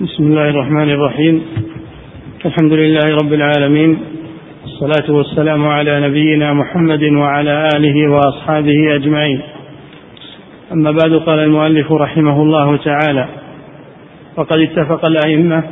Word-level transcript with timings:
بسم 0.00 0.24
الله 0.24 0.50
الرحمن 0.50 0.90
الرحيم. 0.90 1.42
الحمد 2.46 2.72
لله 2.72 3.06
رب 3.22 3.32
العالمين. 3.32 3.98
والصلاة 4.62 5.10
والسلام 5.16 5.66
على 5.66 6.00
نبينا 6.08 6.52
محمد 6.52 7.02
وعلى 7.02 7.68
آله 7.76 8.10
وأصحابه 8.10 8.94
أجمعين. 8.94 9.40
أما 10.72 10.90
بعد 10.90 11.14
قال 11.26 11.38
المؤلف 11.38 11.92
رحمه 11.92 12.42
الله 12.42 12.76
تعالى 12.76 13.28
وقد 14.36 14.58
اتفق 14.58 15.08
الأئمة 15.08 15.62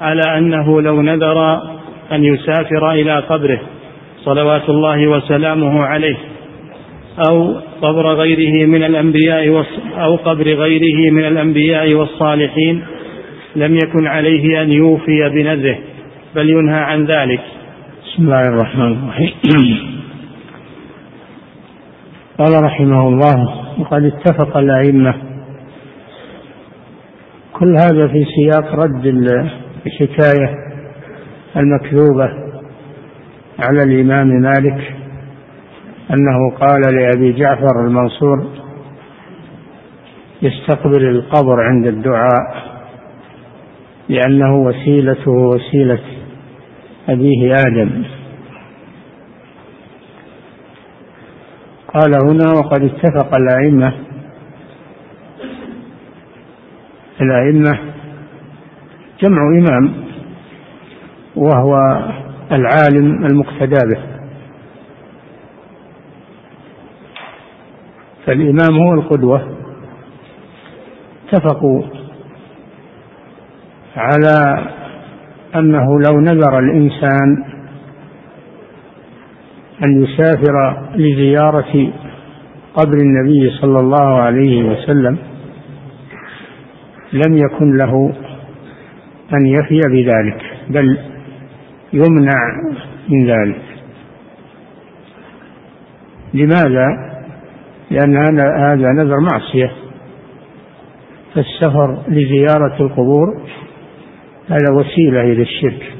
على 0.00 0.38
أنه 0.38 0.80
لو 0.82 1.02
نذر 1.02 1.38
أن 2.12 2.24
يسافر 2.24 2.92
إلى 2.92 3.18
قبره 3.18 3.60
صلوات 4.24 4.68
الله 4.68 5.06
وسلامه 5.06 5.82
عليه 5.82 6.16
أو 7.30 7.54
قبر 7.82 8.06
غيره 8.14 8.66
من 8.66 8.82
الأنبياء 8.82 9.64
أو 9.98 10.16
قبر 10.16 10.44
غيره 10.44 11.10
من 11.10 11.24
الأنبياء 11.24 11.94
والصالحين 11.94 12.82
لم 13.56 13.74
يكن 13.74 14.06
عليه 14.06 14.62
أن 14.62 14.70
يوفي 14.70 15.28
بنذره 15.28 15.78
بل 16.34 16.50
ينهى 16.50 16.80
عن 16.80 17.04
ذلك. 17.04 17.40
بسم 18.04 18.22
الله 18.22 18.40
الرحمن 18.40 18.92
الرحيم. 18.92 20.00
قال 22.38 22.64
رحمه 22.64 23.08
الله 23.08 23.64
وقد 23.78 24.04
اتفق 24.04 24.56
الأئمة. 24.56 25.14
كل 27.52 27.76
هذا 27.76 28.08
في 28.08 28.24
سياق 28.24 28.74
رد 28.74 29.06
الحكاية 29.86 30.56
المكذوبة 31.56 32.30
على 33.58 33.82
الإمام 33.82 34.28
مالك 34.28 34.94
أنه 36.10 36.50
قال 36.60 36.94
لأبي 36.94 37.32
جعفر 37.32 37.86
المنصور 37.86 38.46
يستقبل 40.42 41.08
القبر 41.08 41.60
عند 41.60 41.86
الدعاء. 41.86 42.69
لأنه 44.10 44.56
وسيلته 44.56 45.30
وسيلة 45.30 46.00
أبيه 47.08 47.54
آدم. 47.54 48.04
قال 51.94 52.14
هنا 52.28 52.52
وقد 52.58 52.82
اتفق 52.82 53.34
الأئمة 53.34 53.92
الأئمة 57.20 57.78
جمع 59.22 59.42
إمام 59.58 59.94
وهو 61.36 61.74
العالم 62.52 63.24
المقتدى 63.24 63.94
به. 63.94 64.02
فالإمام 68.26 68.78
هو 68.86 68.94
القدوة. 68.94 69.56
اتفقوا 71.28 71.99
على 74.00 74.66
أنه 75.54 76.00
لو 76.00 76.20
نذر 76.20 76.58
الإنسان 76.58 77.44
أن 79.84 80.02
يسافر 80.02 80.86
لزيارة 80.94 81.92
قبر 82.74 82.96
النبي 82.96 83.50
صلى 83.50 83.80
الله 83.80 84.20
عليه 84.20 84.64
وسلم 84.64 85.18
لم 87.12 87.36
يكن 87.36 87.76
له 87.76 88.12
أن 89.34 89.46
يفي 89.46 89.80
بذلك 89.88 90.42
بل 90.68 90.98
يمنع 91.92 92.36
من 93.08 93.26
ذلك 93.26 93.62
لماذا؟ 96.34 97.10
لأن 97.90 98.16
هذا 98.38 98.92
نذر 98.92 99.16
معصية 99.32 99.72
فالسفر 101.34 101.98
لزيارة 102.08 102.76
القبور 102.80 103.40
هذا 104.48 104.74
وسيلة 104.74 105.20
إلى 105.20 105.42
الشرك. 105.42 105.92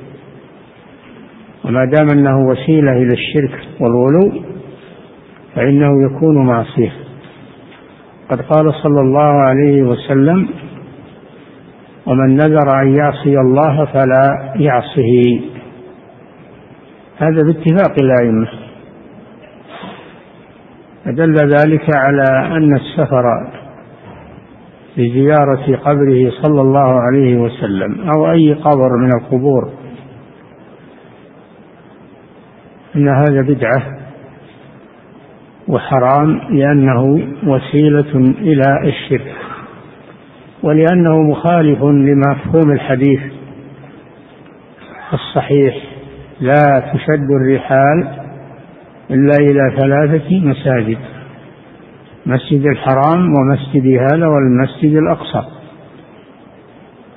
وما 1.65 1.85
دام 1.85 2.07
أنه 2.13 2.49
وسيلة 2.49 2.93
إلى 2.93 3.13
الشرك 3.13 3.61
والغلو 3.81 4.43
فإنه 5.55 6.05
يكون 6.07 6.47
معصية. 6.47 6.93
قد 8.31 8.41
قال 8.41 8.75
صلى 8.75 9.01
الله 9.01 9.33
عليه 9.43 9.83
وسلم 9.83 10.49
ومن 12.07 12.37
نذر 12.37 12.83
أن 12.83 12.97
يعصي 12.97 13.39
الله 13.39 13.85
فلا 13.85 14.55
يعصه. 14.57 15.41
هذا 17.19 17.43
باتفاق 17.43 17.97
الأئمة. 18.03 18.49
فدل 21.05 21.35
ذلك 21.35 21.97
على 21.97 22.57
أن 22.57 22.75
السفر 22.75 23.25
لزيارة 24.97 25.77
قبره 25.77 26.31
صلى 26.43 26.61
الله 26.61 27.01
عليه 27.01 27.37
وسلم 27.37 28.11
أو 28.11 28.31
أي 28.31 28.53
قبر 28.53 28.97
من 28.97 29.11
القبور. 29.21 29.71
أن 32.97 33.09
هذا 33.09 33.43
بدعة 33.43 33.83
وحرام 35.69 36.41
لأنه 36.51 37.03
وسيلة 37.47 38.17
إلى 38.39 38.65
الشرك 38.85 39.35
ولأنه 40.63 41.23
مخالف 41.23 41.83
لمفهوم 41.83 42.73
الحديث 42.73 43.21
الصحيح. 45.13 45.75
لا 46.41 46.83
تشد 46.95 47.31
الرحال 47.31 48.09
إلا 49.11 49.37
إلى 49.41 49.77
ثلاثة 49.79 50.41
مساجد. 50.41 50.99
مسجد 52.27 52.67
الحرام 52.67 53.35
ومسجد 53.35 53.87
هذا 53.87 54.27
والمسجد 54.27 54.97
الأقصى. 54.97 55.43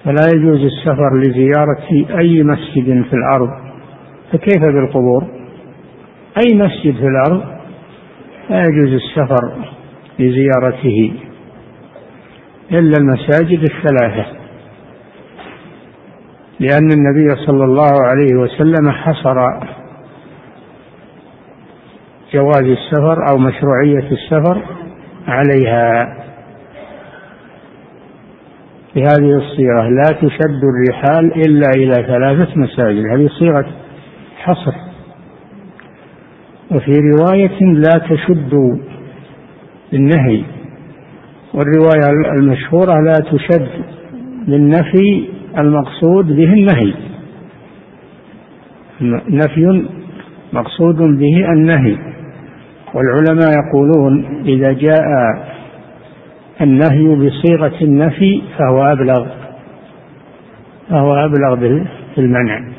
فلا 0.03 0.25
يجوز 0.35 0.59
السفر 0.59 1.19
لزيارة 1.19 2.17
أي 2.19 2.43
مسجد 2.43 3.03
في 3.09 3.13
الأرض. 3.13 3.49
فكيف 4.31 4.61
بالقبور؟ 4.61 5.23
أي 6.37 6.57
مسجد 6.57 6.95
في 6.95 7.07
الأرض 7.07 7.43
لا 8.49 8.59
يجوز 8.59 8.93
السفر 8.93 9.53
لزيارته 10.19 11.13
إلا 12.71 12.93
المساجد 12.99 13.59
الثلاثة. 13.59 14.25
لأن 16.59 16.89
النبي 16.91 17.45
صلى 17.45 17.63
الله 17.63 17.91
عليه 18.03 18.35
وسلم 18.35 18.91
حصر 18.91 19.35
جواز 22.33 22.63
السفر 22.63 23.17
أو 23.31 23.37
مشروعية 23.37 24.11
السفر 24.11 24.61
عليها. 25.27 26.17
بهذه 28.95 29.37
الصيغة 29.37 29.89
لا 29.89 30.15
تشد 30.21 30.61
الرحال 30.63 31.33
إلا 31.47 31.69
إلى 31.75 31.93
ثلاثة 31.93 32.59
مساجد. 32.59 33.05
هذه 33.05 33.27
صيغة 33.39 33.65
حصر. 34.37 34.73
وفي 36.71 36.91
رواية 36.91 37.63
لا 37.63 37.99
تشد 38.09 38.79
بالنهي 39.91 40.43
والرواية 41.53 42.31
المشهورة 42.37 43.01
لا 43.01 43.13
تشد 43.31 43.67
بالنفي 44.47 45.29
المقصود 45.57 46.27
به 46.27 46.53
النهي. 46.53 46.93
نفي 49.29 49.85
مقصود 50.53 50.95
به 50.95 51.51
النهي. 51.51 52.12
والعلماء 52.93 53.49
يقولون 53.65 54.43
إذا 54.45 54.71
جاء 54.71 55.05
النهي 56.61 57.15
بصيغة 57.15 57.81
النفي 57.81 58.41
فهو 58.57 58.83
أبلغ 58.83 59.25
فهو 60.89 61.13
أبلغ 61.15 61.55
في 62.15 62.21
المنع 62.21 62.73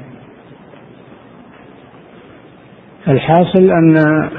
الحاصل 3.08 3.70
أن 3.70 3.96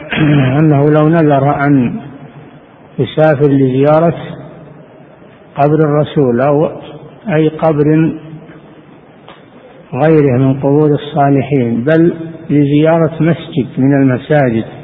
أنه 0.59 0.81
لو 0.81 1.09
نذر 1.09 1.65
أن 1.65 1.99
يسافر 2.99 3.51
لزيارة 3.51 4.15
قبر 5.55 5.79
الرسول 5.85 6.41
أو 6.41 6.65
أي 7.35 7.49
قبر 7.49 7.85
غيره 9.93 10.37
من 10.37 10.59
قبور 10.59 10.89
الصالحين 10.89 11.83
بل 11.83 12.13
لزيارة 12.49 13.11
مسجد 13.19 13.67
من 13.77 13.93
المساجد 13.93 14.74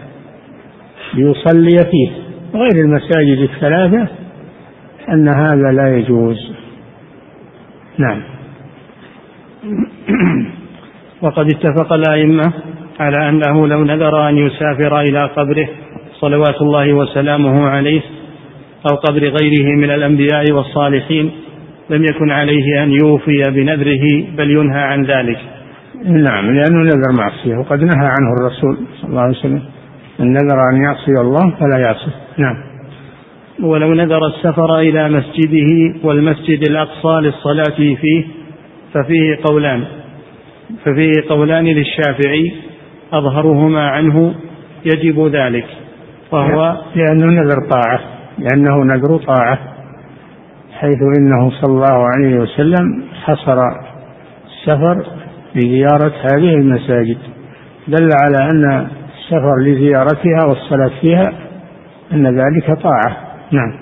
ليصلي 1.13 1.77
فيه. 1.91 2.09
غير 2.53 2.85
المساجد 2.85 3.37
الثلاثة 3.37 4.07
أن 5.09 5.27
هذا 5.29 5.71
لا 5.71 5.97
يجوز. 5.97 6.51
نعم. 7.97 8.21
وقد 11.21 11.45
اتفق 11.45 11.93
الأئمة 11.93 12.53
على 12.99 13.29
أنه 13.29 13.67
لو 13.67 13.83
نذر 13.83 14.29
أن 14.29 14.37
يسافر 14.37 15.01
إلى 15.01 15.25
قبره 15.25 15.67
صلوات 16.19 16.61
الله 16.61 16.93
وسلامه 16.93 17.69
عليه 17.69 18.01
أو 18.91 18.95
قبر 18.95 19.19
غيره 19.19 19.77
من 19.77 19.91
الأنبياء 19.91 20.51
والصالحين 20.51 21.31
لم 21.89 22.03
يكن 22.03 22.31
عليه 22.31 22.83
أن 22.83 22.91
يوفي 22.91 23.43
بنذره 23.47 24.25
بل 24.37 24.51
ينهى 24.51 24.79
عن 24.79 25.03
ذلك. 25.03 25.37
نعم 26.05 26.45
لأنه 26.45 26.83
نذر 26.83 27.11
معصية 27.17 27.57
وقد 27.57 27.79
نهى 27.83 28.07
عنه 28.07 28.33
الرسول 28.39 28.77
صلى 29.01 29.09
الله 29.09 29.21
عليه 29.21 29.37
وسلم. 29.37 29.61
من 30.21 30.31
نذر 30.31 30.69
أن 30.73 30.81
يعصي 30.81 31.11
الله 31.11 31.51
فلا 31.59 31.77
يعصي. 31.79 32.11
نعم. 32.37 32.55
ولو 33.63 33.93
نذر 33.93 34.27
السفر 34.27 34.79
إلى 34.79 35.09
مسجده 35.09 35.99
والمسجد 36.03 36.69
الأقصى 36.69 37.19
للصلاة 37.21 37.75
فيه 37.75 38.25
ففيه 38.93 39.37
قولان. 39.43 39.83
ففيه 40.85 41.11
قولان 41.29 41.65
للشافعي 41.65 42.53
أظهرهما 43.13 43.89
عنه 43.89 44.33
يجب 44.85 45.27
ذلك 45.27 45.65
وهو 46.31 46.77
لأنه 46.95 47.25
نذر 47.25 47.69
طاعة 47.69 47.99
لأنه 48.39 48.83
نذر 48.83 49.17
طاعة 49.17 49.59
حيث 50.73 51.01
إنه 51.19 51.51
صلى 51.61 51.73
الله 51.73 52.07
عليه 52.07 52.35
وسلم 52.39 53.03
حصر 53.23 53.57
السفر 54.45 55.05
لزيارة 55.55 56.13
هذه 56.33 56.53
المساجد. 56.53 57.17
دل 57.87 58.09
على 58.23 58.49
أن 58.51 58.87
السفر 59.21 59.59
لزيارتها 59.59 60.45
والصلاة 60.47 60.91
فيها 61.01 61.33
أن 62.13 62.27
ذلك 62.27 62.79
طاعة. 62.83 63.17
نعم. 63.51 63.73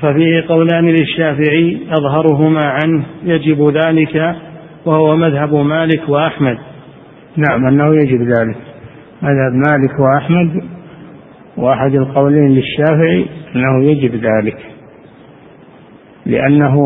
ففيه 0.00 0.44
قولان 0.48 0.84
للشافعي 0.84 1.80
أظهرهما 1.90 2.70
عنه 2.70 3.04
يجب 3.24 3.68
ذلك 3.68 4.36
وهو 4.84 5.16
مذهب 5.16 5.54
مالك 5.54 6.08
وأحمد. 6.08 6.58
نعم 7.36 7.66
أنه 7.66 7.94
يجب 7.94 8.22
ذلك. 8.22 8.56
مذهب 9.22 9.52
مالك 9.52 10.00
وأحمد 10.00 10.64
وأحد 11.56 11.94
القولين 11.94 12.48
للشافعي 12.48 13.26
أنه 13.54 13.84
يجب 13.84 14.14
ذلك 14.14 14.58
لأنه 16.26 16.76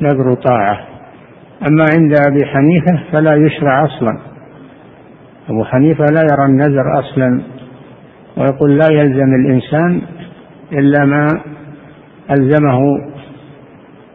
نذر 0.00 0.34
طاعة. 0.34 0.80
أما 1.68 1.84
عند 1.96 2.14
أبي 2.28 2.46
حنيفة 2.46 3.12
فلا 3.12 3.34
يشرع 3.34 3.84
أصلا. 3.84 4.33
أبو 5.48 5.64
حنيفة 5.64 6.04
لا 6.04 6.20
يرى 6.20 6.44
النذر 6.46 6.98
أصلا 6.98 7.42
ويقول 8.36 8.78
لا 8.78 8.86
يلزم 8.90 9.34
الإنسان 9.34 10.02
إلا 10.72 11.04
ما 11.04 11.28
ألزمه 12.30 12.78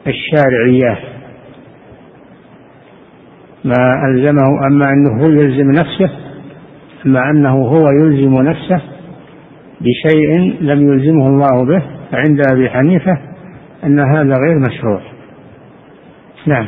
الشارعيات 0.08 1.20
ما 3.64 4.08
ألزمه 4.10 4.68
أما 4.68 4.90
أنه 4.90 5.24
هو 5.24 5.30
يلزم 5.30 5.72
نفسه 5.72 6.10
أما 7.06 7.30
أنه 7.30 7.50
هو 7.50 7.90
يلزم 7.90 8.34
نفسه 8.34 8.82
بشيء 9.82 10.56
لم 10.62 10.92
يلزمه 10.92 11.28
الله 11.28 11.66
به 11.66 11.84
فعند 12.12 12.42
أبي 12.52 12.70
حنيفة 12.70 13.18
أن 13.84 14.00
هذا 14.00 14.34
غير 14.34 14.60
مشروع. 14.70 15.02
نعم. 16.48 16.68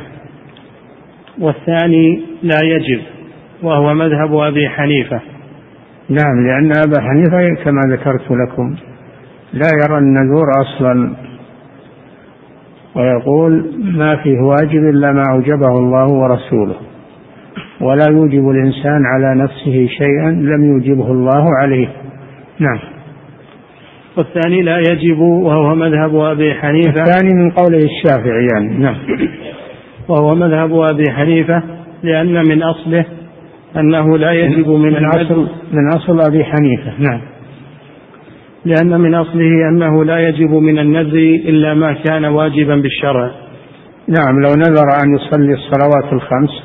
والثاني 1.40 2.22
لا 2.44 2.60
يجب 2.64 3.02
وهو 3.64 3.94
مذهب 3.94 4.36
أبي 4.36 4.70
حنيفة. 4.70 5.22
نعم 6.10 6.48
لأن 6.48 6.72
أبا 6.78 7.02
حنيفة 7.02 7.64
كما 7.64 7.82
ذكرت 7.88 8.32
لكم 8.32 8.76
لا 9.54 9.68
يرى 9.84 9.98
النذور 9.98 10.46
أصلا. 10.62 11.14
ويقول 12.96 13.66
ما 13.82 14.16
فيه 14.16 14.40
واجب 14.40 14.90
إلا 14.90 15.12
ما 15.12 15.24
أوجبه 15.34 15.80
الله 15.80 16.14
ورسوله 16.14 16.76
ولا 17.82 18.06
يوجب 18.10 18.50
الإنسان 18.50 19.06
على 19.06 19.44
نفسه 19.44 19.88
شيئا 19.98 20.32
لم 20.32 20.64
يوجبه 20.64 21.12
الله 21.12 21.46
عليه. 21.60 21.88
نعم. 22.60 22.80
والثاني 24.18 24.62
لا 24.62 24.78
يجب 24.78 25.20
وهو 25.20 25.76
مذهب 25.76 26.16
أبي 26.16 26.54
حنيفة. 26.54 27.04
الثاني 27.04 27.34
من 27.34 27.52
قوله 27.52 27.78
الشافعي 27.78 28.48
يعني 28.54 28.78
نعم. 28.78 28.96
وهو 30.08 30.36
مذهب 30.36 30.74
أبي 30.74 31.12
حنيفة 31.12 31.64
لأن 32.04 32.34
من 32.48 32.64
أصله 32.64 33.06
أنه 33.78 34.18
لا 34.18 34.32
يجب 34.32 34.70
من, 34.70 34.94
من 34.94 35.06
أصل 35.06 35.48
من 35.72 35.88
أصل 35.88 36.22
أبي 36.22 36.44
حنيفة. 36.44 36.94
نعم. 37.00 37.22
لأن 38.66 39.02
من 39.02 39.16
أصله 39.16 39.70
أنه 39.70 40.04
لا 40.04 40.30
يجب 40.30 40.52
من 40.52 40.80
النذر 40.80 41.40
إلا 41.50 41.74
ما 41.74 41.94
كان 41.94 42.26
واجبا 42.26 42.76
بالشرع. 42.76 43.32
نعم 44.08 44.42
لو 44.42 44.56
نذر 44.56 44.88
أن 45.04 45.16
يصلي 45.16 45.54
الصلوات 45.54 46.14
الخمس 46.14 46.64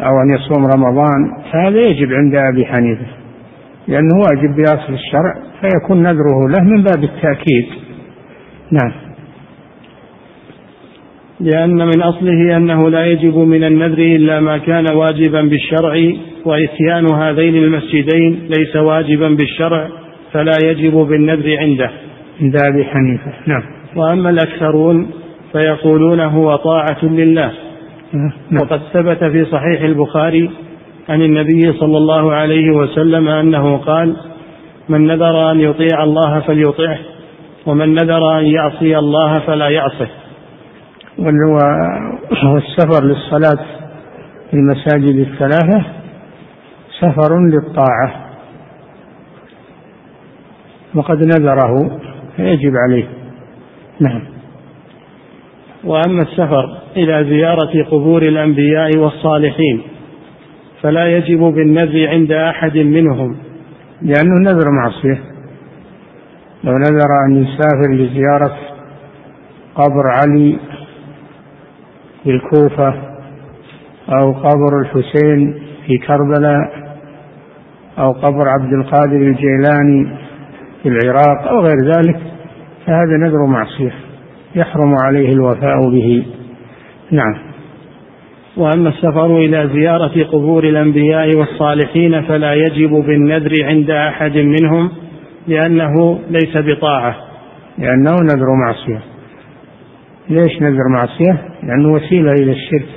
أو 0.00 0.12
أن 0.22 0.34
يصوم 0.34 0.66
رمضان 0.66 1.42
فهذا 1.52 1.80
يجب 1.80 2.12
عند 2.12 2.34
أبي 2.34 2.66
حنيفة. 2.66 3.06
لأنه 3.88 4.14
واجب 4.20 4.56
بأصل 4.56 4.92
الشرع 4.92 5.34
فيكون 5.60 6.02
نذره 6.02 6.48
له 6.48 6.64
من 6.64 6.82
باب 6.82 7.04
التأكيد. 7.04 7.66
نعم. 8.72 9.07
لأن 11.40 11.86
من 11.86 12.02
أصله 12.02 12.56
أنه 12.56 12.90
لا 12.90 13.06
يجب 13.06 13.36
من 13.36 13.64
النذر 13.64 13.98
إلا 13.98 14.40
ما 14.40 14.58
كان 14.58 14.86
واجبا 14.94 15.42
بالشرع 15.42 16.12
وإتيان 16.44 17.14
هذين 17.14 17.56
المسجدين 17.56 18.48
ليس 18.58 18.76
واجبا 18.76 19.28
بالشرع 19.28 19.88
فلا 20.32 20.56
يجب 20.64 20.92
بالنذر 20.92 21.56
عنده. 21.58 21.90
عند 22.40 22.56
أبي 22.66 22.84
حنيفة. 22.84 23.32
نعم. 23.46 23.62
وأما 23.96 24.30
الأكثرون 24.30 25.10
فيقولون 25.52 26.20
هو 26.20 26.56
طاعة 26.56 27.04
لله. 27.04 27.52
نعم. 28.12 28.62
وقد 28.62 28.80
ثبت 28.92 29.24
في 29.24 29.44
صحيح 29.44 29.82
البخاري 29.82 30.50
عن 31.08 31.22
النبي 31.22 31.72
صلى 31.72 31.96
الله 31.96 32.32
عليه 32.32 32.70
وسلم 32.70 33.28
أنه 33.28 33.76
قال 33.76 34.16
من 34.88 35.06
نذر 35.06 35.50
أن 35.50 35.60
يطيع 35.60 36.04
الله 36.04 36.40
فليطعه 36.40 36.98
ومن 37.66 37.94
نذر 37.94 38.38
أن 38.38 38.44
يعصي 38.44 38.98
الله 38.98 39.38
فلا 39.38 39.68
يعصه. 39.68 40.08
والسفر 41.18 43.04
للصلاة 43.04 43.64
في 44.50 44.56
المساجد 44.56 45.16
الثلاثة 45.16 45.84
سفر 47.00 47.38
للطاعة. 47.38 48.28
وقد 50.94 51.22
نذره 51.22 52.00
فيجب 52.36 52.72
عليه. 52.76 53.08
نعم. 54.00 54.22
وأما 55.84 56.22
السفر 56.22 56.78
إلى 56.96 57.24
زيارة 57.24 57.84
قبور 57.90 58.22
الأنبياء 58.22 58.98
والصالحين 58.98 59.82
فلا 60.82 61.16
يجب 61.16 61.40
بالنذر 61.40 62.08
عند 62.08 62.32
أحد 62.32 62.76
منهم. 62.76 63.36
لأنه 64.02 64.50
نذر 64.50 64.70
معصية. 64.70 65.22
لو 66.64 66.72
نذر 66.72 67.08
أن 67.26 67.42
يسافر 67.42 67.92
لزيارة 67.92 68.56
قبر 69.74 70.06
علي 70.10 70.58
في 72.28 72.34
الكوفة 72.34 72.94
أو 74.08 74.32
قبر 74.32 74.80
الحسين 74.80 75.54
في 75.86 75.98
كربلاء 75.98 76.88
أو 77.98 78.12
قبر 78.12 78.48
عبد 78.48 78.72
القادر 78.72 79.16
الجيلاني 79.16 80.08
في 80.82 80.88
العراق 80.88 81.48
أو 81.48 81.60
غير 81.60 81.76
ذلك 81.84 82.20
فهذا 82.86 83.16
نذر 83.20 83.46
معصية 83.46 83.94
يحرم 84.54 84.94
عليه 85.04 85.32
الوفاء 85.32 85.90
به. 85.90 86.26
نعم. 87.10 87.34
وأما 88.56 88.88
السفر 88.88 89.36
إلى 89.36 89.70
زيارة 89.72 90.24
قبور 90.24 90.64
الأنبياء 90.64 91.34
والصالحين 91.34 92.22
فلا 92.22 92.54
يجب 92.54 92.90
بالنذر 92.90 93.52
عند 93.64 93.90
أحد 93.90 94.36
منهم 94.36 94.90
لأنه 95.46 96.20
ليس 96.30 96.56
بطاعة. 96.56 97.16
لأنه 97.78 98.12
نذر 98.22 98.46
معصية. 98.66 99.17
ليش 100.30 100.62
نذر 100.62 100.88
معصية؟ 100.88 101.38
لأنه 101.62 101.92
وسيلة 101.92 102.32
إلى 102.32 102.52
الشرك 102.52 102.88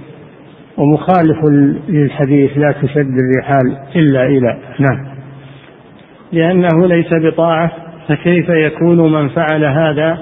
ومخالف 0.78 1.38
للحديث 1.90 2.58
لا 2.58 2.72
تشد 2.72 3.18
الرحال 3.20 3.78
إلا 3.96 4.26
إلى 4.26 4.58
نعم. 4.80 5.06
لأنه 6.32 6.88
ليس 6.88 7.14
بطاعة 7.14 7.72
فكيف 8.08 8.50
يكون 8.50 9.14
من 9.14 9.30
فعل 9.30 9.66
هذا 9.66 10.18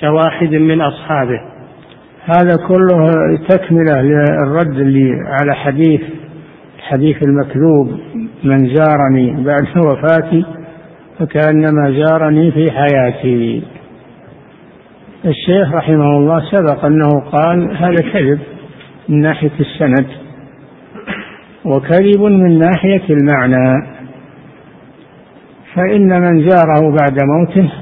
كواحد 0.00 0.54
من 0.54 0.80
أصحابه؟ 0.80 1.40
هذا 2.24 2.56
كله 2.68 3.06
تكملة 3.48 4.02
للرد 4.02 4.78
اللي 4.78 5.12
على 5.40 5.54
حديث 5.54 6.00
الحديث 6.78 7.22
المكذوب 7.22 8.00
من 8.44 8.74
زارني 8.74 9.44
بعد 9.44 9.66
وفاتي 9.86 10.44
فكأنما 11.18 11.90
زارني 11.90 12.52
في 12.52 12.70
حياتي. 12.70 13.62
الشيخ 15.24 15.74
رحمه 15.74 16.16
الله 16.16 16.40
سبق 16.50 16.84
أنه 16.84 17.08
قال 17.08 17.76
هذا 17.76 18.10
كذب 18.12 18.38
من 19.08 19.20
ناحية 19.20 19.50
السند 19.60 20.06
وكذب 21.64 22.22
من 22.22 22.58
ناحية 22.58 23.02
المعنى. 23.10 23.86
فإن 25.74 26.20
من 26.20 26.48
زاره 26.48 26.80
بعد 26.80 27.18
موته 27.24 27.72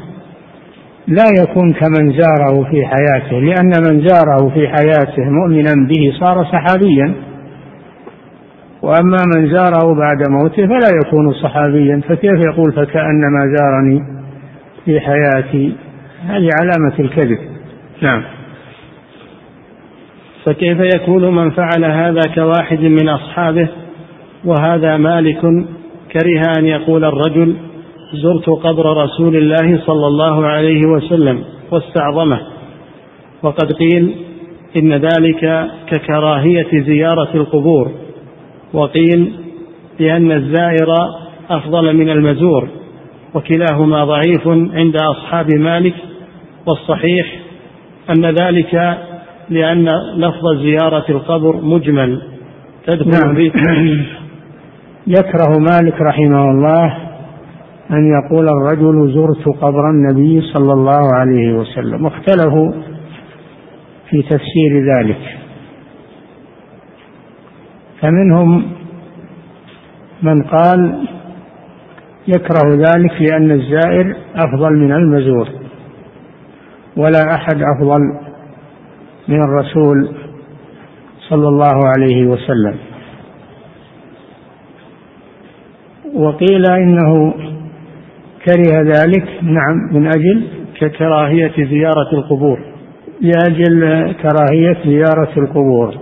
لا 1.09 1.25
يكون 1.43 1.73
كمن 1.73 2.13
زاره 2.13 2.65
في 2.71 2.87
حياته 2.87 3.41
لأن 3.41 3.73
من 3.89 4.09
زاره 4.09 4.49
في 4.49 4.69
حياته 4.69 5.25
مؤمنا 5.31 5.89
به 5.89 6.13
صار 6.21 6.45
صحابيا. 6.45 7.13
وأما 8.83 9.19
من 9.37 9.51
زاره 9.51 9.95
بعد 9.95 10.31
موته 10.31 10.67
فلا 10.67 10.91
يكون 11.05 11.33
صحابيا 11.33 12.01
فكيف 12.09 12.41
يقول 12.53 12.73
فكأنما 12.73 13.55
زارني 13.57 14.03
في 14.85 15.01
حياتي؟ 15.01 15.88
هذه 16.23 16.49
علامة 16.61 16.99
الكذب. 16.99 17.39
نعم. 18.03 18.23
فكيف 20.45 20.79
يكون 20.95 21.35
من 21.35 21.51
فعل 21.51 21.85
هذا 21.85 22.21
كواحد 22.35 22.81
من 22.81 23.09
أصحابه 23.09 23.69
وهذا 24.45 24.97
مالك 24.97 25.41
كره 26.13 26.43
أن 26.59 26.67
يقول 26.67 27.05
الرجل 27.05 27.57
زرت 28.13 28.49
قبر 28.51 29.05
رسول 29.05 29.37
الله 29.37 29.81
صلى 29.87 30.07
الله 30.07 30.47
عليه 30.47 30.87
وسلم 30.87 31.45
واستعظمه. 31.71 32.41
وقد 33.43 33.73
قيل 33.73 34.15
إن 34.83 34.93
ذلك 34.93 35.71
ككراهية 35.91 36.83
زيارة 36.83 37.29
القبور. 37.35 37.91
وقيل 38.73 39.33
لأن 40.01 40.33
الزائر 40.33 40.95
أفضل 41.51 41.97
من 41.97 42.11
المزور 42.11 42.69
وكلاهما 43.35 44.05
ضعيف 44.05 44.49
عند 44.49 44.97
أصحاب 44.97 45.55
مالك 45.55 45.95
والصحيح 46.69 47.27
أن 48.11 48.25
ذلك 48.27 48.99
لأن 49.51 49.89
لفظ 50.17 50.63
زيارة 50.63 51.05
القبر 51.09 51.57
مجمل. 51.57 52.23
تدخل 52.87 53.11
نعم. 53.11 53.37
يكره 55.19 55.59
مالك 55.59 56.01
رحمه 56.01 56.51
الله 56.51 56.97
أن 57.91 58.13
يقول 58.13 58.49
الرجل 58.49 59.13
زرت 59.15 59.57
قبر 59.61 59.91
النبي 59.91 60.41
صلى 60.41 60.73
الله 60.73 61.15
عليه 61.15 61.53
وسلم. 61.53 62.05
واختلفوا 62.05 62.73
في 64.11 64.23
تفسير 64.23 64.95
ذلك. 64.95 65.39
فمنهم 68.01 68.63
من 70.23 70.43
قال 70.43 71.09
يكره 72.29 72.75
ذلك 72.75 73.23
لأن 73.23 73.51
الزائر 73.51 74.17
أفضل 74.35 74.73
من 74.73 74.93
المزور. 74.93 75.68
ولا 76.99 77.35
أحد 77.35 77.63
أفضل 77.77 78.01
من 79.29 79.43
الرسول 79.43 80.09
صلى 81.29 81.49
الله 81.49 81.89
عليه 81.89 82.27
وسلم. 82.27 82.77
وقيل 86.15 86.67
إنه 86.71 87.35
كره 88.47 88.83
ذلك 88.83 89.29
نعم 89.43 89.77
من 89.93 90.07
أجل 90.07 90.49
ككراهية 90.81 91.53
زيارة 91.57 92.13
القبور. 92.13 92.59
لأجل 93.21 93.81
كراهية 94.13 94.77
زيارة 94.85 95.33
القبور. 95.37 95.95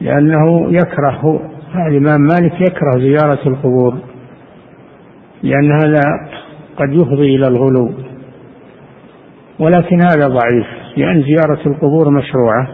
لأنه 0.00 0.72
يكره 0.72 1.50
الإمام 1.88 2.20
مالك 2.20 2.60
يكره 2.60 2.98
زيارة 2.98 3.48
القبور. 3.48 3.98
لأن 5.42 5.72
هذا 5.72 6.02
قد 6.76 6.92
يفضي 6.92 7.36
إلى 7.36 7.48
الغلو. 7.48 7.90
ولكن 9.62 9.98
هذا 10.00 10.26
ضعيف 10.26 10.66
لأن 10.96 11.22
زيارة 11.22 11.60
القبور 11.66 12.10
مشروعة. 12.10 12.68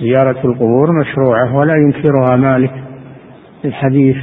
زيارة 0.00 0.46
القبور 0.46 1.00
مشروعة 1.00 1.56
ولا 1.56 1.74
ينكرها 1.74 2.36
مالك 2.36 2.72
الحديث. 3.64 4.16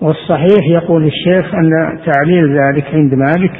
والصحيح 0.00 0.66
يقول 0.68 1.04
الشيخ 1.06 1.54
أن 1.54 1.70
تعليل 2.06 2.58
ذلك 2.58 2.84
عند 2.94 3.14
مالك 3.14 3.52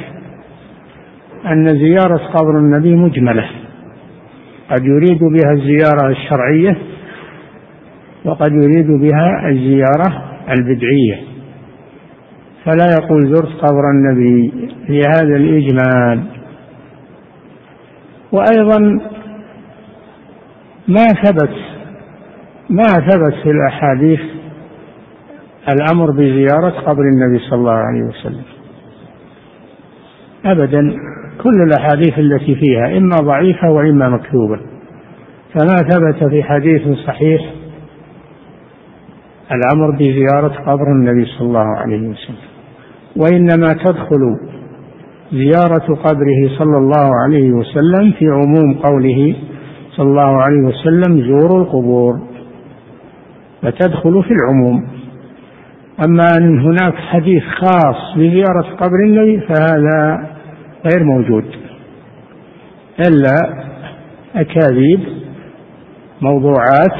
أن 1.45 1.65
زيارة 1.65 2.17
قبر 2.17 2.57
النبي 2.57 2.95
مجملة. 2.95 3.45
قد 4.69 4.83
يريد 4.83 5.19
بها 5.19 5.51
الزيارة 5.51 6.09
الشرعية 6.09 6.77
وقد 8.25 8.51
يريد 8.51 8.87
بها 8.87 9.49
الزيارة 9.49 10.23
البدعية. 10.49 11.34
فلا 12.65 12.85
يقول 13.01 13.35
زرت 13.35 13.61
قبر 13.61 13.89
النبي 13.89 14.69
في 14.87 14.99
هذا 14.99 15.35
الإجمال. 15.35 16.23
وأيضا 18.31 18.79
ما 20.87 21.05
ثبت 21.23 21.55
ما 22.69 22.83
ثبت 22.83 23.33
في 23.43 23.49
الأحاديث 23.51 24.19
الأمر 25.69 26.11
بزيارة 26.11 26.69
قبر 26.69 27.01
النبي 27.01 27.39
صلى 27.39 27.59
الله 27.59 27.71
عليه 27.71 28.03
وسلم. 28.03 28.43
أبدا 30.45 30.95
كل 31.43 31.61
الأحاديث 31.63 32.19
التي 32.19 32.55
فيها 32.55 32.97
إما 32.97 33.15
ضعيفة 33.21 33.71
وإما 33.71 34.09
مكتوبة 34.09 34.59
فما 35.53 35.75
ثبت 35.75 36.29
في 36.29 36.43
حديث 36.43 36.97
صحيح 37.07 37.41
الأمر 39.51 39.91
بزيارة 39.91 40.71
قبر 40.71 40.87
النبي 40.91 41.25
صلى 41.25 41.47
الله 41.47 41.77
عليه 41.77 42.07
وسلم. 42.07 42.54
وإنما 43.15 43.73
تدخل 43.73 44.37
زيارة 45.31 45.95
قبره 45.95 46.57
صلى 46.57 46.77
الله 46.77 47.09
عليه 47.23 47.51
وسلم 47.51 48.11
في 48.19 48.25
عموم 48.25 48.73
قوله 48.73 49.35
صلى 49.91 50.09
الله 50.09 50.41
عليه 50.41 50.61
وسلم 50.61 51.21
زوروا 51.21 51.61
القبور 51.61 52.19
فتدخل 53.61 54.23
في 54.23 54.31
العموم. 54.31 54.87
أما 56.07 56.25
أن 56.37 56.59
هناك 56.59 56.95
حديث 56.95 57.43
خاص 57.43 58.17
بزيارة 58.17 58.75
قبر 58.77 58.99
النبي 59.05 59.39
فهذا 59.39 60.29
غير 60.85 61.03
موجود 61.03 61.45
إلا 63.07 63.65
أكاذيب 64.35 64.99
موضوعات 66.21 66.99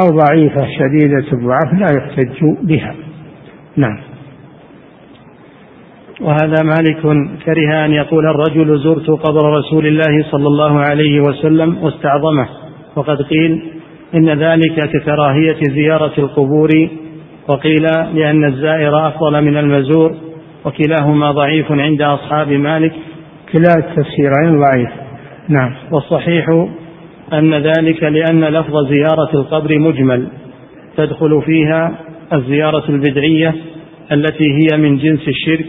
أو 0.00 0.06
ضعيفة 0.18 0.66
شديدة 0.78 1.32
الضعف 1.32 1.72
لا 1.72 1.86
يحتج 1.96 2.44
بها. 2.62 2.94
نعم. 3.76 4.09
وهذا 6.20 6.62
مالك 6.64 7.00
كره 7.44 7.84
أن 7.84 7.92
يقول 7.92 8.26
الرجل 8.26 8.78
زرت 8.78 9.10
قبر 9.10 9.58
رسول 9.58 9.86
الله 9.86 10.24
صلى 10.30 10.46
الله 10.46 10.80
عليه 10.80 11.20
وسلم 11.20 11.76
واستعظمه. 11.82 12.48
وقد 12.96 13.22
قيل 13.22 13.62
إن 14.14 14.28
ذلك 14.28 14.90
ككراهية 14.90 15.60
زيارة 15.74 16.12
القبور. 16.18 16.68
وقيل 17.48 17.86
لأن 18.14 18.44
الزائر 18.44 19.08
أفضل 19.08 19.42
من 19.44 19.56
المزور 19.56 20.14
وكلاهما 20.64 21.30
ضعيف 21.30 21.72
عند 21.72 22.02
أصحاب 22.02 22.48
مالك. 22.48 22.92
كلا 23.52 23.74
التفسيرين 23.78 24.60
ضعيف. 24.60 24.90
نعم. 25.48 25.74
والصحيح 25.92 26.66
أن 27.32 27.54
ذلك 27.54 28.02
لأن 28.02 28.44
لفظ 28.44 28.88
زيارة 28.88 29.30
القبر 29.34 29.78
مجمل. 29.78 30.28
تدخل 30.96 31.42
فيها 31.46 31.98
الزيارة 32.32 32.84
البدعية 32.88 33.54
التي 34.12 34.44
هي 34.44 34.78
من 34.78 34.98
جنس 34.98 35.28
الشرك 35.28 35.66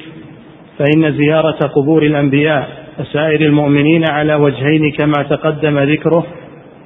فإن 0.78 1.14
زيارة 1.18 1.68
قبور 1.68 2.04
الأنبياء 2.04 2.70
وسائر 3.00 3.42
المؤمنين 3.42 4.04
على 4.12 4.36
وجهين 4.36 4.92
كما 4.92 5.24
تقدم 5.30 5.80
ذكره 5.80 6.26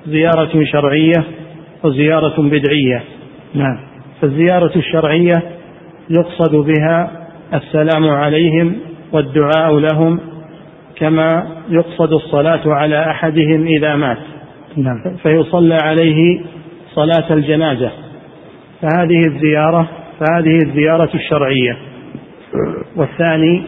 زيارة 0.07 0.63
شرعية 0.63 1.23
وزيارة 1.83 2.41
بدعية. 2.41 3.03
نعم. 3.53 3.77
فالزيارة 4.21 4.71
الشرعية 4.75 5.43
يقصد 6.09 6.55
بها 6.55 7.11
السلام 7.53 8.09
عليهم 8.09 8.75
والدعاء 9.11 9.79
لهم 9.79 10.19
كما 10.95 11.47
يقصد 11.69 12.13
الصلاة 12.13 12.61
على 12.65 13.09
أحدهم 13.11 13.67
إذا 13.67 13.95
مات. 13.95 14.17
نعم. 14.77 15.15
فيصلى 15.23 15.77
عليه 15.83 16.41
صلاة 16.95 17.33
الجنازة. 17.33 17.91
فهذه 18.81 19.19
الزيارة 19.27 19.89
فهذه 20.19 20.55
الزيارة 20.65 21.09
الشرعية. 21.15 21.77
والثاني 22.95 23.63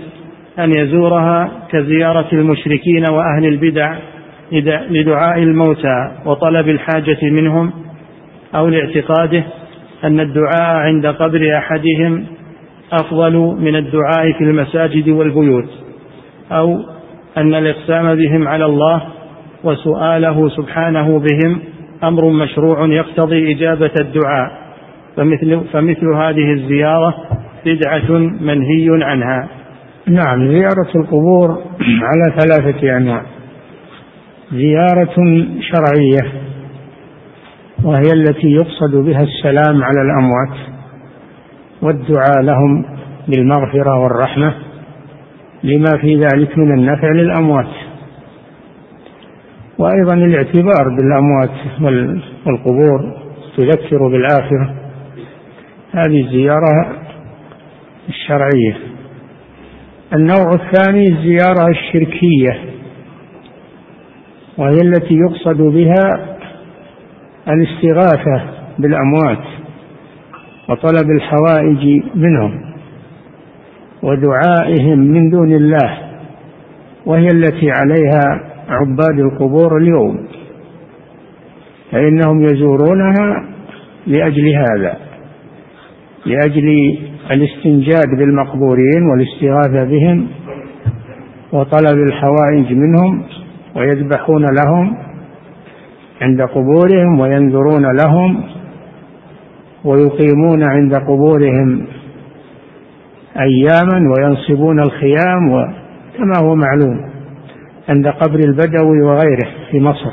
أن 0.60 0.72
يزورها 0.72 1.52
كزيارة 1.72 2.28
المشركين 2.34 3.06
وأهل 3.12 3.46
البدع 3.46 3.96
لدعاء 4.90 5.38
الموتى 5.38 6.12
وطلب 6.26 6.70
الحاجة 6.70 7.18
منهم 7.22 7.72
أو 8.56 8.68
لاعتقاده 8.68 9.44
أن 10.04 10.20
الدعاء 10.20 10.76
عند 10.76 11.06
قبر 11.06 11.58
أحدهم 11.58 12.26
أفضل 12.92 13.34
من 13.60 13.76
الدعاء 13.76 14.32
في 14.38 14.44
المساجد 14.44 15.10
والبيوت 15.10 15.70
أو 16.52 16.80
أن 17.38 17.56
الإقسام 17.56 18.16
بهم 18.16 18.48
على 18.48 18.66
الله 18.66 19.02
وسؤاله 19.64 20.50
سبحانه 20.50 21.20
بهم 21.20 21.60
أمر 22.04 22.30
مشروع 22.30 22.88
يقتضي 22.88 23.52
إجابة 23.52 23.92
الدعاء 24.00 24.52
فمثل, 25.16 25.62
فمثل 25.74 26.08
هذه 26.08 26.52
الزيارة 26.52 27.16
بدعة 27.68 28.18
منهي 28.42 29.04
عنها. 29.04 29.48
نعم 30.08 30.48
زيارة 30.48 30.90
القبور 30.96 31.50
على 32.10 32.40
ثلاثة 32.40 32.98
أنواع. 32.98 33.22
زيارة 34.52 35.16
شرعية 35.60 36.32
وهي 37.84 38.14
التي 38.14 38.48
يقصد 38.48 38.96
بها 38.96 39.22
السلام 39.24 39.84
على 39.84 40.02
الأموات 40.02 40.58
والدعاء 41.82 42.42
لهم 42.42 42.86
بالمغفرة 43.28 44.00
والرحمة 44.00 44.54
لما 45.64 45.98
في 46.02 46.16
ذلك 46.16 46.58
من 46.58 46.72
النفع 46.72 47.12
للأموات. 47.12 47.74
وأيضا 49.78 50.14
الاعتبار 50.14 50.96
بالأموات 50.98 51.82
والقبور 52.46 53.14
تذكر 53.58 54.08
بالآخرة. 54.08 54.76
هذه 55.92 56.22
الزيارة 56.22 57.07
الشرعية. 58.10 58.78
النوع 60.14 60.54
الثاني 60.54 61.08
الزيارة 61.08 61.70
الشركية 61.70 62.60
وهي 64.58 64.78
التي 64.84 65.14
يقصد 65.16 65.62
بها 65.62 66.36
الاستغاثة 67.48 68.42
بالأموات 68.80 69.46
وطلب 70.70 71.12
الحوائج 71.12 72.02
منهم 72.16 72.74
ودعائهم 74.04 75.00
من 75.00 75.30
دون 75.30 75.54
الله 75.54 75.98
وهي 77.06 77.28
التي 77.28 77.72
عليها 77.72 78.52
عباد 78.70 79.20
القبور 79.20 79.78
اليوم. 79.78 80.28
فإنهم 81.92 82.44
يزورونها 82.44 83.46
لأجل 84.08 84.54
هذا 84.56 84.98
لأجل 86.26 86.98
الاستنجاد 87.32 88.08
بالمقبورين 88.18 89.04
والاستغاثة 89.12 89.84
بهم 89.84 90.28
وطلب 91.52 91.98
الحوائج 91.98 92.74
منهم 92.74 93.24
ويذبحون 93.76 94.46
لهم 94.62 94.98
عند 96.22 96.42
قبورهم 96.42 97.20
وينذرون 97.20 97.86
لهم 98.04 98.44
ويقيمون 99.86 100.64
عند 100.64 100.96
قبورهم 100.96 101.86
أياما 103.40 104.14
وينصبون 104.14 104.80
الخيام 104.80 105.74
كما 106.18 106.38
هو 106.42 106.56
معلوم 106.56 107.10
عند 107.90 108.08
قبر 108.08 108.40
البدوي 108.40 109.02
وغيره 109.02 109.50
في 109.72 109.80
مصر. 109.80 110.12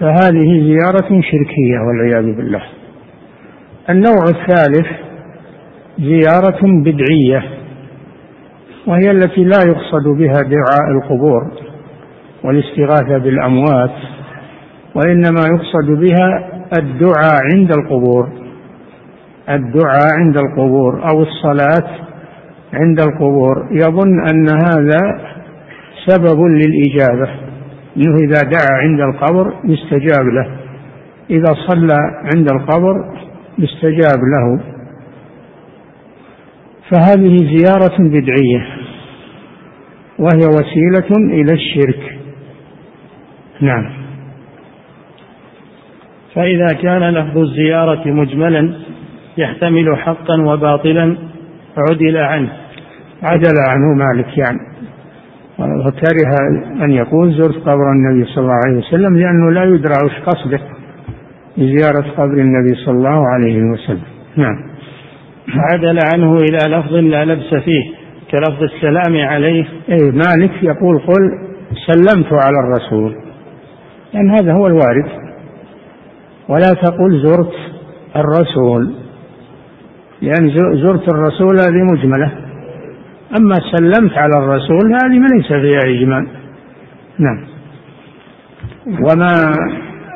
فهذه 0.00 0.60
زيارة 0.60 1.20
شركية 1.20 1.78
والعياذ 1.86 2.36
بالله. 2.36 2.62
النوع 3.90 4.24
الثالث 4.24 5.05
زيارة 5.98 6.60
بدعية 6.62 7.44
وهي 8.86 9.10
التي 9.10 9.44
لا 9.44 9.58
يقصد 9.66 10.08
بها 10.08 10.42
دعاء 10.42 10.90
القبور 10.90 11.50
والاستغاثة 12.44 13.18
بالأموات 13.18 13.94
وإنما 14.94 15.40
يقصد 15.54 15.90
بها 15.90 16.50
الدعاء 16.78 17.40
عند 17.54 17.72
القبور 17.72 18.28
الدعاء 19.50 20.12
عند 20.18 20.36
القبور 20.36 21.08
أو 21.10 21.22
الصلاة 21.22 21.88
عند 22.74 23.00
القبور. 23.00 23.68
يظن 23.70 24.28
أن 24.28 24.48
هذا 24.48 25.20
سبب 26.06 26.40
للإجابة 26.40 27.30
أنه 27.96 28.14
إذا 28.16 28.42
دعا 28.42 28.78
عند 28.82 29.00
القبر 29.00 29.54
يستجاب 29.64 30.26
له 30.26 30.56
إذا 31.30 31.54
صلى 31.68 31.96
عند 32.34 32.50
القبر 32.52 33.14
يستجاب 33.58 34.18
له. 34.18 34.75
فهذه 36.90 37.36
زيارة 37.36 37.96
بدعية 37.98 38.66
وهي 40.18 40.46
وسيلة 40.46 41.16
إلى 41.40 41.52
الشرك. 41.52 42.18
نعم. 43.60 43.92
فإذا 46.34 46.66
كان 46.82 47.10
لفظ 47.10 47.38
الزيارة 47.38 48.08
مجملا 48.08 48.74
يحتمل 49.38 49.96
حقا 49.96 50.42
وباطلا 50.42 51.16
عدل 51.76 52.16
عنه. 52.16 52.52
عدل 53.22 53.54
عنه 53.68 53.94
مالك 53.94 54.38
يعني. 54.38 54.58
وكره 55.58 56.36
أن 56.84 56.90
يقول 56.90 57.32
زرت 57.32 57.56
قبر 57.56 57.92
النبي 57.92 58.24
صلى 58.24 58.42
الله 58.42 58.60
عليه 58.66 58.78
وسلم 58.78 59.16
لأنه 59.16 59.50
لا 59.50 59.64
يدرى 59.64 59.94
وش 60.04 60.20
قصده. 60.26 60.60
بزيارة 61.56 62.10
قبر 62.16 62.34
النبي 62.34 62.74
صلى 62.74 62.94
الله 62.94 63.28
عليه 63.28 63.62
وسلم. 63.62 64.02
نعم. 64.36 64.75
عدل 65.54 65.98
عنه 66.14 66.36
إلى 66.36 66.76
لفظ 66.76 66.92
لا 66.92 67.24
لبس 67.24 67.54
فيه 67.54 67.92
كلفظ 68.30 68.62
السلام 68.62 69.26
عليه. 69.26 69.64
أي 69.90 70.10
مالك 70.10 70.62
يقول 70.62 70.98
قل 70.98 71.38
سلمت 71.86 72.32
على 72.32 72.58
الرسول. 72.64 73.16
لأن 74.14 74.26
يعني 74.26 74.40
هذا 74.40 74.52
هو 74.52 74.66
الوارد. 74.66 75.08
ولا 76.48 76.74
تقل 76.82 77.22
زرت 77.22 77.54
الرسول. 78.16 78.94
لأن 80.22 80.50
زرت 80.82 81.08
الرسول 81.08 81.56
هذه 81.60 81.82
مجملة. 81.92 82.32
أما 83.38 83.54
سلمت 83.76 84.12
على 84.12 84.38
الرسول 84.38 84.94
هذه 85.02 85.26
ليس 85.34 85.46
فيها 85.46 85.80
إجمال. 85.84 86.28
نعم. 87.18 87.46
وما 88.86 89.52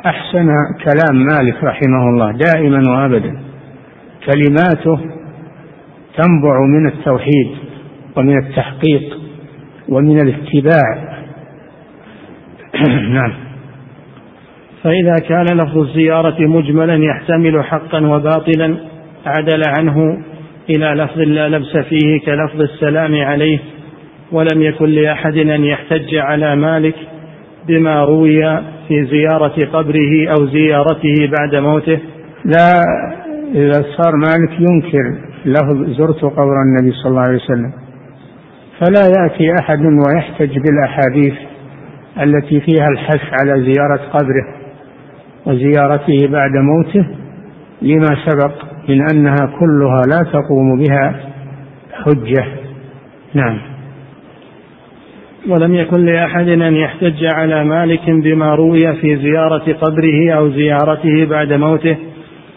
أحسن 0.07 0.49
كلام 0.85 1.27
مالك 1.27 1.65
رحمه 1.65 2.09
الله 2.09 2.33
دائما 2.33 2.91
وأبدا 2.91 3.41
كلماته 4.27 5.20
تنبع 6.17 6.61
من 6.67 6.87
التوحيد 6.87 7.49
ومن 8.17 8.39
التحقيق 8.39 9.19
ومن 9.89 10.21
الاتباع. 10.21 11.17
نعم. 13.15 13.33
فإذا 14.83 15.15
كان 15.29 15.45
لفظ 15.57 15.79
الزيارة 15.79 16.47
مجملا 16.47 16.97
يحتمل 16.97 17.65
حقا 17.65 18.07
وباطلا 18.07 18.77
عدل 19.27 19.63
عنه 19.79 20.23
إلى 20.71 20.87
لفظ 20.87 21.19
لا 21.19 21.49
لبس 21.49 21.77
فيه 21.77 22.21
كلفظ 22.21 22.61
السلام 22.61 23.15
عليه 23.15 23.59
ولم 24.33 24.63
يكن 24.63 24.89
لأحد 24.89 25.37
أن 25.37 25.65
يحتج 25.65 26.15
على 26.15 26.57
مالك 26.57 26.95
بما 27.69 28.05
روي 28.05 28.59
في 28.89 29.05
زيارة 29.05 29.65
قبره 29.73 30.29
أو 30.29 30.47
زيارته 30.47 31.15
بعد 31.39 31.57
موته. 31.63 31.99
لا 32.45 32.83
إذا 33.55 33.85
صار 33.97 34.17
مالك 34.17 34.61
ينكر 34.61 35.15
لفظ 35.45 35.91
زرت 35.99 36.25
قبر 36.25 36.63
النبي 36.63 36.93
صلى 36.93 37.11
الله 37.11 37.23
عليه 37.23 37.37
وسلم 37.37 37.73
فلا 38.79 39.13
يأتي 39.19 39.55
أحد 39.61 39.81
ويحتج 39.81 40.59
بالأحاديث 40.59 41.35
التي 42.23 42.61
فيها 42.61 42.89
الحث 42.93 43.21
على 43.41 43.63
زيارة 43.63 44.01
قبره 44.13 44.45
وزيارته 45.47 46.29
بعد 46.29 46.51
موته 46.51 47.07
لما 47.83 48.17
سبق 48.27 48.53
من 48.89 49.01
أنها 49.13 49.59
كلها 49.61 50.03
لا 50.09 50.31
تقوم 50.33 50.79
بها 50.79 51.21
حجة. 51.93 52.47
نعم. 53.35 53.59
ولم 55.49 55.75
يكن 55.75 56.05
لأحد 56.05 56.49
أن 56.49 56.75
يحتج 56.75 57.25
على 57.35 57.65
مالك 57.65 58.11
بما 58.11 58.55
روي 58.55 58.95
في 59.01 59.17
زيارة 59.17 59.73
قبره 59.73 60.33
أو 60.33 60.51
زيارته 60.51 61.25
بعد 61.25 61.53
موته 61.53 61.97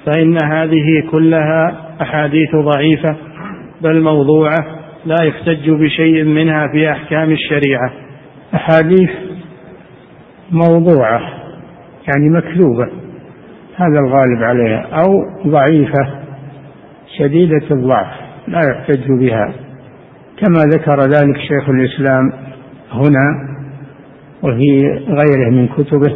فإن 0.06 0.38
هذه 0.44 1.04
كلها 1.12 1.74
أحاديث 2.02 2.56
ضعيفة 2.56 3.16
بل 3.82 4.02
موضوعة 4.02 4.58
لا 5.06 5.16
يحتج 5.24 5.70
بشيء 5.70 6.24
منها 6.24 6.68
في 6.68 6.92
أحكام 6.92 7.32
الشريعة. 7.32 7.92
أحاديث 8.56 9.10
موضوعة 10.52 11.22
يعني 12.08 12.30
مكذوبة 12.30 12.88
هذا 13.76 14.00
الغالب 14.00 14.44
عليها 14.44 14.88
أو 15.04 15.12
ضعيفة 15.48 16.20
شديدة 17.18 17.62
الضعف 17.72 18.13
لا 18.48 18.60
يحتج 18.72 19.12
بها. 19.12 19.54
كما 20.38 20.60
ذكر 20.60 21.00
ذلك 21.02 21.38
شيخ 21.38 21.70
الإسلام 21.70 22.32
هنا 22.92 23.54
وفي 24.44 24.80
غيره 25.08 25.50
من 25.50 25.68
كتبه 25.68 26.16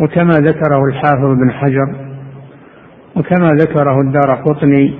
وكما 0.00 0.32
ذكره 0.32 0.84
الحافظ 0.88 1.38
بن 1.42 1.50
حجر 1.50 2.09
وكما 3.20 3.48
ذكره 3.54 4.00
الدار 4.00 4.42
قطني 4.46 4.94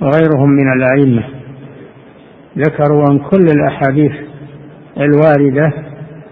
وغيرهم 0.00 0.50
من 0.50 0.72
الأئمة 0.72 1.24
ذكروا 2.58 3.04
أن 3.10 3.18
كل 3.18 3.46
الأحاديث 3.56 4.12
الواردة 4.98 5.72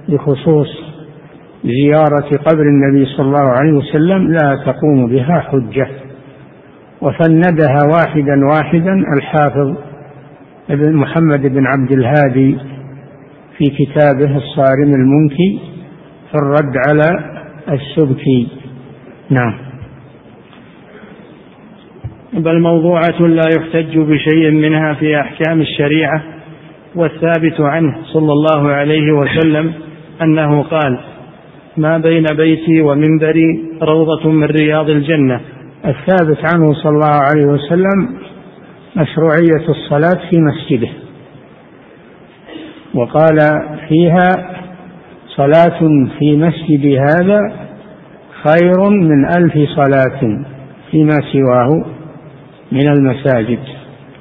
بخصوص 0.09 0.69
زيارة 1.64 2.37
قبر 2.47 2.62
النبي 2.62 3.07
صلى 3.07 3.27
الله 3.27 3.51
عليه 3.59 3.73
وسلم 3.73 4.33
لا 4.33 4.64
تقوم 4.66 5.07
بها 5.07 5.40
حجة 5.40 5.88
وفندها 7.01 7.79
واحدا 7.92 8.47
واحدا 8.47 9.03
الحافظ 9.16 9.77
ابن 10.71 10.97
محمد 10.97 11.40
بن 11.40 11.66
عبد 11.66 11.92
الهادي 11.92 12.59
في 13.59 13.64
كتابه 13.64 14.37
الصارم 14.37 14.95
المنكي 14.95 15.61
في 16.31 16.38
الرد 16.38 16.75
على 16.88 17.37
السبكي. 17.69 18.49
نعم. 19.31 19.65
بل 22.37 22.61
موضوعة 22.61 23.20
لا 23.20 23.44
يحتج 23.57 23.99
بشيء 23.99 24.51
منها 24.51 24.94
في 24.94 25.20
أحكام 25.20 25.61
الشريعة 25.61 26.22
والثابت 26.94 27.61
عنه 27.61 27.96
صلى 28.05 28.33
الله 28.33 28.70
عليه 28.70 29.12
وسلم 29.12 29.72
أنه 30.22 30.62
قال 30.62 30.99
ما 31.77 31.99
بين 31.99 32.25
بيتي 32.37 32.81
ومنبري 32.81 33.64
روضة 33.83 34.31
من 34.31 34.44
رياض 34.44 34.90
الجنة. 34.90 35.40
الثابت 35.85 36.38
عنه 36.55 36.72
صلى 36.75 36.92
الله 36.92 37.20
عليه 37.31 37.46
وسلم 37.46 38.09
مشروعية 38.96 39.68
الصلاة 39.68 40.31
في 40.31 40.40
مسجده. 40.40 40.88
وقال 42.94 43.38
فيها 43.88 44.29
صلاة 45.27 45.79
في 46.18 46.37
مسجد 46.37 46.87
هذا 46.87 47.40
خير 48.44 48.90
من 48.90 49.25
ألف 49.38 49.70
صلاة 49.77 50.44
فيما 50.90 51.18
سواه. 51.33 51.85
من 52.72 52.88
المساجد 52.88 53.59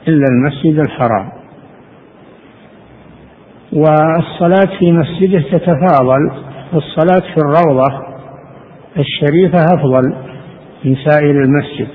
إلا 0.08 0.26
المسجد 0.32 0.80
الحرام. 0.80 1.30
والصلاة 3.74 4.78
في 4.80 4.92
مسجده 4.92 5.40
تتفاضل 5.52 6.32
والصلاة 6.74 7.34
في 7.34 7.38
الروضة 7.38 8.06
الشريفة 8.98 9.66
أفضل 9.66 10.16
من 10.86 10.96
سائر 10.96 11.44
المسجد. 11.44 11.88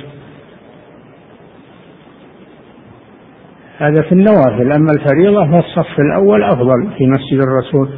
هذا 3.78 4.02
في 4.02 4.12
النوافل 4.12 4.72
أما 4.72 4.92
الفريضة 4.92 5.50
فالصف 5.50 6.00
الأول 6.00 6.44
أفضل 6.44 6.88
في 6.98 7.06
مسجد 7.06 7.40
الرسول 7.40 7.88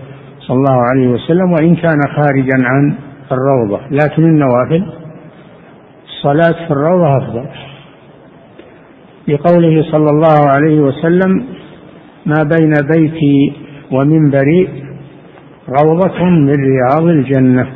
صلى 0.40 0.56
الله 0.56 0.82
عليه 0.90 1.08
وسلم 1.08 1.52
وإن 1.52 1.76
كان 1.76 1.98
خارجا 2.16 2.56
عن 2.64 2.94
الروضة. 3.32 3.80
لكن 3.90 4.22
النوافل 4.22 4.92
الصلاة 6.06 6.66
في 6.66 6.70
الروضة 6.70 7.16
أفضل. 7.16 7.46
لقوله 9.28 9.82
صلى 9.82 10.10
الله 10.10 10.48
عليه 10.48 10.80
وسلم 10.80 11.44
ما 12.26 12.42
بين 12.42 12.72
بيتي 12.90 13.52
ومنبري 13.92 14.68
روضة 15.68 16.24
من 16.24 16.48
رياض 16.48 17.02
الجنة. 17.02 17.66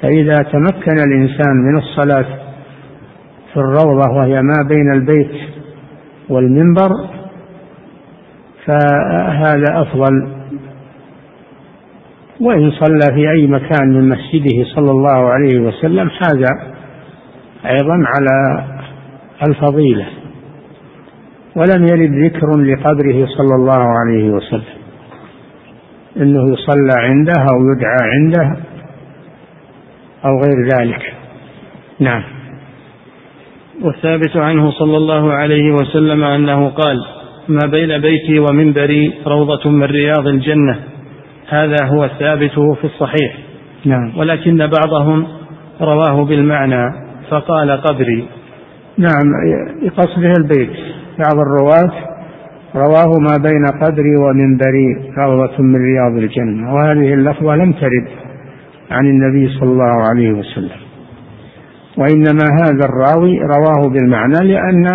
فإذا 0.00 0.34
تمكن 0.34 0.98
الإنسان 0.98 1.56
من 1.56 1.78
الصلاة 1.78 2.26
في 3.52 3.56
الروضة 3.56 4.12
وهي 4.12 4.42
ما 4.42 4.68
بين 4.68 4.92
البيت 4.92 5.32
والمنبر 6.28 6.90
فهذا 8.64 9.82
أفضل. 9.82 10.36
وإن 12.40 12.70
صلى 12.70 13.14
في 13.14 13.30
أي 13.30 13.46
مكان 13.46 13.88
من 13.88 14.08
مسجده 14.08 14.64
صلى 14.74 14.90
الله 14.90 15.30
عليه 15.30 15.60
وسلم 15.60 16.10
حاز 16.10 16.44
أيضا 17.66 17.98
على 18.06 18.64
الفضيلة. 19.48 20.06
ولم 21.56 21.86
يرد 21.86 22.24
ذكر 22.24 22.56
لقبره 22.56 23.26
صلى 23.26 23.54
الله 23.54 23.82
عليه 23.98 24.30
وسلم. 24.30 24.76
إنه 26.16 26.52
يصلى 26.52 26.92
عنده 26.98 27.32
أو 27.32 27.58
يدعى 27.72 28.10
عنده 28.14 28.56
أو 30.24 30.30
غير 30.30 30.68
ذلك. 30.74 31.14
نعم. 32.00 32.22
والثابت 33.82 34.36
عنه 34.36 34.70
صلى 34.70 34.96
الله 34.96 35.32
عليه 35.32 35.72
وسلم 35.72 36.24
أنه 36.24 36.68
قال 36.68 37.04
ما 37.48 37.70
بين 37.70 37.98
بيتي 37.98 38.38
ومنبري 38.38 39.14
روضة 39.26 39.70
من 39.70 39.84
رياض 39.84 40.26
الجنة. 40.26 40.78
هذا 41.48 41.76
هو 41.84 42.04
الثابت 42.04 42.50
في 42.80 42.84
الصحيح. 42.84 43.36
نعم. 43.84 44.18
ولكن 44.18 44.66
بعضهم 44.66 45.26
رواه 45.80 46.24
بالمعنى 46.24 46.92
فقال 47.30 47.70
قبري. 47.70 48.28
نعم 48.98 49.32
قصده 49.96 50.32
البيت. 50.38 50.70
بعض 51.18 51.38
الرواة 51.38 51.92
رواه 52.74 53.18
ما 53.18 53.36
بين 53.42 53.64
قدري 53.82 54.16
ومنبري 54.16 55.12
روضة 55.18 55.62
من 55.62 55.76
رياض 55.76 56.12
الجنة. 56.12 56.74
وهذه 56.74 57.14
اللفظة 57.14 57.56
لم 57.56 57.72
ترد 57.72 58.08
عن 58.90 59.06
النبي 59.06 59.48
صلى 59.48 59.70
الله 59.70 60.08
عليه 60.08 60.32
وسلم. 60.32 60.80
وإنما 61.98 62.44
هذا 62.62 62.84
الراوي 62.84 63.38
رواه 63.38 63.88
بالمعنى 63.88 64.52
لأن 64.52 64.86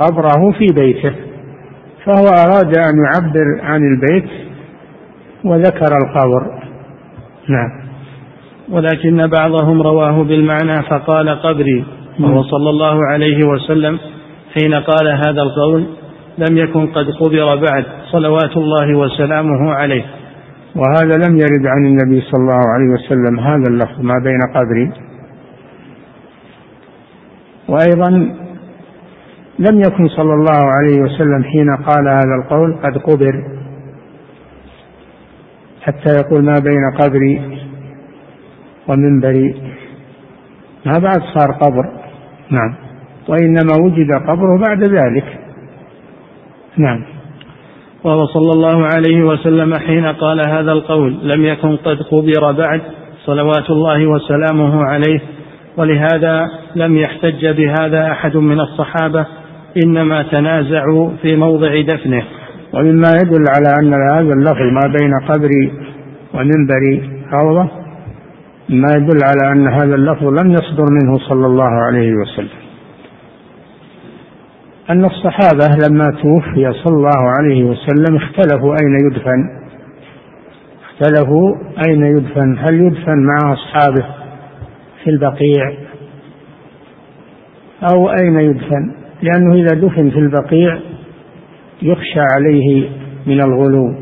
قبره 0.00 0.52
في 0.58 0.66
بيته. 0.74 1.14
فهو 2.04 2.26
أراد 2.26 2.78
أن 2.78 2.94
يعبر 3.04 3.60
عن 3.62 3.80
البيت 3.82 4.30
وذكر 5.44 5.96
القبر. 6.02 6.60
نعم. 7.48 7.70
ولكن 8.68 9.26
بعضهم 9.26 9.82
رواه 9.82 10.24
بالمعنى 10.24 10.82
فقال 10.82 11.28
قبري 11.28 11.84
وهو 12.20 12.42
صلى 12.42 12.70
الله 12.70 13.06
عليه 13.06 13.46
وسلم 13.46 13.98
حين 14.54 14.74
قال 14.74 15.08
هذا 15.08 15.42
القول 15.42 15.86
لم 16.38 16.56
يكن 16.56 16.86
قد 16.86 17.06
قبر 17.20 17.56
بعد 17.56 17.84
صلوات 18.12 18.56
الله 18.56 18.98
وسلامه 18.98 19.72
عليه. 19.72 20.04
وهذا 20.76 21.16
لم 21.16 21.36
يرد 21.38 21.66
عن 21.66 21.86
النبي 21.86 22.20
صلى 22.20 22.40
الله 22.40 22.64
عليه 22.74 22.90
وسلم 22.94 23.40
هذا 23.40 23.64
اللفظ 23.70 24.00
ما 24.00 24.14
بين 24.24 24.40
قبري 24.54 24.92
وأيضا 27.68 28.10
لم 29.58 29.80
يكن 29.80 30.08
صلى 30.08 30.34
الله 30.34 30.62
عليه 30.76 31.02
وسلم 31.02 31.44
حين 31.44 31.76
قال 31.76 32.08
هذا 32.08 32.34
القول 32.42 32.76
قد 32.82 32.98
قبر. 32.98 33.44
حتى 35.82 36.14
يقول 36.14 36.44
ما 36.44 36.54
بين 36.54 37.00
قبري 37.00 37.58
ومنبري. 38.88 39.54
ما 40.86 40.98
بعد 40.98 41.22
صار 41.34 41.52
قبر. 41.52 41.99
نعم. 42.50 42.74
وإنما 43.28 43.84
وجد 43.84 44.08
قبره 44.28 44.58
بعد 44.68 44.82
ذلك. 44.82 45.38
نعم. 46.76 47.04
وهو 48.04 48.26
صلى 48.26 48.52
الله 48.52 48.86
عليه 48.94 49.22
وسلم 49.22 49.74
حين 49.74 50.06
قال 50.06 50.40
هذا 50.48 50.72
القول 50.72 51.16
لم 51.22 51.44
يكن 51.44 51.76
قد 51.76 51.98
قبر 52.02 52.52
بعد 52.52 52.80
صلوات 53.24 53.70
الله 53.70 54.06
وسلامه 54.06 54.84
عليه. 54.84 55.20
ولهذا 55.76 56.50
لم 56.76 56.96
يحتج 56.96 57.46
بهذا 57.46 58.12
أحد 58.12 58.36
من 58.36 58.60
الصحابة 58.60 59.26
إنما 59.84 60.22
تنازعوا 60.22 61.10
في 61.22 61.36
موضع 61.36 61.80
دفنه. 61.80 62.22
ومما 62.74 63.08
يدل 63.22 63.44
على 63.48 63.74
أن 63.82 63.94
هذا 63.94 64.32
اللفظ 64.32 64.62
ما 64.62 64.92
بين 64.98 65.12
قبري 65.28 65.72
ومنبري 66.34 67.22
روضة 67.32 67.79
ما 68.70 68.88
يدل 68.96 69.18
على 69.24 69.52
أن 69.52 69.68
هذا 69.68 69.94
اللفظ 69.94 70.24
لم 70.24 70.50
يصدر 70.50 70.84
منه 70.90 71.18
صلى 71.18 71.46
الله 71.46 71.70
عليه 71.70 72.12
وسلم. 72.14 72.60
أن 74.90 75.04
الصحابة 75.04 75.88
لما 75.88 76.04
توفي 76.22 76.72
صلى 76.72 76.96
الله 76.96 77.30
عليه 77.38 77.64
وسلم 77.64 78.16
اختلفوا 78.16 78.74
أين 78.82 79.06
يدفن؟ 79.06 79.60
اختلفوا 80.84 81.56
أين 81.88 82.02
يدفن؟ 82.02 82.58
هل 82.58 82.74
يدفن 82.80 83.18
مع 83.18 83.52
أصحابه 83.52 84.06
في 85.04 85.10
البقيع؟ 85.10 85.72
أو 87.94 88.10
أين 88.10 88.40
يدفن؟ 88.40 88.94
لأنه 89.22 89.54
إذا 89.54 89.80
دفن 89.80 90.10
في 90.10 90.18
البقيع 90.18 90.78
يخشى 91.82 92.20
عليه 92.34 92.88
من 93.26 93.40
الغلو. 93.40 93.94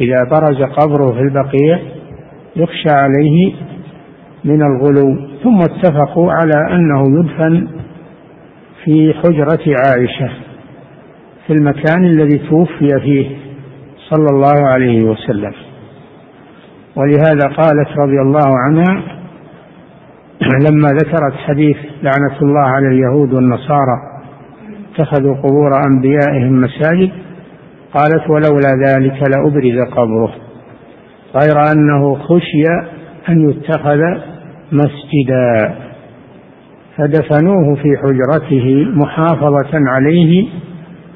إذا 0.00 0.24
برز 0.30 0.62
قبره 0.62 1.12
في 1.12 1.20
البقيع 1.20 1.93
يخشى 2.56 2.90
عليه 2.90 3.54
من 4.44 4.62
الغلو. 4.62 5.16
ثم 5.42 5.58
اتفقوا 5.58 6.32
على 6.32 6.74
أنه 6.76 7.20
يدفن 7.20 7.68
في 8.84 9.14
حجرة 9.14 9.74
عائشة 9.86 10.30
في 11.46 11.52
المكان 11.52 12.04
الذي 12.04 12.38
توفي 12.38 13.00
فيه 13.00 13.36
صلى 14.10 14.26
الله 14.30 14.66
عليه 14.68 15.04
وسلم. 15.04 15.52
ولهذا 16.96 17.46
قالت 17.56 17.88
رضي 17.98 18.20
الله 18.20 18.58
عنها 18.66 19.02
لما 20.70 20.88
ذكرت 20.88 21.34
حديث 21.48 21.76
لعنة 22.02 22.42
الله 22.42 22.60
على 22.60 22.88
اليهود 22.88 23.32
والنصارى 23.32 23.96
اتخذوا 24.92 25.34
قبور 25.34 25.70
أنبيائهم 25.86 26.60
مساجد 26.60 27.10
قالت 27.94 28.30
ولولا 28.30 28.70
ذلك 28.88 29.22
لأبرز 29.28 29.78
قبره. 29.90 30.43
غير 31.36 31.72
أنه 31.72 32.14
خشي 32.14 32.64
أن 33.28 33.50
يتخذ 33.50 34.00
مسجدا 34.72 35.74
فدفنوه 36.96 37.74
في 37.74 37.96
حجرته 37.96 38.86
محافظة 38.94 39.70
عليه 39.72 40.48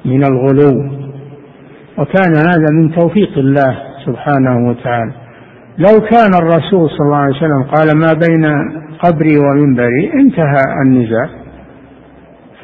من 0.05 0.25
الغلو. 0.25 0.91
وكان 1.99 2.37
هذا 2.37 2.67
من 2.73 2.91
توفيق 2.91 3.39
الله 3.39 3.79
سبحانه 4.07 4.69
وتعالى. 4.69 5.13
لو 5.79 6.01
كان 6.01 6.35
الرسول 6.43 6.91
صلى 6.91 7.07
الله 7.07 7.17
عليه 7.17 7.37
وسلم 7.37 7.63
قال 7.63 7.99
ما 7.99 8.13
بين 8.13 8.45
قبري 8.99 9.39
ومنبري 9.39 10.13
انتهى 10.15 10.63
النزاع. 10.87 11.29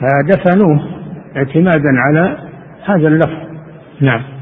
فدفنوه 0.01 0.81
اعتمادا 1.37 1.91
على 1.97 2.37
هذا 2.85 3.09
اللفظ. 3.09 3.45
نعم. 4.01 4.34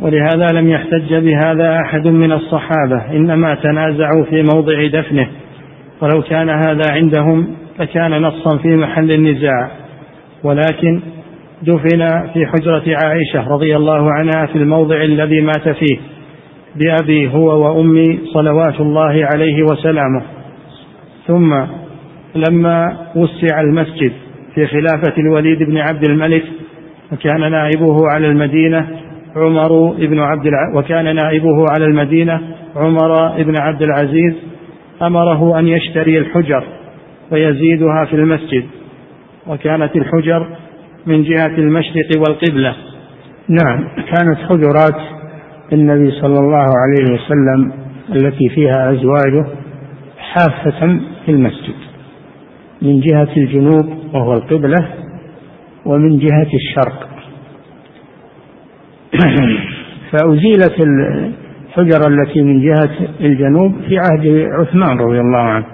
ولهذا 0.00 0.46
لم 0.52 0.70
يحتج 0.70 1.14
بهذا 1.14 1.80
أحد 1.80 2.06
من 2.06 2.32
الصحابة 2.32 3.16
إنما 3.16 3.54
تنازعوا 3.54 4.24
في 4.24 4.42
موضع 4.54 4.86
دفنه. 4.86 5.28
ولو 6.02 6.22
كان 6.22 6.48
هذا 6.48 6.82
عندهم 6.90 7.46
لكان 7.80 8.22
نصا 8.22 8.56
في 8.58 8.76
محل 8.76 9.12
النزاع. 9.12 9.70
ولكن 10.44 11.00
دفن 11.62 12.06
في 12.34 12.46
حجرة 12.46 12.96
عائشة 13.04 13.48
رضي 13.48 13.76
الله 13.76 14.12
عنها 14.12 14.46
في 14.46 14.58
الموضع 14.58 15.02
الذي 15.02 15.40
مات 15.40 15.68
فيه 15.68 15.98
بأبي 16.76 17.28
هو 17.28 17.66
وأمي 17.66 18.18
صلوات 18.34 18.80
الله 18.80 19.26
عليه 19.34 19.62
وسلامه. 19.62 20.22
ثم 21.26 21.64
لما 22.34 22.96
وسع 23.16 23.60
المسجد 23.60 24.12
في 24.54 24.66
خلافة 24.66 25.14
الوليد 25.18 25.62
بن 25.62 25.78
عبد 25.78 26.10
الملك 26.10 26.44
وكان 27.12 27.50
نائبه 27.50 27.96
على 28.14 28.26
المدينة 28.26 28.86
عمر 29.36 29.92
بن 29.98 30.20
عبد 30.20 30.46
الع... 30.46 30.74
وكان 30.74 31.16
نائبه 31.16 31.64
على 31.72 31.84
المدينة 31.84 32.40
عمر 32.76 33.42
بن 33.42 33.60
عبد 33.60 33.82
العزيز 33.82 34.34
أمره 35.02 35.58
أن 35.58 35.68
يشتري 35.68 36.18
الحجر 36.18 36.64
ويزيدها 37.32 38.04
في 38.04 38.16
المسجد. 38.16 38.64
وكانت 39.46 39.96
الحجر 39.96 40.46
من 41.06 41.22
جهة 41.22 41.58
المشرق 41.58 42.08
والقبلة. 42.16 42.74
نعم 43.48 43.88
كانت 43.96 44.38
حجرات 44.48 45.00
النبي 45.72 46.10
صلى 46.10 46.38
الله 46.38 46.68
عليه 46.82 47.14
وسلم 47.14 47.72
التي 48.14 48.48
فيها 48.48 48.90
أزواجه 48.92 49.46
حافة 50.18 51.00
في 51.24 51.30
المسجد. 51.30 51.74
من 52.82 53.00
جهة 53.00 53.28
الجنوب 53.36 53.86
وهو 54.14 54.32
القبلة 54.32 54.88
ومن 55.86 56.18
جهة 56.18 56.50
الشرق. 56.54 57.09
فأزيلت 60.10 60.74
الحجر 60.80 62.08
التي 62.08 62.42
من 62.42 62.60
جهة 62.60 62.90
الجنوب 63.20 63.72
في 63.88 63.98
عهد 63.98 64.48
عثمان 64.60 64.98
رضي 64.98 65.20
الله 65.20 65.38
عنه. 65.38 65.66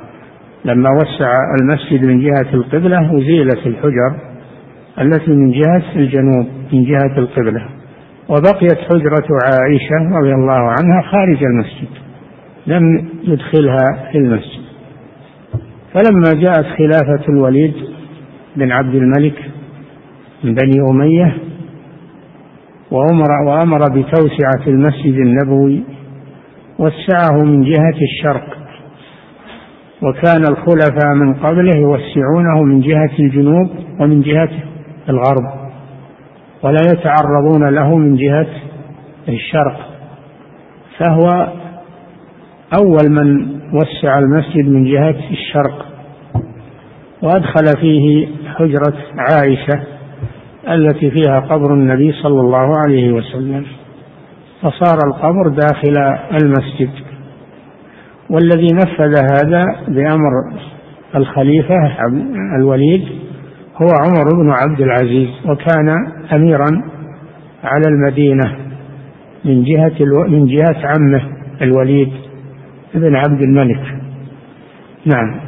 لما 0.65 0.91
وسع 0.91 1.33
المسجد 1.61 2.05
من 2.05 2.21
جهة 2.21 2.55
القبلة 2.55 3.19
أزيلت 3.19 3.67
الحجر 3.67 4.17
التي 5.01 5.31
من 5.31 5.51
جهة 5.51 5.83
الجنوب 5.97 6.47
من 6.73 6.85
جهة 6.85 7.19
القبلة. 7.19 7.67
وبقيت 8.29 8.79
حجرة 8.79 9.29
عائشة 9.45 10.19
رضي 10.19 10.35
الله 10.35 10.75
عنها 10.79 11.03
خارج 11.03 11.45
المسجد 11.45 11.89
لم 12.67 13.09
يدخلها 13.25 14.11
في 14.13 14.19
المسجد. 14.19 14.67
فلما 15.95 16.43
جاءت 16.43 16.67
خلافة 16.79 17.29
الوليد 17.29 17.75
بن 18.57 18.73
عبد 18.73 18.95
الملك 18.95 19.39
من 20.45 20.55
بني 20.55 20.81
أمية 20.91 21.37
وأمر 22.91 23.31
وأمر 23.47 23.79
بتوسعة 23.79 24.67
المسجد 24.67 25.15
النبوي 25.15 25.83
وسعه 26.79 27.45
من 27.45 27.63
جهة 27.63 27.99
الشرق. 28.03 28.57
وكان 30.03 30.43
الخلفاء 30.43 31.15
من 31.15 31.35
قبله 31.35 31.77
يوسعونه 31.77 32.63
من 32.63 32.81
جهة 32.81 33.11
الجنوب 33.19 33.71
ومن 34.01 34.21
جهة 34.23 34.51
الغرب 35.09 35.71
ولا 36.63 36.81
يتعرضون 36.93 37.69
له 37.69 37.97
من 37.97 38.17
جهة 38.17 38.47
الشرق. 39.29 39.81
فهو 40.99 41.53
أول 42.75 43.11
من 43.11 43.57
وسع 43.73 44.19
المسجد 44.19 44.69
من 44.69 44.85
جهة 44.85 45.31
الشرق 45.31 45.87
وأدخل 47.23 47.81
فيه 47.81 48.29
حجرة 48.55 48.95
عائشة 49.19 49.96
التي 50.69 51.11
فيها 51.11 51.41
قبر 51.41 51.75
النبي 51.75 52.13
صلى 52.13 52.41
الله 52.41 52.73
عليه 52.87 53.13
وسلم. 53.13 53.67
فصار 54.63 54.99
القبر 55.07 55.49
داخل 55.49 55.95
المسجد. 56.43 56.91
والذي 58.31 58.67
نفذ 58.75 59.15
هذا 59.33 59.65
بأمر 59.89 60.33
الخليفة 61.17 61.77
الوليد 62.59 63.03
هو 63.77 63.89
عمر 64.05 64.43
بن 64.43 64.51
عبد 64.51 64.81
العزيز 64.81 65.29
وكان 65.45 65.89
أميرا 66.33 66.83
على 67.65 67.85
المدينة 67.89 68.57
من 69.45 69.65
جهة 69.65 69.93
ألو... 70.01 70.25
من 70.29 70.47
جهة 70.47 70.77
عمه 70.85 71.23
الوليد 71.63 72.13
بن 72.95 73.17
عبد 73.17 73.43
الملك. 73.43 73.83
نعم. 75.07 75.41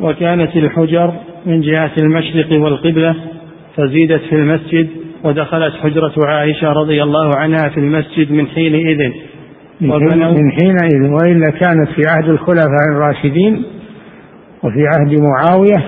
وكانت 0.02 0.56
الحجر 0.56 1.14
من 1.46 1.60
جهة 1.60 1.92
المشرق 2.02 2.60
والقبلة 2.60 3.16
فزيدت 3.76 4.20
في 4.20 4.34
المسجد 4.34 4.88
ودخلت 5.24 5.74
حجرة 5.74 6.12
عائشة 6.26 6.72
رضي 6.72 7.02
الله 7.02 7.30
عنها 7.36 7.68
في 7.68 7.80
المسجد 7.80 8.32
من 8.32 8.46
حينئذ 8.46 9.12
من 9.80 10.52
حينئذ 10.52 11.10
وإلا 11.10 11.50
كانت 11.50 11.88
في 11.88 12.02
عهد 12.08 12.28
الخلفاء 12.28 12.88
الراشدين 12.92 13.64
وفي 14.62 14.86
عهد 14.86 15.20
معاوية 15.20 15.84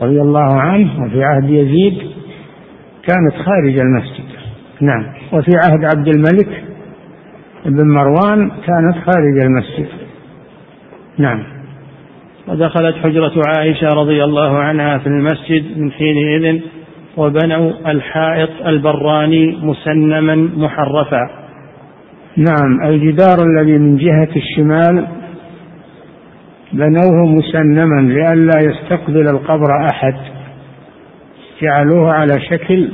رضي 0.00 0.20
الله 0.20 0.60
عنه 0.60 1.04
وفي 1.04 1.24
عهد 1.24 1.50
يزيد 1.50 1.98
كانت 3.08 3.34
خارج 3.46 3.78
المسجد. 3.78 4.24
نعم. 4.80 5.06
وفي 5.32 5.50
عهد 5.56 5.84
عبد 5.84 6.08
الملك 6.08 6.64
بن 7.66 7.88
مروان 7.88 8.50
كانت 8.50 9.04
خارج 9.06 9.42
المسجد. 9.42 9.88
نعم. 11.18 11.57
ودخلت 12.48 12.96
حجرة 12.96 13.32
عائشة 13.46 13.86
رضي 13.86 14.24
الله 14.24 14.58
عنها 14.58 14.98
في 14.98 15.06
المسجد 15.06 15.78
من 15.78 15.92
حينئذ 15.92 16.60
وبنوا 17.16 17.72
الحائط 17.86 18.50
البراني 18.66 19.56
مسنما 19.62 20.34
محرفا. 20.56 21.30
نعم 22.36 22.90
الجدار 22.90 23.44
الذي 23.44 23.78
من 23.78 23.96
جهة 23.96 24.28
الشمال 24.36 25.06
بنوه 26.72 27.26
مسنما 27.26 28.00
لئلا 28.00 28.60
يستقبل 28.60 29.28
القبر 29.28 29.86
أحد. 29.92 30.14
جعلوه 31.62 32.12
على 32.12 32.40
شكل 32.50 32.88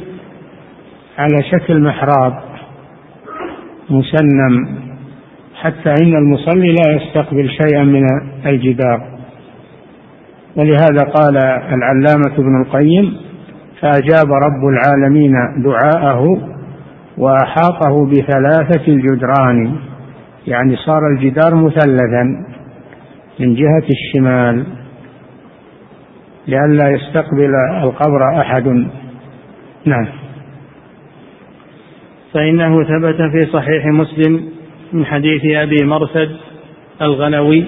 على 1.19 1.43
شكل 1.53 1.81
محراب 1.81 2.35
مسنم 3.91 4.79
حتى 5.55 5.95
إن 6.03 6.15
المصلي 6.15 6.73
لا 6.73 6.97
يستقبل 6.97 7.51
شيئا 7.51 7.85
من 7.85 8.03
الجدار. 8.47 9.14
ولهذا 10.57 11.05
قال 11.15 11.37
العلامة 11.73 12.35
ابن 12.39 12.63
القيم 12.63 13.17
فأجاب 13.81 14.33
رب 14.33 14.65
العالمين 14.65 15.33
دعاءه 15.65 16.39
وأحاطه 17.19 18.07
بثلاثة 18.07 18.93
الجدران 18.93 19.77
يعني 20.47 20.77
صار 20.77 21.01
الجدار 21.13 21.55
مثلثا 21.55 22.23
من 23.41 23.55
جهة 23.55 23.85
الشمال 23.91 24.67
لئلا 26.49 26.91
يستقبل 26.91 27.55
القبر 27.83 28.41
أحد. 28.41 28.87
نعم. 29.85 30.07
فإنه 32.33 32.85
ثبت 32.85 33.17
في 33.33 33.47
صحيح 33.53 33.87
مسلم 33.87 34.49
من 34.93 35.07
حديث 35.07 35.43
أبي 35.45 35.85
مرثد 35.85 36.37
الغنوي 37.03 37.65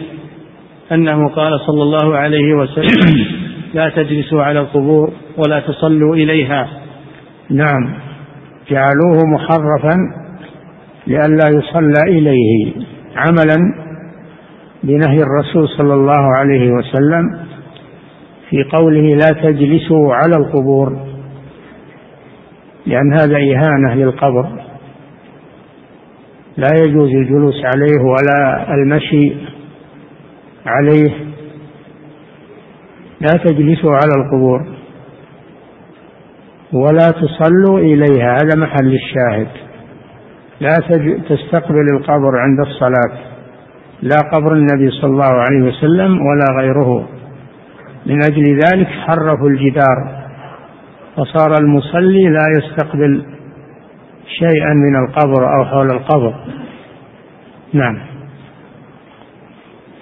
أنه 0.93 1.29
قال 1.29 1.61
صلى 1.67 1.83
الله 1.83 2.17
عليه 2.17 2.55
وسلم 2.55 3.27
لا 3.75 3.89
تجلسوا 3.89 4.43
على 4.43 4.61
القبور 4.61 5.13
ولا 5.39 5.61
تصلوا 5.61 6.15
إليها. 6.15 6.69
نعم. 7.51 7.95
جعلوه 8.71 9.27
محرفا 9.35 9.97
لئلا 11.07 11.49
يصلى 11.49 12.03
إليه. 12.09 12.73
عملا 13.17 13.57
بنهي 14.83 15.19
الرسول 15.23 15.69
صلى 15.69 15.95
الله 15.95 16.37
عليه 16.37 16.71
وسلم 16.71 17.39
في 18.51 18.65
قوله 18.73 19.15
لا 19.15 19.43
تجلسوا 19.43 20.15
على 20.15 20.37
القبور. 20.37 20.97
لأن 22.87 23.13
هذا 23.13 23.37
إهانة 23.37 23.95
للقبر. 23.95 24.49
لا 26.57 26.69
يجوز 26.87 27.11
الجلوس 27.11 27.63
عليه 27.65 28.01
ولا 28.01 28.67
المشي. 28.75 29.56
عليه 30.67 31.11
لا 33.21 33.33
تجلسوا 33.45 33.93
على 33.93 34.25
القبور 34.25 34.67
ولا 36.73 37.09
تصلوا 37.11 37.79
إليها 37.79 38.33
هذا 38.33 38.61
محل 38.61 38.95
الشاهد. 38.95 39.49
لا 40.61 40.75
تستقبل 41.29 41.89
القبر 41.97 42.39
عند 42.39 42.61
الصلاة 42.61 43.19
لا 44.03 44.17
قبر 44.33 44.53
النبي 44.53 44.91
صلى 44.91 45.11
الله 45.11 45.35
عليه 45.35 45.63
وسلم 45.69 46.21
ولا 46.27 46.61
غيره. 46.61 47.09
من 48.07 48.19
أجل 48.25 48.61
ذلك 48.65 48.87
حرفوا 48.87 49.49
الجدار 49.49 50.27
فصار 51.17 51.55
المصلي 51.61 52.29
لا 52.29 52.47
يستقبل 52.59 53.25
شيئا 54.39 54.75
من 54.75 54.97
القبر 54.97 55.59
أو 55.59 55.65
حول 55.65 55.91
القبر. 55.91 56.35
نعم. 57.73 58.16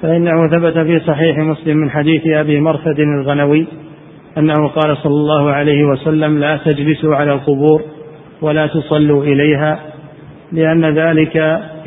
فإنه 0.02 0.48
ثبت 0.48 0.78
في 0.78 1.00
صحيح 1.00 1.38
مسلم 1.38 1.76
من 1.76 1.90
حديث 1.90 2.22
أبي 2.26 2.60
مرثد 2.60 3.00
الغنوي 3.00 3.66
أنه 4.38 4.68
قال 4.68 4.96
صلى 4.96 5.14
الله 5.14 5.50
عليه 5.50 5.84
وسلم 5.84 6.38
لا 6.38 6.56
تجلسوا 6.56 7.16
على 7.16 7.32
القبور 7.32 7.82
ولا 8.42 8.66
تصلوا 8.66 9.24
إليها 9.24 9.78
لأن 10.52 10.84
ذلك 10.84 11.36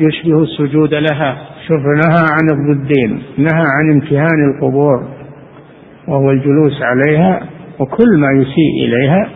يشبه 0.00 0.42
السجود 0.42 0.94
لها. 0.94 1.38
شوف 1.68 1.80
نهى 1.80 2.24
عن 2.32 2.50
الضدين 2.50 3.22
نهى 3.38 3.64
عن 3.66 3.92
امتهان 3.92 4.54
القبور 4.54 5.08
وهو 6.08 6.30
الجلوس 6.30 6.82
عليها 6.82 7.40
وكل 7.78 8.18
ما 8.18 8.28
يسيء 8.32 8.84
إليها 8.84 9.28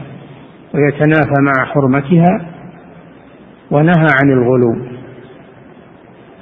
ويتنافى 0.75 1.35
مع 1.43 1.65
حرمتها 1.65 2.47
ونهى 3.71 4.07
عن 4.23 4.33
الغلو 4.33 4.75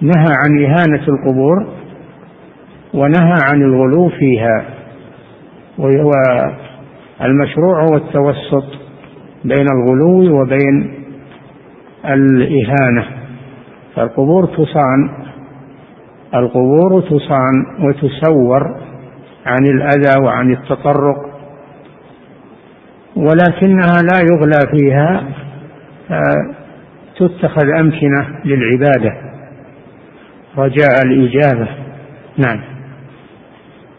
نهى 0.00 0.34
عن 0.44 0.64
إهانة 0.64 1.02
القبور 1.08 1.66
ونهى 2.94 3.34
عن 3.44 3.62
الغلو 3.62 4.08
فيها 4.08 4.64
وهو 5.78 6.10
المشروع 7.22 7.82
هو 7.82 7.96
التوسط 7.96 8.64
بين 9.44 9.66
الغلو 9.68 10.40
وبين 10.40 10.94
الإهانة. 12.04 13.06
فالقبور 13.96 14.46
تصان 14.46 15.10
القبور 16.34 17.00
تصان 17.00 17.66
وتسور 17.80 18.76
عن 19.46 19.66
الأذى 19.66 20.24
وعن 20.24 20.52
التطرق 20.52 21.30
ولكنها 23.16 24.02
لا 24.02 24.20
يغلى 24.32 24.60
فيها 24.76 25.24
تتخذ 27.16 27.68
أمكنة 27.78 28.40
للعبادة. 28.44 29.14
رجاء 30.58 31.04
الإجابة. 31.04 31.68
نعم. 32.38 32.69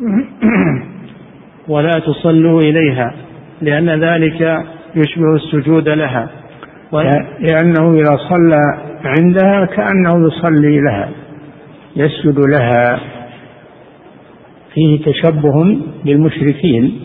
ولا 1.68 1.92
تصلوا 1.92 2.60
إليها 2.60 3.14
لأن 3.62 3.90
ذلك 3.90 4.66
يشبه 4.96 5.36
السجود 5.36 5.90
لها. 5.90 6.30
لأنه 7.40 7.94
إذا 7.94 8.18
صلى 8.30 8.62
عندها 9.06 9.66
كأنه 9.66 10.28
يصلي 10.28 10.82
لها 10.82 11.10
يسجد 11.96 12.40
لها. 12.40 13.00
فيه 14.74 15.06
تشبه 15.06 15.78
بالمشركين 16.06 17.00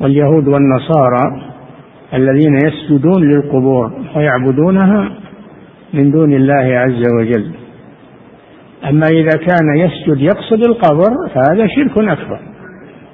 واليهود 0.00 0.48
والنصارى 0.48 1.52
الذين 2.14 2.54
يسجدون 2.66 3.22
للقبور 3.24 3.92
ويعبدونها 4.16 5.10
من 5.94 6.10
دون 6.10 6.32
الله 6.32 6.78
عز 6.78 7.02
وجل. 7.20 7.63
أما 8.88 9.06
إذا 9.06 9.38
كان 9.46 9.76
يسجد 9.78 10.20
يقصد 10.20 10.64
القبر 10.66 11.10
فهذا 11.34 11.66
شرك 11.66 11.98
أكبر. 11.98 12.38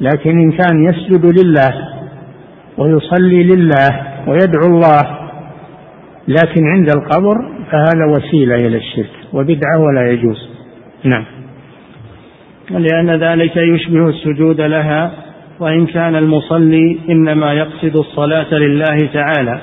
لكن 0.00 0.30
إن 0.30 0.52
كان 0.52 0.84
يسجد 0.84 1.44
لله 1.44 1.70
ويصلي 2.78 3.42
لله 3.42 3.88
ويدعو 4.26 4.66
الله 4.66 5.02
لكن 6.28 6.66
عند 6.66 6.88
القبر 6.90 7.36
فهذا 7.70 8.06
وسيلة 8.10 8.54
إلى 8.54 8.76
الشرك 8.76 9.10
وبدعة 9.32 9.78
ولا 9.78 10.10
يجوز. 10.10 10.48
نعم. 11.04 11.24
لأن 12.70 13.10
ذلك 13.10 13.56
يشبه 13.56 14.08
السجود 14.08 14.60
لها 14.60 15.10
وإن 15.60 15.86
كان 15.86 16.16
المصلي 16.16 16.98
إنما 17.10 17.52
يقصد 17.52 17.96
الصلاة 17.96 18.54
لله 18.54 18.98
تعالى. 19.12 19.60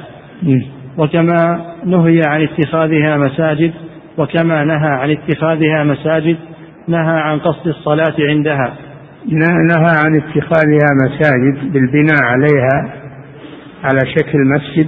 وكما 0.98 1.66
نهي 1.86 2.22
عن 2.28 2.44
اتخاذها 2.44 3.18
مساجد 3.18 3.74
وكما 4.18 4.64
نهى 4.64 4.90
عن 4.90 5.12
اتخاذها 5.12 5.84
مساجد 5.84 6.38
نهى 6.88 7.20
عن 7.20 7.40
قصد 7.40 7.68
الصلاة 7.68 8.16
عندها. 8.20 8.74
نهى 9.68 9.96
عن 10.06 10.16
اتخاذها 10.16 10.88
مساجد 11.06 11.74
بالبناء 11.74 12.24
عليها 12.24 12.94
على 13.84 14.00
شكل 14.00 14.40
مسجد 14.40 14.88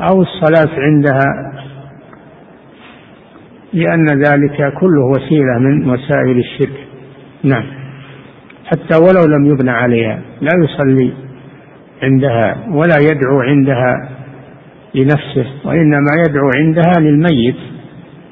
أو 0.00 0.22
الصلاة 0.22 0.80
عندها 0.80 1.52
لأن 3.72 4.06
ذلك 4.06 4.72
كله 4.80 5.04
وسيلة 5.04 5.58
من 5.58 5.90
وسائل 5.90 6.38
الشرك. 6.38 6.86
نعم. 7.44 7.64
حتى 8.66 8.96
ولو 9.02 9.36
لم 9.36 9.46
يبنى 9.46 9.70
عليها 9.70 10.20
لا 10.40 10.52
يصلي 10.64 11.12
عندها 12.02 12.56
ولا 12.70 12.98
يدعو 12.98 13.40
عندها. 13.40 14.17
لنفسه 14.94 15.46
وإنما 15.64 16.10
يدعو 16.28 16.50
عندها 16.56 16.92
للميت. 17.00 17.56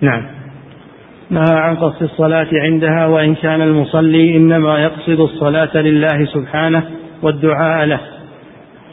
نعم. 0.01 0.23
نهى 1.31 1.57
عن 1.59 1.77
قصد 1.77 2.03
الصلاة 2.03 2.49
عندها 2.53 3.07
وإن 3.07 3.35
كان 3.35 3.62
المصلي 3.62 4.37
إنما 4.37 4.79
يقصد 4.79 5.21
الصلاة 5.21 5.77
لله 5.77 6.25
سبحانه 6.25 6.83
والدعاء 7.23 7.87
له. 7.87 8.01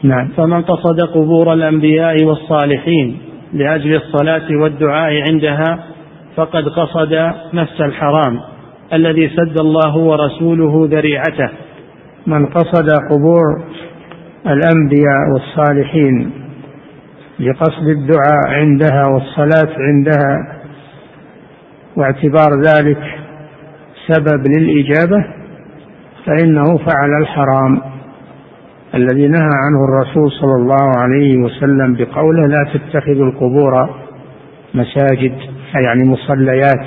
نعم. 0.02 0.28
فمن 0.36 0.62
قصد 0.62 1.00
قبور 1.00 1.52
الأنبياء 1.52 2.24
والصالحين 2.24 3.18
لأجل 3.52 3.94
الصلاة 3.94 4.56
والدعاء 4.62 5.22
عندها 5.30 5.78
فقد 6.36 6.68
قصد 6.68 7.32
نفس 7.54 7.80
الحرام 7.80 8.40
الذي 8.92 9.28
سد 9.28 9.60
الله 9.60 9.96
ورسوله 9.96 10.88
ذريعته. 10.90 11.48
من 12.26 12.46
قصد 12.46 12.90
قبور 13.10 13.64
الأنبياء 14.46 15.32
والصالحين 15.32 16.43
لقصد 17.40 17.88
الدعاء 17.88 18.48
عندها 18.48 19.02
والصلاة 19.12 19.76
عندها 19.78 20.56
واعتبار 21.96 22.60
ذلك 22.60 22.98
سبب 24.08 24.46
للإجابة 24.48 25.24
فإنه 26.26 26.76
فعل 26.76 27.20
الحرام. 27.20 27.80
الذي 28.94 29.28
نهى 29.28 29.50
عنه 29.64 29.84
الرسول 29.84 30.30
صلى 30.30 30.54
الله 30.54 30.92
عليه 30.98 31.36
وسلم 31.38 31.94
بقوله 31.94 32.46
لا 32.46 32.72
تتخذوا 32.74 33.26
القبور 33.26 33.90
مساجد 34.74 35.32
يعني 35.74 36.04
مصليات 36.04 36.86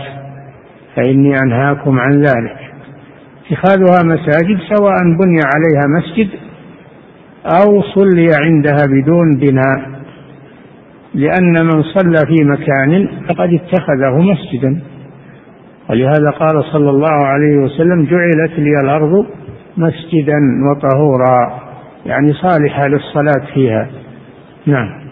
فإني 0.96 1.40
أنهاكم 1.40 2.00
عن 2.00 2.12
ذلك. 2.12 2.58
اتخاذها 3.52 4.04
مساجد 4.04 4.58
سواء 4.76 4.96
بني 5.20 5.40
عليها 5.56 5.88
مسجد 6.00 6.30
أو 7.46 7.82
صلي 7.82 8.28
عندها 8.42 8.86
بدون 8.88 9.38
بناء. 9.38 9.97
لأن 11.18 11.66
من 11.66 11.84
صلى 11.84 12.20
في 12.28 12.44
مكان 12.46 13.08
فقد 13.30 13.54
اتخذه 13.54 14.22
مسجدا. 14.22 14.82
ولهذا 15.90 16.30
قال 16.40 16.64
صلى 16.64 16.90
الله 16.90 17.26
عليه 17.26 17.58
وسلم 17.58 18.06
جعلت 18.06 18.60
لي 18.60 18.72
الأرض 18.84 19.26
مسجدا 19.78 20.40
وطهورا. 20.70 21.62
يعني 22.06 22.34
صالحة 22.34 22.88
للصلاة 22.88 23.54
فيها. 23.54 23.88
نعم. 24.66 25.08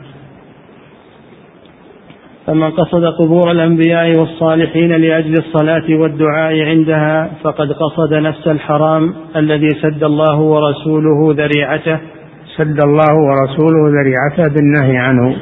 فمن 2.48 2.72
قصد 2.72 3.06
قبور 3.06 3.52
الأنبياء 3.52 4.20
والصالحين 4.20 4.90
لأجل 4.90 5.34
الصلاة 5.34 5.96
والدعاء 5.96 6.62
عندها 6.62 7.30
فقد 7.44 7.68
قصد 7.72 8.14
نفس 8.14 8.48
الحرام 8.48 9.14
الذي 9.36 9.70
سد 9.70 10.04
الله 10.04 10.40
ورسوله 10.40 11.34
ذريعته. 11.34 12.00
سد 12.58 12.84
الله 12.84 13.16
ورسوله 13.16 13.90
ذريعته 13.90 14.54
بالنهي 14.54 14.98
عنه. 14.98 15.36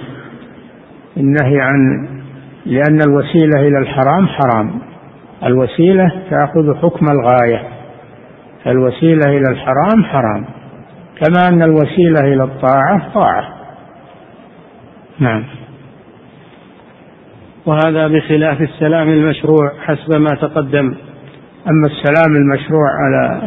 النهي 1.18 1.62
عن 1.62 2.08
لأن 2.66 3.02
الوسيلة 3.08 3.68
إلى 3.68 3.78
الحرام 3.78 4.28
حرام. 4.28 4.72
الوسيلة 5.44 6.12
تأخذ 6.30 6.76
حكم 6.82 7.06
الغاية. 7.10 7.68
الوسيلة 8.68 9.26
إلى 9.26 9.50
الحرام 9.50 10.04
حرام. 10.04 10.46
كما 11.22 11.48
أن 11.48 11.62
الوسيلة 11.62 12.34
إلى 12.34 12.44
الطاعة 12.44 13.14
طاعة. 13.14 13.54
نعم. 15.20 15.44
وهذا 17.66 18.08
بخلاف 18.08 18.62
السلام 18.62 19.10
المشروع 19.10 19.72
حسب 19.86 20.20
ما 20.22 20.36
تقدم. 20.42 20.96
أما 21.70 21.88
السلام 21.88 22.36
المشروع 22.36 22.90
على 22.90 23.42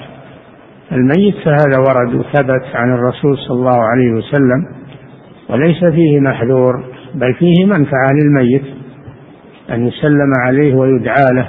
الميت 0.92 1.34
فهذا 1.44 1.78
ورد 1.78 2.14
وثبت 2.14 2.64
عن 2.74 2.94
الرسول 2.94 3.38
صلى 3.38 3.58
الله 3.58 3.82
عليه 3.82 4.12
وسلم 4.12 4.66
وليس 5.48 5.84
فيه 5.84 6.20
محذور. 6.20 6.95
بل 7.16 7.34
فيه 7.34 7.64
منفعة 7.64 8.12
للميت 8.12 8.62
أن 9.70 9.86
يسلم 9.86 10.32
عليه 10.46 10.74
ويدعى 10.74 11.26
له 11.32 11.48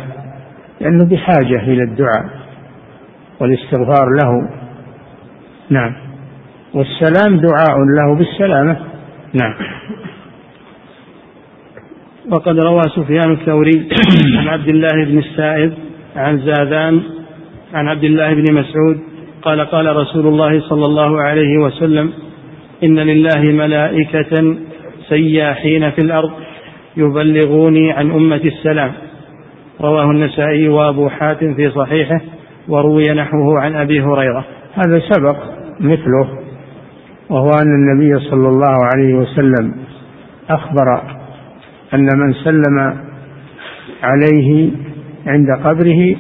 لأنه 0.81 1.05
بحاجة 1.05 1.59
إلى 1.59 1.83
الدعاء 1.83 2.25
والاستغفار 3.39 4.09
له. 4.23 4.49
نعم. 5.69 5.93
والسلام 6.73 7.39
دعاء 7.39 7.77
له 7.79 8.15
بالسلامة. 8.15 8.77
نعم. 9.33 9.53
وقد 12.31 12.59
روى 12.59 12.81
سفيان 12.95 13.31
الثوري 13.31 13.89
عن 14.37 14.47
عبد 14.47 14.67
الله 14.67 15.05
بن 15.05 15.17
السائب 15.17 15.73
عن 16.15 16.37
زاذان 16.39 17.01
عن 17.73 17.87
عبد 17.87 18.03
الله 18.03 18.33
بن 18.33 18.53
مسعود 18.53 18.99
قال 19.41 19.61
قال 19.61 19.95
رسول 19.95 20.27
الله 20.27 20.59
صلى 20.69 20.85
الله 20.85 21.21
عليه 21.21 21.57
وسلم 21.57 22.13
إن 22.83 22.99
لله 22.99 23.41
ملائكة 23.41 24.57
سياحين 25.09 25.91
في 25.91 26.01
الأرض 26.01 26.31
يبلغوني 26.97 27.91
عن 27.91 28.11
أمة 28.11 28.41
السلام. 28.45 28.91
رواه 29.81 30.11
النسائي 30.11 30.69
وأبو 30.69 31.09
حاتم 31.09 31.53
في 31.53 31.69
صحيحه 31.69 32.21
وروي 32.67 33.03
نحوه 33.13 33.61
عن 33.61 33.75
أبي 33.75 34.01
هريرة. 34.01 34.45
هذا 34.73 34.99
سبق 34.99 35.37
مثله 35.79 36.29
وهو 37.29 37.49
أن 37.49 37.75
النبي 37.75 38.19
صلى 38.19 38.47
الله 38.47 38.75
عليه 38.93 39.15
وسلم 39.15 39.73
أخبر 40.49 41.01
أن 41.93 42.07
من 42.19 42.33
سلم 42.33 42.97
عليه 44.03 44.71
عند 45.27 45.47
قبره 45.63 46.15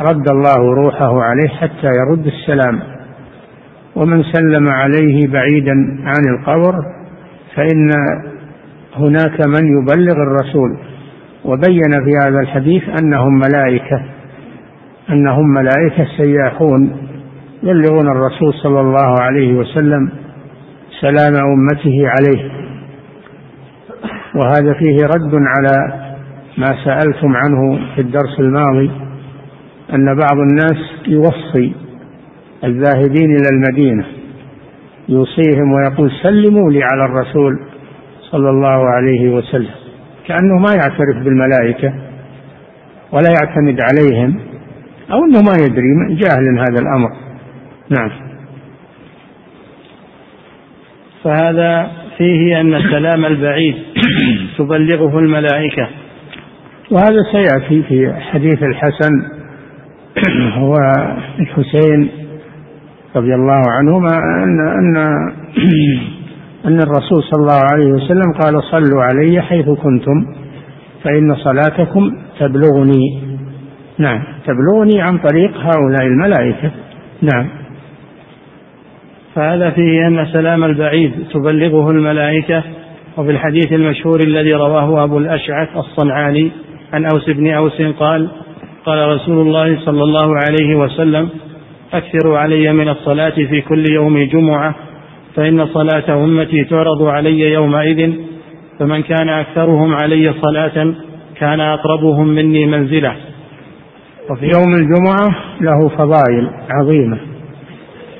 رد 0.00 0.30
الله 0.30 0.74
روحه 0.74 1.22
عليه 1.22 1.48
حتى 1.48 1.86
يرد 1.86 2.26
السلام. 2.26 2.80
ومن 3.96 4.22
سلم 4.22 4.68
عليه 4.68 5.26
بعيدا 5.26 5.72
عن 6.04 6.38
القبر 6.38 6.99
فإن 7.60 7.90
هناك 8.96 9.46
من 9.46 9.78
يبلغ 9.78 10.12
الرسول 10.12 10.78
وبين 11.44 12.04
في 12.04 12.10
هذا 12.24 12.40
الحديث 12.40 12.82
أنهم 13.02 13.38
ملائكة 13.38 14.02
أنهم 15.10 15.48
ملائكة 15.54 16.06
سياحون 16.16 16.96
يبلغون 17.62 18.08
الرسول 18.08 18.54
صلى 18.62 18.80
الله 18.80 19.14
عليه 19.20 19.52
وسلم 19.52 20.10
سلام 21.00 21.34
أمته 21.34 22.04
عليه. 22.08 22.50
وهذا 24.34 24.72
فيه 24.72 24.96
رد 25.04 25.34
على 25.34 26.00
ما 26.58 26.84
سألتم 26.84 27.36
عنه 27.36 27.78
في 27.94 28.00
الدرس 28.00 28.40
الماضي 28.40 28.90
أن 29.94 30.14
بعض 30.14 30.38
الناس 30.38 30.78
يوصي 31.06 31.74
الذاهبين 32.64 33.30
إلى 33.30 33.48
المدينة 33.52 34.19
يوصيهم 35.10 35.72
ويقول 35.72 36.10
سلموا 36.22 36.70
لي 36.70 36.82
على 36.82 37.04
الرسول 37.04 37.60
صلى 38.30 38.50
الله 38.50 38.88
عليه 38.88 39.30
وسلم. 39.30 39.74
كأنه 40.26 40.58
ما 40.58 40.72
يعترف 40.72 41.24
بالملائكة 41.24 41.94
ولا 43.12 43.28
يعتمد 43.40 43.80
عليهم 43.80 44.40
أو 45.12 45.24
أنه 45.24 45.42
ما 45.42 45.56
يدري 45.64 46.16
جاهل 46.16 46.58
هذا 46.58 46.82
الأمر. 46.82 47.10
نعم. 47.90 48.10
فهذا 51.24 51.90
فيه 52.18 52.60
أن 52.60 52.74
السلام 52.74 53.24
البعيد 53.24 53.74
تبلغه 54.58 55.18
الملائكة. 55.18 55.88
وهذا 56.90 57.22
سيأتي 57.32 57.82
في 57.82 58.14
حديث 58.20 58.62
الحسن 58.62 59.40
والحسين 60.58 62.08
رضي 63.16 63.34
الله 63.34 63.62
عنهما 63.78 64.18
أن 64.44 64.60
أن 64.60 64.96
أن 66.66 66.80
الرسول 66.80 67.22
صلى 67.22 67.42
الله 67.42 67.60
عليه 67.72 67.92
وسلم 67.92 68.32
قال 68.42 68.62
صلوا 68.62 69.02
علي 69.02 69.42
حيث 69.42 69.68
كنتم 69.68 70.26
فإن 71.04 71.34
صلاتكم 71.34 72.10
تبلغني. 72.40 73.22
نعم 73.98 74.22
تبلغني 74.46 75.02
عن 75.02 75.18
طريق 75.18 75.50
هؤلاء 75.56 76.06
الملائكة. 76.06 76.70
نعم. 77.22 77.48
فهذا 79.34 79.70
فيه 79.70 80.06
أن 80.06 80.26
سلام 80.32 80.64
البعيد 80.64 81.12
تبلغه 81.32 81.90
الملائكة 81.90 82.64
وفي 83.16 83.30
الحديث 83.30 83.72
المشهور 83.72 84.20
الذي 84.20 84.54
رواه 84.54 85.04
أبو 85.04 85.18
الأشعث 85.18 85.68
الصنعاني 85.76 86.50
عن 86.92 87.04
أوس 87.04 87.30
بن 87.30 87.54
أوس 87.54 87.82
قال 87.82 88.28
قال 88.84 89.08
رسول 89.08 89.46
الله 89.46 89.84
صلى 89.84 90.02
الله 90.02 90.36
عليه 90.36 90.74
وسلم 90.74 91.28
أكثروا 91.92 92.38
علي 92.38 92.72
من 92.72 92.88
الصلاة 92.88 93.30
في 93.30 93.60
كل 93.60 93.84
يوم 93.90 94.22
جمعة 94.22 94.74
فإن 95.36 95.66
صلاة 95.66 96.24
أمتي 96.24 96.64
تعرض 96.64 97.02
علي 97.02 97.40
يومئذ 97.52 98.12
فمن 98.78 99.02
كان 99.02 99.28
أكثرهم 99.28 99.94
علي 99.94 100.34
صلاة 100.42 100.94
كان 101.36 101.60
أقربهم 101.60 102.28
مني 102.28 102.66
منزلة. 102.66 103.16
وفي 104.30 104.44
يوم 104.44 104.74
الجمعة 104.74 105.28
له 105.60 105.88
فضائل 105.88 106.50
عظيمة 106.70 107.18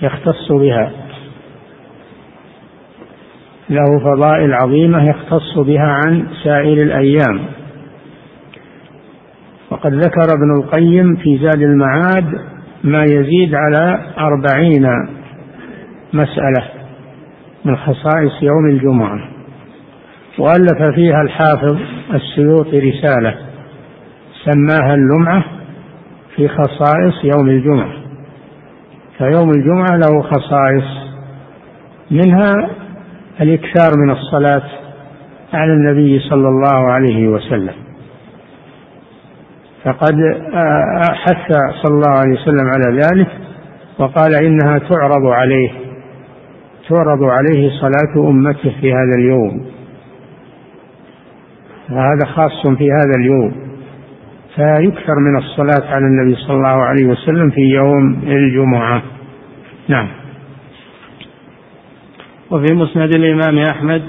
يختص 0.02 0.52
بها. 0.52 0.90
له 3.70 3.98
فضائل 3.98 4.54
عظيمة 4.54 5.08
يختص 5.08 5.58
بها 5.58 5.98
عن 6.04 6.26
سائر 6.44 6.82
الأيام. 6.82 7.40
وقد 9.70 9.94
ذكر 9.94 10.34
ابن 10.34 10.62
القيم 10.62 11.16
في 11.16 11.38
زاد 11.38 11.62
المعاد 11.62 12.59
ما 12.84 13.04
يزيد 13.04 13.54
على 13.54 14.00
أربعين 14.18 14.86
مسألة 16.12 16.68
من 17.64 17.76
خصائص 17.76 18.42
يوم 18.42 18.66
الجمعة. 18.66 19.20
وألف 20.38 20.94
فيها 20.94 21.22
الحافظ 21.22 21.78
السيوطي 22.14 22.78
رسالة 22.78 23.34
سماها 24.44 24.94
اللمعة 24.94 25.44
في 26.36 26.48
خصائص 26.48 27.24
يوم 27.24 27.48
الجمعة. 27.48 27.92
فيوم 29.18 29.50
الجمعة 29.50 29.96
له 29.96 30.22
خصائص 30.22 30.84
منها 32.10 32.70
الإكثار 33.40 33.90
من 34.04 34.10
الصلاة 34.10 34.62
على 35.52 35.72
النبي 35.72 36.20
صلى 36.20 36.48
الله 36.48 36.92
عليه 36.92 37.28
وسلم. 37.28 37.89
فقد 39.84 40.14
حث 41.12 41.52
صلى 41.82 41.94
الله 41.94 42.18
عليه 42.20 42.32
وسلم 42.32 42.66
على 42.66 42.96
ذلك 42.96 43.28
وقال 43.98 44.34
إنها 44.34 44.78
تعرض 44.78 45.26
عليه 45.26 45.70
تعرض 46.88 47.22
عليه 47.22 47.70
صلاة 47.70 48.28
أمته 48.28 48.72
في 48.80 48.92
هذا 48.92 49.12
اليوم. 49.18 49.66
وهذا 51.90 52.26
خاص 52.26 52.66
في 52.66 52.90
هذا 52.90 53.12
اليوم. 53.18 53.52
فيكثر 54.54 55.14
من 55.18 55.38
الصلاة 55.38 55.94
على 55.94 56.04
النبي 56.04 56.34
صلى 56.34 56.56
الله 56.56 56.68
عليه 56.84 57.06
وسلم 57.06 57.50
في 57.50 57.60
يوم 57.60 58.22
الجمعة. 58.22 59.02
نعم. 59.88 60.08
وفي 62.50 62.74
مسند 62.74 63.14
الإمام 63.14 63.58
أحمد 63.58 64.02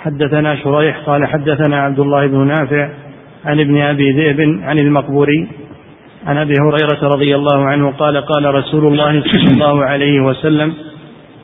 حدثنا 0.00 0.56
شريح 0.56 0.98
قال 1.06 1.26
حدثنا 1.26 1.82
عبد 1.82 1.98
الله 1.98 2.26
بن 2.26 2.46
نافع 2.46 2.88
عن 3.44 3.60
ابن 3.60 3.80
أبي 3.80 4.12
ذئب 4.12 4.40
عن 4.62 4.78
المقبوري 4.78 5.48
عن 6.26 6.36
أبي 6.36 6.54
هريرة 6.60 7.08
رضي 7.14 7.34
الله 7.36 7.64
عنه 7.64 7.90
قال 7.90 8.16
قال 8.16 8.54
رسول 8.54 8.86
الله 8.86 9.22
صلى 9.22 9.52
الله 9.52 9.84
عليه 9.84 10.20
وسلم 10.20 10.74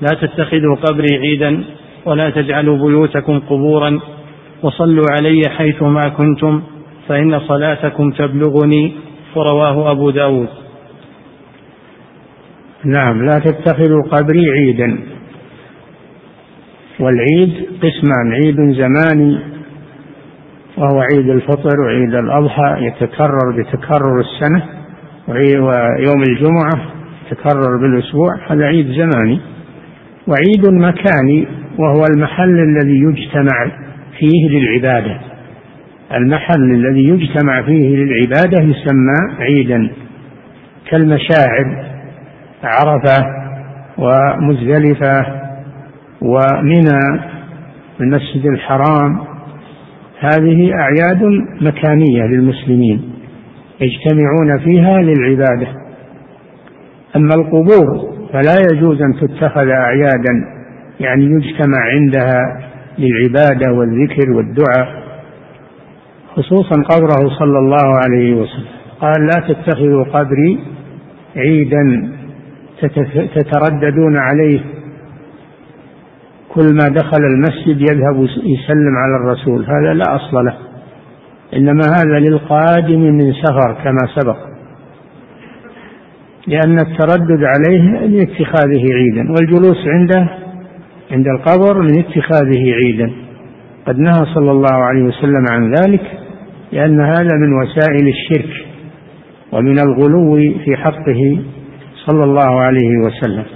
لا 0.01 0.19
تتخذوا 0.21 0.77
قبري 0.77 1.17
عيدا 1.19 1.65
ولا 2.05 2.31
تجعلوا 2.31 2.77
بيوتكم 2.77 3.39
قبورا 3.39 4.01
وصلوا 4.63 5.07
علي 5.11 5.43
حيثما 5.49 6.09
كنتم 6.09 6.63
فإن 7.09 7.41
صلاتكم 7.41 8.11
تبلغني 8.11 8.93
ورواه 9.37 9.91
أبو 9.91 10.11
داود. 10.11 10.49
نعم 12.85 13.27
لا 13.27 13.39
تتخذوا 13.39 14.03
قبري 14.13 14.51
عيدا. 14.51 14.99
والعيد 17.01 17.53
قسمان 17.83 18.33
عيد 18.33 18.57
زماني 18.73 19.39
وهو 20.77 21.01
عيد 21.01 21.31
الفطر 21.31 21.81
وعيد 21.81 22.15
الأضحى 22.15 22.77
يتكرر 22.79 23.53
بتكرر 23.59 24.21
السنة 24.21 24.63
ويوم 25.29 26.23
الجمعة 26.29 26.97
تكرر 27.31 27.77
بالأسبوع 27.77 28.31
هذا 28.51 28.65
عيد 28.65 28.87
زماني. 28.87 29.41
وعيد 30.27 30.75
مكاني 30.75 31.47
وهو 31.79 32.05
المحل 32.17 32.59
الذي 32.61 33.01
يجتمع 33.01 33.71
فيه 34.19 34.49
للعبادة. 34.49 35.21
المحل 36.15 36.71
الذي 36.71 37.09
يجتمع 37.09 37.63
فيه 37.63 37.97
للعبادة 37.97 38.63
يسمى 38.63 39.37
عيدا. 39.41 39.91
كالمشاعر 40.91 41.85
عرفة 42.65 43.27
ومزدلفة 43.99 45.27
ومنى 46.23 47.21
المسجد 48.01 48.47
الحرام 48.47 49.26
هذه 50.21 50.73
أعياد 50.73 51.23
مكانية 51.61 52.23
للمسلمين 52.23 53.13
يجتمعون 53.81 54.59
فيها 54.65 55.03
للعبادة. 55.03 55.67
أما 57.17 57.35
القبور 57.35 58.17
فلا 58.33 58.55
يجوز 58.73 59.03
أن 59.03 59.15
تتخذ 59.21 59.69
أعيادا 59.69 60.45
يعني 61.01 61.25
يجتمع 61.25 61.79
عندها 61.79 62.61
للعبادة 62.99 63.73
والذكر 63.73 64.31
والدعاء 64.31 65.03
خصوصا 66.35 66.83
قبره 66.83 67.29
صلى 67.39 67.59
الله 67.59 67.99
عليه 68.05 68.35
وسلم. 68.35 68.67
قال 69.01 69.27
لا 69.27 69.49
تتخذوا 69.49 70.05
قبري 70.05 70.59
عيدا 71.37 72.13
تترددون 73.35 74.17
عليه 74.19 74.61
كل 76.57 76.75
ما 76.75 76.89
دخل 76.89 77.23
المسجد 77.25 77.81
يذهب 77.81 78.23
يسلم 78.25 78.97
على 78.97 79.17
الرسول 79.21 79.65
هذا 79.65 79.95
لا 79.95 80.17
أصل 80.17 80.45
له. 80.45 80.57
إنما 81.57 81.83
هذا 81.97 82.19
للقادم 82.19 83.01
من 83.01 83.33
سفر 83.33 83.77
كما 83.85 83.99
سبق. 84.15 84.37
لأن 86.47 86.79
التردد 86.79 87.45
عليه 87.45 88.07
لاتخاذه 88.07 88.85
عيدا 88.95 89.31
والجلوس 89.31 89.87
عنده 89.87 90.29
عند 91.11 91.27
القبر 91.27 91.83
من 91.83 91.99
اتخاذه 91.99 92.73
عيدا. 92.75 93.13
قد 93.87 93.99
نهى 93.99 94.25
صلى 94.35 94.51
الله 94.51 94.75
عليه 94.75 95.03
وسلم 95.03 95.45
عن 95.51 95.75
ذلك 95.75 96.03
لأن 96.73 97.01
هذا 97.01 97.35
من 97.35 97.53
وسائل 97.53 98.09
الشرك 98.09 98.67
ومن 99.53 99.79
الغلو 99.79 100.37
في 100.65 100.77
حقه 100.77 101.39
صلى 102.07 102.25
الله 102.25 102.61
عليه 102.61 102.99
وسلم. 103.05 103.56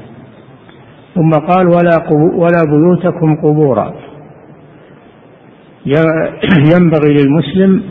ثم 1.15 1.31
قال 1.31 1.67
ولا 1.67 2.09
ولا 2.35 2.65
بيوتكم 2.67 3.37
قبورا. 3.37 3.95
ينبغي 6.75 7.15
للمسلم 7.15 7.83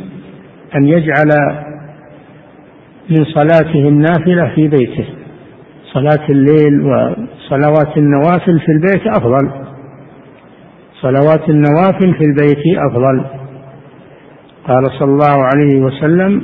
أن 0.75 0.87
يجعل 0.87 1.29
من 3.09 3.25
صلاته 3.25 3.87
النافلة 3.87 4.51
في 4.55 4.67
بيته. 4.67 5.05
صلاة 5.93 6.29
الليل 6.29 6.81
وصلوات 6.81 7.97
النوافل 7.97 8.59
في 8.59 8.71
البيت 8.71 9.07
أفضل. 9.07 9.49
صلوات 11.01 11.49
النوافل 11.49 12.13
في 12.13 12.23
البيت 12.23 12.77
أفضل. 12.77 13.25
قال 14.67 14.91
صلى 14.99 15.11
الله 15.11 15.43
عليه 15.43 15.81
وسلم 15.81 16.43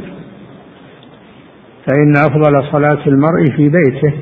فإن 1.88 2.16
أفضل 2.16 2.64
صلاة 2.72 3.08
المرء 3.08 3.46
في 3.56 3.70
بيته 3.70 4.14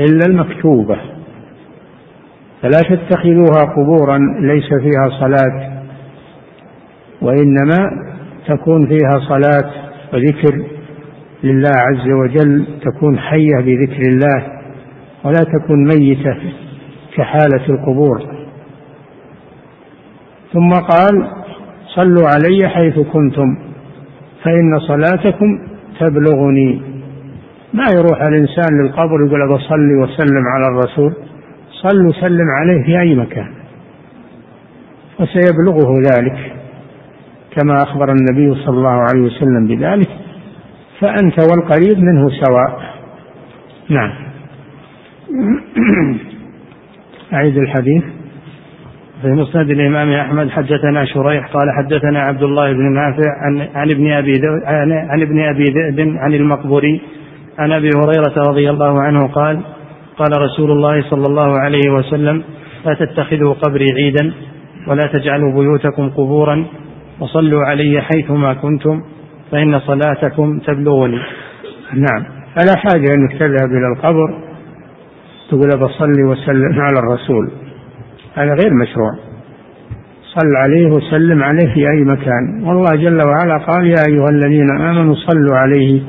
إلا 0.00 0.26
المكتوبة. 0.26 1.15
فلا 2.66 2.96
تتخذوها 2.96 3.74
قبورا 3.76 4.18
ليس 4.40 4.68
فيها 4.68 5.08
صلاة 5.20 5.82
وإنما 7.22 7.90
تكون 8.48 8.86
فيها 8.86 9.18
صلاة 9.28 9.70
وذكر 10.12 10.64
لله 11.44 11.72
عز 11.76 12.10
وجل 12.10 12.66
تكون 12.82 13.18
حية 13.18 13.56
بذكر 13.56 14.02
الله 14.08 14.46
ولا 15.24 15.44
تكون 15.58 15.84
ميتة 15.84 16.36
كحالة 17.16 17.66
القبور. 17.68 18.22
ثم 20.52 20.70
قال 20.70 21.30
صلوا 21.94 22.28
علي 22.28 22.68
حيث 22.68 22.98
كنتم 22.98 23.56
فإن 24.42 24.78
صلاتكم 24.78 25.58
تبلغني. 26.00 26.80
ما 27.74 27.84
يروح 27.96 28.22
الإنسان 28.22 28.82
للقبر 28.82 29.26
يقول 29.26 29.48
بصلي 29.48 29.94
وسلم 29.94 30.44
على 30.54 30.66
الرسول؟ 30.66 31.25
صل 31.82 32.06
وسلم 32.06 32.46
عليه 32.60 32.84
في 32.84 33.00
أي 33.00 33.14
مكان. 33.14 33.54
وسيبلغه 35.20 36.00
ذلك 36.00 36.52
كما 37.56 37.82
أخبر 37.82 38.12
النبي 38.12 38.64
صلى 38.64 38.76
الله 38.76 39.04
عليه 39.08 39.20
وسلم 39.20 39.66
بذلك. 39.66 40.08
فأنت 41.00 41.38
والقريب 41.50 41.98
منه 41.98 42.30
سواء. 42.30 42.94
نعم. 43.90 44.12
أعيد 47.32 47.58
الحديث. 47.58 48.04
في 49.22 49.28
مسند 49.28 49.70
الإمام 49.70 50.12
أحمد 50.12 50.50
حدثنا 50.50 51.04
شريح 51.04 51.46
قال 51.46 51.68
حدثنا 51.78 52.20
عبد 52.20 52.42
الله 52.42 52.72
بن 52.72 52.92
نافع 52.92 53.30
عن, 53.42 53.68
عن 53.74 53.90
ابن 53.90 54.12
أبي 54.12 54.40
عن, 54.64 55.22
ابن 55.22 55.40
أبي 55.40 55.64
ذئب 55.64 56.16
عن 56.16 56.34
المقبري 56.34 57.00
عن 57.58 57.72
أبي 57.72 57.90
هريرة 57.96 58.48
رضي 58.48 58.70
الله 58.70 59.02
عنه 59.02 59.26
قال 59.26 59.60
قال 60.18 60.30
رسول 60.42 60.70
الله 60.70 61.02
صلى 61.10 61.24
الله 61.28 61.58
عليه 61.58 61.90
وسلم 61.90 62.42
لا 62.86 62.94
تتخذوا 62.94 63.54
قبري 63.54 63.86
عيدا 63.92 64.32
ولا 64.88 65.06
تجعلوا 65.06 65.52
بيوتكم 65.52 66.08
قبورا 66.08 66.64
وصلوا 67.20 67.64
علي 67.64 68.00
حيثما 68.00 68.54
كنتم 68.54 69.02
فإن 69.52 69.80
صلاتكم 69.80 70.58
تبلغني. 70.58 71.18
نعم. 71.94 72.22
فلا 72.56 72.76
حاجة 72.76 73.14
أنك 73.14 73.32
تذهب 73.32 73.70
إلى 73.70 73.88
القبر 73.96 74.38
تقول 75.50 75.80
بصلي 75.80 76.24
وسلم 76.24 76.80
على 76.80 76.98
الرسول. 76.98 77.50
هذا 78.34 78.54
غير 78.62 78.74
مشروع. 78.74 79.12
صل 80.34 80.56
عليه 80.56 80.86
وسلم 80.86 81.42
عليه 81.42 81.74
في 81.74 81.80
أي 81.80 82.04
مكان. 82.04 82.62
والله 82.64 82.96
جل 82.96 83.20
وعلا 83.26 83.58
قال 83.58 83.86
يا 83.86 84.02
أيها 84.08 84.28
الذين 84.30 84.80
آمنوا 84.80 85.14
صلوا 85.14 85.56
عليه 85.56 86.02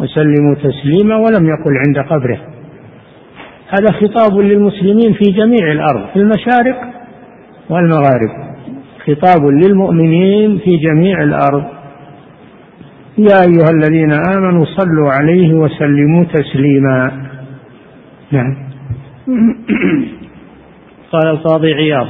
وسلموا 0.00 0.54
تسليما 0.54 1.16
ولم 1.16 1.46
يقل 1.46 1.72
عند 1.86 1.98
قبره. 2.10 2.55
هذا 3.68 3.92
خطاب 3.92 4.38
للمسلمين 4.38 5.12
في 5.12 5.30
جميع 5.30 5.72
الأرض 5.72 6.06
في 6.12 6.18
المشارق 6.18 6.76
والمغارب. 7.70 8.30
خطاب 9.06 9.44
للمؤمنين 9.46 10.58
في 10.58 10.76
جميع 10.76 11.22
الأرض. 11.22 11.64
يا 13.18 13.40
أيها 13.48 13.70
الذين 13.70 14.12
آمنوا 14.12 14.64
صلوا 14.64 15.10
عليه 15.10 15.54
وسلموا 15.54 16.24
تسليما. 16.24 17.12
نعم. 18.32 18.56
قال 21.12 21.26
القاضي 21.26 21.74
عياض. 21.74 22.06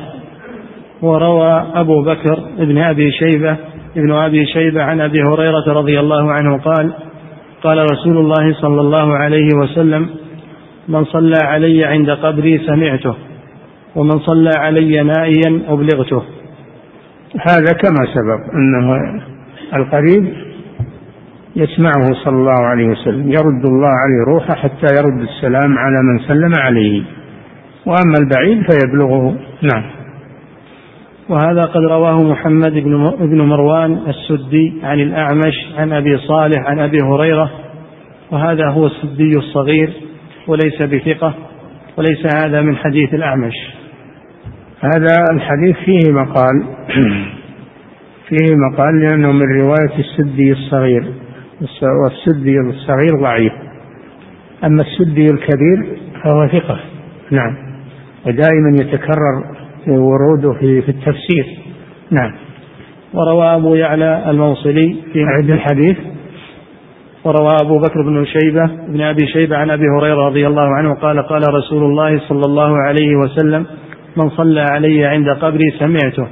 وروى 1.03 1.67
أبو 1.75 2.03
بكر 2.03 2.39
ابن 2.59 2.79
أبي 2.79 3.11
شيبة 3.13 3.57
ابن 3.97 4.13
أبي 4.13 4.47
شيبة 4.47 4.83
عن 4.83 5.01
أبي 5.01 5.23
هريرة 5.23 5.73
رضي 5.73 6.01
الله 6.01 6.33
عنه 6.33 6.59
قال 6.59 6.93
قال 7.63 7.87
رسول 7.93 8.17
الله 8.19 8.55
صلى 8.61 8.81
الله 8.81 9.17
عليه 9.17 9.49
وسلم 9.63 10.09
من 10.89 11.05
صلى 11.05 11.37
علي 11.43 11.85
عند 11.85 12.11
قبري 12.11 12.59
سمعته 12.67 13.15
ومن 13.97 14.19
صلى 14.19 14.51
علي 14.57 15.03
نائيا 15.03 15.63
أبلغته. 15.69 16.23
هذا 17.41 17.73
كما 17.83 18.07
سبق 18.15 18.55
أنه 18.55 18.97
القريب 19.77 20.35
يسمعه 21.57 22.25
صلى 22.25 22.37
الله 22.37 22.67
عليه 22.67 22.87
وسلم 22.87 23.29
يرد 23.29 23.65
الله 23.65 23.89
عليه 23.89 24.25
روحه 24.27 24.55
حتى 24.55 24.87
يرد 24.95 25.21
السلام 25.21 25.79
على 25.79 26.03
من 26.03 26.19
سلم 26.29 26.53
عليه. 26.59 27.03
وأما 27.87 28.15
البعيد 28.21 28.71
فيبلغه. 28.71 29.37
نعم. 29.63 29.85
وهذا 31.29 31.63
قد 31.63 31.83
رواه 31.83 32.23
محمد 32.23 32.73
بن 33.21 33.41
مروان 33.41 33.99
السدي 34.09 34.75
عن 34.83 35.01
الأعمش 35.01 35.67
عن 35.79 35.93
أبي 35.93 36.19
صالح 36.19 36.67
عن 36.67 36.79
أبي 36.79 36.99
هريرة 37.03 37.51
وهذا 38.31 38.69
هو 38.69 38.87
السدي 38.87 39.37
الصغير. 39.37 39.93
وليس 40.49 40.83
بثقة 40.83 41.35
وليس 41.97 42.35
هذا 42.35 42.61
من 42.61 42.77
حديث 42.77 43.15
الأعمش. 43.15 43.55
هذا 44.81 45.17
الحديث 45.33 45.77
فيه 45.77 46.13
مقال 46.13 46.65
فيه 48.29 48.55
مقال 48.55 49.01
لأنه 49.01 49.33
من 49.33 49.61
رواية 49.61 49.99
السدي 49.99 50.53
الصغير 50.53 51.05
والسدي 52.03 52.61
الصغير 52.61 53.21
ضعيف. 53.21 53.53
أما 54.65 54.83
السدي 54.83 55.25
الكبير 55.25 55.99
فهو 56.23 56.49
ثقة. 56.49 56.81
نعم. 57.31 57.57
ودائما 58.27 58.71
يتكرر 58.81 59.45
وروده 59.89 60.53
في, 60.53 60.83
في 60.83 60.89
التفسير. 60.89 61.47
نعم. 62.11 62.33
وروى 63.15 63.55
أبو 63.55 63.75
يعلى 63.75 64.31
الموصلي 64.31 64.97
في 65.13 65.25
عد 65.25 65.51
الحديث. 65.51 65.97
وروى 67.27 67.57
أبو 67.63 67.79
بكر 67.79 68.03
بن 68.03 68.25
شيبة 68.25 68.67
بن 68.89 69.01
أبي 69.01 69.27
شيبة 69.27 69.57
عن 69.57 69.71
أبي 69.71 69.85
هريرة 69.99 70.27
رضي 70.27 70.47
الله 70.47 70.77
عنه 70.77 70.95
قال 70.95 71.23
قال 71.23 71.43
رسول 71.55 71.83
الله 71.83 72.21
صلى 72.29 72.43
الله 72.47 72.77
عليه 72.77 73.17
وسلم 73.17 73.67
من 74.17 74.31
صلى 74.31 74.61
علي 74.61 75.05
عند 75.05 75.29
قبري 75.29 75.71
سمعته 75.79 76.27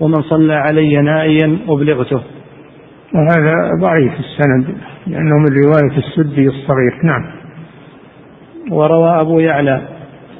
ومن 0.00 0.22
صلى 0.22 0.54
علي 0.54 0.96
نائيا 0.96 1.58
أبلغته. 1.68 2.20
وهذا 3.14 3.70
ضعيف 3.80 4.12
السند 4.18 4.76
لأنه 5.06 5.36
من 5.38 5.56
رواية 5.64 5.98
السدي 5.98 6.48
الصغير. 6.48 7.00
نعم. 7.04 7.26
وروى 8.70 9.20
أبو 9.20 9.40
يعلى 9.40 9.80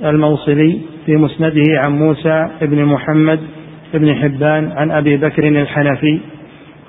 الموصلي 0.05 0.81
في 1.07 1.17
مسنده 1.17 1.81
عن 1.85 1.99
موسى 1.99 2.49
بن 2.63 2.85
محمد 2.85 3.41
بن 3.95 4.15
حبان 4.15 4.73
عن 4.77 4.91
أبي 4.91 5.17
بكر 5.17 5.49
الحنفي 5.49 6.21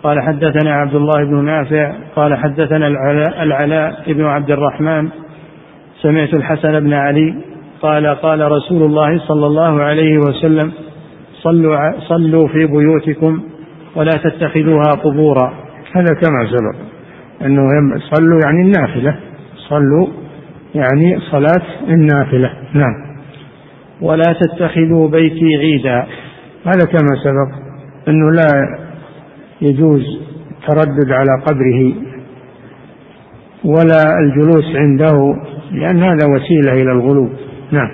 قال 0.03 0.21
حدثنا 0.21 0.73
عبد 0.73 0.95
الله 0.95 1.23
بن 1.23 1.45
نافع 1.45 1.93
قال 2.15 2.37
حدثنا 2.37 2.87
العلاء, 2.87 3.43
العلاء 3.43 4.13
بن 4.13 4.25
عبد 4.25 4.51
الرحمن 4.51 5.09
سمعت 6.01 6.33
الحسن 6.33 6.79
بن 6.79 6.93
علي 6.93 7.35
قال 7.81 8.07
قال 8.07 8.51
رسول 8.51 8.83
الله 8.83 9.19
صلى 9.19 9.47
الله 9.47 9.83
عليه 9.83 10.17
وسلم 10.17 10.71
صلوا 11.41 11.99
صلوا 11.99 12.47
في 12.47 12.65
بيوتكم 12.65 13.41
ولا 13.95 14.11
تتخذوها 14.23 14.91
قبورا. 15.03 15.53
هذا 15.95 16.13
كما 16.21 16.47
سبق 16.49 16.75
أنه 17.41 17.61
صلوا 17.99 18.39
يعني 18.45 18.61
النافلة. 18.61 19.15
صلوا 19.69 20.07
يعني 20.75 21.19
صلاة 21.31 21.65
النافلة. 21.89 22.51
نعم. 22.73 23.17
ولا 24.01 24.35
تتخذوا 24.41 25.09
بيتي 25.09 25.55
عيدا. 25.55 26.05
هذا 26.65 26.85
كما 26.85 27.09
سبق 27.23 27.67
أنه 28.07 28.31
لا 28.31 28.86
يجوز 29.61 30.01
التردد 30.51 31.11
على 31.11 31.43
قبره 31.47 31.93
ولا 33.65 34.19
الجلوس 34.19 34.75
عنده 34.75 35.35
لأن 35.71 36.03
هذا 36.03 36.27
وسيلة 36.35 36.81
إلى 36.81 36.91
الغلو. 36.91 37.29
نعم. 37.71 37.89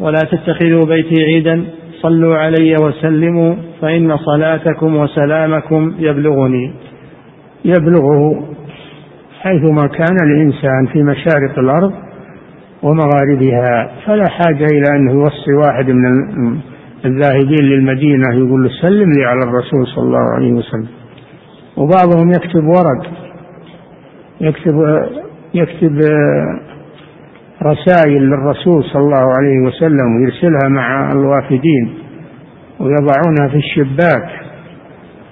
ولا 0.00 0.18
تتخذوا 0.18 0.84
بيتي 0.84 1.24
عيدا 1.24 1.64
صلوا 2.02 2.36
علي 2.36 2.74
وسلموا 2.82 3.54
فإن 3.80 4.16
صلاتكم 4.16 4.96
وسلامكم 4.96 5.94
يبلغني. 5.98 6.72
يبلغه 7.64 8.44
حيثما 9.40 9.86
كان 9.86 10.16
الإنسان 10.22 10.86
في 10.92 11.02
مشارق 11.02 11.58
الأرض 11.58 11.92
ومغاربها 12.82 13.90
فلا 14.06 14.28
حاجة 14.28 14.66
إلى 14.72 14.96
أنه 14.96 15.12
يوصي 15.12 15.52
واحد 15.52 15.90
من 15.90 16.58
الذاهبين 17.04 17.62
للمدينة 17.62 18.34
يقول 18.34 18.64
له 18.64 18.70
سلم 18.82 19.10
لي 19.18 19.24
على 19.24 19.40
الرسول 19.44 19.86
صلى 19.86 20.04
الله 20.04 20.34
عليه 20.34 20.52
وسلم. 20.52 20.88
وبعضهم 21.76 22.30
يكتب 22.30 22.64
ورق 22.64 23.10
يكتب 24.40 25.04
يكتب 25.54 26.00
رسائل 27.62 28.22
للرسول 28.22 28.84
صلى 28.84 29.02
الله 29.02 29.34
عليه 29.36 29.58
وسلم 29.66 30.16
ويرسلها 30.16 30.68
مع 30.68 31.12
الوافدين 31.12 31.94
ويضعونها 32.80 33.48
في 33.50 33.56
الشباك. 33.56 34.30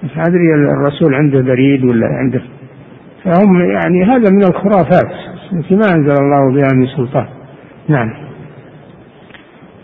مش 0.03 0.11
أدري 0.17 0.53
الرسول 0.53 1.15
عنده 1.15 1.41
بريد 1.41 1.83
ولا 1.83 2.07
عنده. 2.07 2.41
فهم 3.23 3.71
يعني 3.71 4.03
هذا 4.03 4.31
من 4.31 4.43
الخرافات. 4.43 5.11
التي 5.53 5.75
ما 5.75 5.85
أنزل 5.95 6.13
الله 6.21 6.53
بها 6.53 6.67
من 6.75 6.87
سلطان. 6.97 7.25
نعم. 7.89 8.26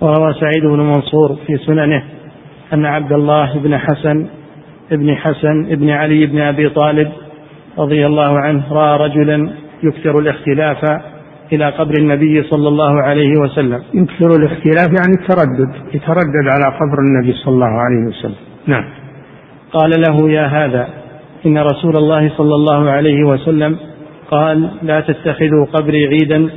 وروى 0.04 0.34
سعيد 0.34 0.66
بن 0.66 0.80
منصور 0.80 1.36
في 1.47 1.58
سننه 1.58 2.04
أن 2.74 2.86
عبد 2.86 3.12
الله 3.12 3.60
بن 3.60 3.78
حسن 3.78 4.28
ابن 4.91 5.16
حسن 5.16 5.66
ابن 5.72 5.89
علي 5.89 6.26
بن 6.26 6.41
أبي 6.41 6.70
طالب 6.70 7.12
رضي 7.78 8.06
الله 8.06 8.39
عنه 8.39 8.74
رأى 8.74 9.08
رجلا 9.08 9.49
يكثر 9.84 10.20
الاختلاف 10.20 11.01
إلى 11.54 11.70
قبر 11.70 11.93
النبي 11.99 12.43
صلى 12.43 12.68
الله 12.68 13.01
عليه 13.01 13.39
وسلم. 13.39 13.84
يكثر 13.93 14.30
الاختلاف 14.39 14.88
يعني 14.88 15.14
التردد 15.22 15.95
يتردد 15.95 16.45
على 16.54 16.76
قبر 16.76 16.99
النبي 16.99 17.34
صلى 17.34 17.54
الله 17.54 17.66
عليه 17.82 18.08
وسلم. 18.08 18.36
نعم. 18.68 18.86
قال 19.74 19.91
له 20.08 20.32
يا 20.32 20.45
هذا 20.45 20.88
إن 21.45 21.58
رسول 21.58 21.97
الله 21.97 22.30
صلى 22.38 22.56
الله 22.56 22.91
عليه 22.91 23.24
وسلم 23.24 23.78
قال 24.32 24.70
لا 24.82 24.99
تتخذوا 24.99 25.66
قبري 25.74 26.08
عيدا 26.08 26.49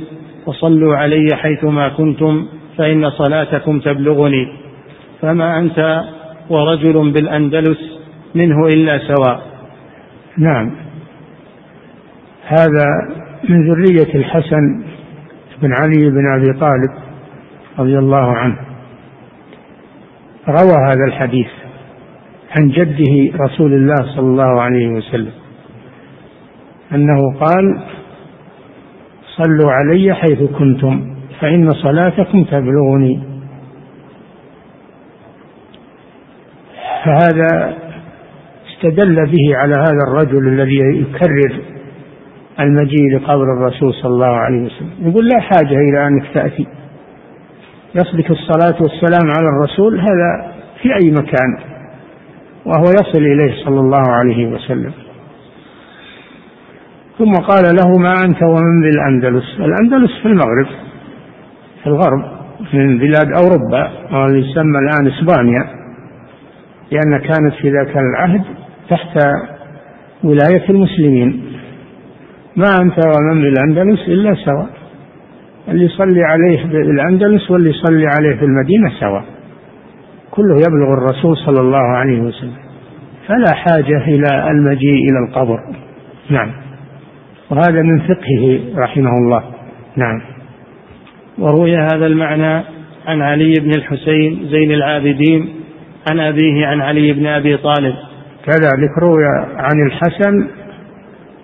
وصلوا 0.45 0.95
علي 0.95 1.27
حيثما 1.35 1.89
كنتم 1.89 2.47
فإن 2.77 3.09
صلاتكم 3.09 3.79
تبلغني 3.79 4.53
فما 5.21 5.59
أنت 5.59 6.03
ورجل 6.49 7.11
بالأندلس 7.11 7.79
منه 8.35 8.67
إلا 8.67 8.97
سواء. 8.97 9.41
نعم. 10.37 10.71
هذا 12.45 12.85
من 13.49 13.69
ذرية 13.69 14.15
الحسن 14.15 14.83
بن 15.61 15.73
علي 15.81 16.09
بن 16.09 16.33
أبي 16.35 16.59
طالب 16.59 16.91
رضي 17.79 17.97
الله 17.99 18.31
عنه. 18.31 18.57
روى 20.47 20.77
هذا 20.87 21.05
الحديث 21.07 21.47
عن 22.57 22.67
جده 22.67 23.37
رسول 23.45 23.73
الله 23.73 24.15
صلى 24.15 24.27
الله 24.27 24.61
عليه 24.61 24.87
وسلم 24.87 25.31
أنه 26.91 27.39
قال 27.39 27.81
صلوا 29.37 29.71
علي 29.71 30.13
حيث 30.13 30.43
كنتم 30.43 31.16
فإن 31.41 31.71
صلاتكم 31.71 32.43
تبلغني. 32.43 33.19
فهذا 37.05 37.77
استدل 38.67 39.25
به 39.25 39.57
على 39.57 39.73
هذا 39.73 39.99
الرجل 40.07 40.47
الذي 40.47 40.77
يكرر 40.77 41.61
المجيء 42.59 43.15
لقبر 43.15 43.43
الرسول 43.43 43.93
صلى 43.93 44.11
الله 44.11 44.35
عليه 44.35 44.65
وسلم. 44.65 44.91
يقول 45.01 45.27
لا 45.27 45.39
حاجة 45.39 45.75
إلى 45.75 46.07
أنك 46.07 46.33
تأتي. 46.33 46.67
يصدق 47.95 48.31
الصلاة 48.31 48.81
والسلام 48.81 49.31
على 49.37 49.47
الرسول 49.49 49.99
هذا 49.99 50.53
في 50.81 50.89
أي 51.03 51.11
مكان 51.11 51.57
وهو 52.65 52.83
يصل 52.83 53.21
إليه 53.21 53.63
صلى 53.65 53.79
الله 53.79 54.03
عليه 54.09 54.47
وسلم. 54.47 54.91
ثم 57.17 57.31
قال 57.31 57.75
له 57.75 57.97
ما 57.99 58.13
أنت 58.25 58.43
ومن 58.43 58.81
بالأندلس 58.81 59.59
الأندلس 59.59 60.11
في 60.21 60.25
المغرب. 60.25 60.86
في 61.87 61.93
الغرب 61.93 62.23
من 62.73 62.97
بلاد 62.97 63.27
أوروبا 63.43 63.91
واللي 64.11 64.49
يسمى 64.49 64.79
الآن 64.79 65.07
إسبانيا 65.07 65.63
لأن 66.91 67.19
كانت 67.19 67.53
في 67.61 67.69
ذاك 67.69 67.97
العهد 67.97 68.41
تحت 68.89 69.19
ولاية 70.23 70.69
المسلمين. 70.69 71.43
ما 72.55 72.69
أنت 72.81 72.99
ومن 73.05 73.41
بالأندلس 73.41 73.99
إلا 74.07 74.35
سواء 74.45 74.69
اللي 75.67 75.85
يصلي 75.85 76.23
عليه 76.23 76.65
بالأندلس 76.65 77.51
واللي 77.51 77.69
يصلي 77.69 78.07
عليه 78.07 78.35
في 78.35 78.45
المدينة 78.45 78.91
سواء 78.99 79.25
كله 80.31 80.55
يبلغ 80.55 80.93
الرسول 80.93 81.37
صلى 81.37 81.61
الله 81.61 81.87
عليه 81.97 82.21
وسلم. 82.21 82.57
فلا 83.27 83.53
حاجة 83.53 84.03
إلى 84.07 84.51
المجيء 84.51 85.09
إلى 85.09 85.27
القبر. 85.27 85.59
نعم. 86.29 86.51
وهذا 87.49 87.81
من 87.81 87.99
فقهه 87.99 88.59
رحمه 88.77 89.09
الله. 89.09 89.43
نعم. 89.95 90.36
وروي 91.39 91.77
هذا 91.77 92.05
المعنى 92.05 92.63
عن 93.07 93.21
علي 93.21 93.53
بن 93.61 93.69
الحسين 93.69 94.47
زين 94.51 94.71
العابدين 94.71 95.49
عن 96.11 96.19
أبيه 96.19 96.67
عن 96.67 96.81
علي 96.81 97.13
بن 97.13 97.25
أبي 97.27 97.57
طالب. 97.57 97.95
كذلك 98.45 98.97
روي 99.01 99.23
عن 99.55 99.87
الحسن 99.87 100.47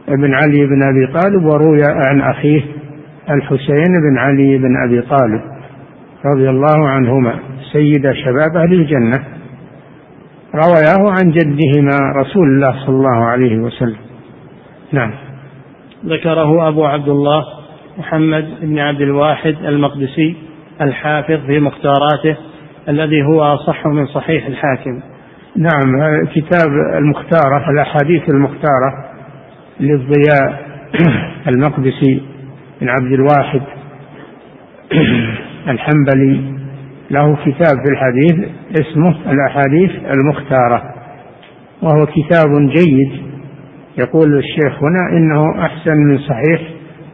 بن 0.08 0.34
علي 0.34 0.66
بن 0.66 0.84
أبي 0.84 1.14
طالب 1.14 1.46
وروي 1.46 1.84
عن 1.84 2.22
أخيه 2.22 2.62
الحسين 3.30 3.94
بن 4.10 4.18
علي 4.18 4.58
بن 4.58 4.78
أبي 4.88 5.02
طالب 5.02 5.42
رضي 6.26 6.50
الله 6.50 6.90
عنهما 6.90 7.40
سيد 7.72 8.12
شباب 8.12 8.58
أهل 8.58 8.74
الجنة. 8.74 9.24
روياه 10.56 11.12
عن 11.12 11.32
جدهما 11.32 11.98
رسول 12.16 12.48
الله 12.48 12.86
صلى 12.86 12.96
الله 12.96 13.26
عليه 13.26 13.58
وسلم. 13.58 13.98
نعم. 14.92 15.12
ذكره 16.06 16.68
أبو 16.68 16.86
عبد 16.86 17.10
الله 17.10 17.63
محمد 17.98 18.46
بن 18.62 18.80
عبد 18.80 19.02
الواحد 19.02 19.56
المقدسي 19.66 20.36
الحافظ 20.82 21.46
في 21.46 21.60
مختاراته 21.60 22.38
الذي 22.90 23.24
هو 23.24 23.42
أصح 23.42 23.88
من 23.88 24.06
صحيح 24.06 24.46
الحاكم. 24.46 25.02
نعم 25.56 26.26
كتاب 26.26 26.72
المختارة 26.98 27.70
الأحاديث 27.70 28.30
المختارة 28.30 29.10
للضياء 29.80 30.64
المقدسي 31.54 32.22
بن 32.82 32.90
عبد 32.90 33.12
الواحد 33.12 33.62
الحنبلي. 35.74 36.54
له 37.12 37.36
كتاب 37.36 37.78
في 37.86 37.92
الحديث 37.92 38.50
اسمه 38.72 39.16
الأحاديث 39.32 39.92
المختارة 40.14 40.84
وهو 41.82 42.06
كتاب 42.06 42.70
جيد. 42.70 43.34
يقول 43.98 44.38
الشيخ 44.38 44.84
هنا 44.84 45.18
إنه 45.18 45.66
أحسن 45.66 45.98
من 45.98 46.18
صحيح 46.18 46.73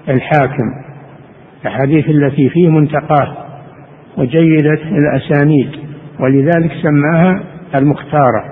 الحاكم 0.10 0.74
الأحاديث 1.62 2.10
التي 2.10 2.50
فيه 2.50 2.70
منتقاه 2.70 3.38
وجيدة 4.18 4.80
الأسانيد 4.92 5.72
ولذلك 6.20 6.72
سماها 6.84 7.44
المختارة. 7.76 8.44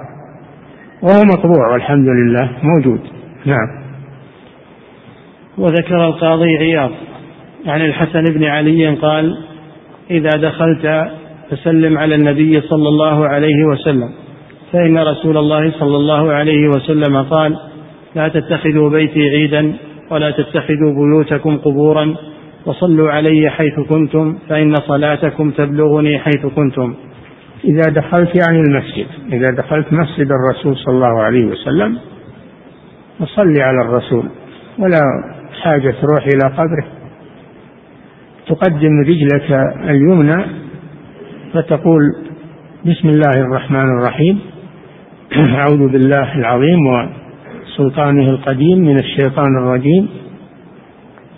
وهو 1.03 1.22
مطبوع 1.34 1.72
والحمد 1.74 2.08
لله 2.08 2.49
موجود. 2.64 2.99
نعم. 3.45 3.88
وذكر 5.58 6.05
القاضي 6.05 6.58
عياض 6.58 6.91
عن 7.68 7.82
الحسن 7.82 8.24
بن 8.24 8.43
علي 8.43 8.88
قال 8.95 9.38
إذا 10.12 10.30
دخلت 10.30 11.12
فسلم 11.49 11.97
على 11.97 12.16
النبي 12.16 12.62
صلى 12.62 12.88
الله 12.88 13.28
عليه 13.28 13.66
وسلم 13.72 14.10
فإن 14.74 14.97
رسول 14.97 15.38
الله 15.38 15.72
صلى 15.72 15.95
الله 15.95 16.34
عليه 16.34 16.68
وسلم 16.68 17.22
قال 17.24 17.58
لا 18.16 18.28
تتخذوا 18.28 18.89
بيتي 18.89 19.30
عيدا 19.30 19.74
ولا 20.12 20.32
تتخذوا 20.32 20.93
بيوتكم 20.93 21.58
قبورا 21.58 22.16
وصلوا 22.66 23.12
علي 23.12 23.49
حيث 23.49 23.80
كنتم 23.89 24.38
فإن 24.49 24.76
صلاتكم 24.76 25.51
تبلغني 25.51 26.20
حيث 26.20 26.45
كنتم. 26.45 26.95
إذا 27.66 27.89
دخلت 27.89 28.41
يعني 28.41 28.60
المسجد 28.60 29.08
إذا 29.34 29.49
دخلت 29.51 29.93
مسجد 29.93 30.32
الرسول 30.32 30.78
صلى 30.78 30.95
الله 30.95 31.22
عليه 31.22 31.45
وسلم 31.45 31.97
فصلي 33.20 33.62
على 33.62 33.82
الرسول 33.82 34.24
ولا 34.80 35.01
حاجة 35.64 35.93
تروح 36.01 36.26
إلى 36.26 36.55
قبره. 36.58 36.86
تقدم 38.47 39.01
رجلك 39.01 39.51
اليمنى 39.89 40.45
فتقول 41.53 42.01
بسم 42.86 43.10
الله 43.10 43.41
الرحمن 43.41 43.99
الرحيم 43.99 44.39
أعوذ 45.60 45.88
بالله 45.88 46.36
العظيم 46.36 47.10
وسلطانه 47.78 48.30
القديم 48.30 48.80
من 48.80 48.99
الشيطان 48.99 49.57
الرجيم. 49.57 50.09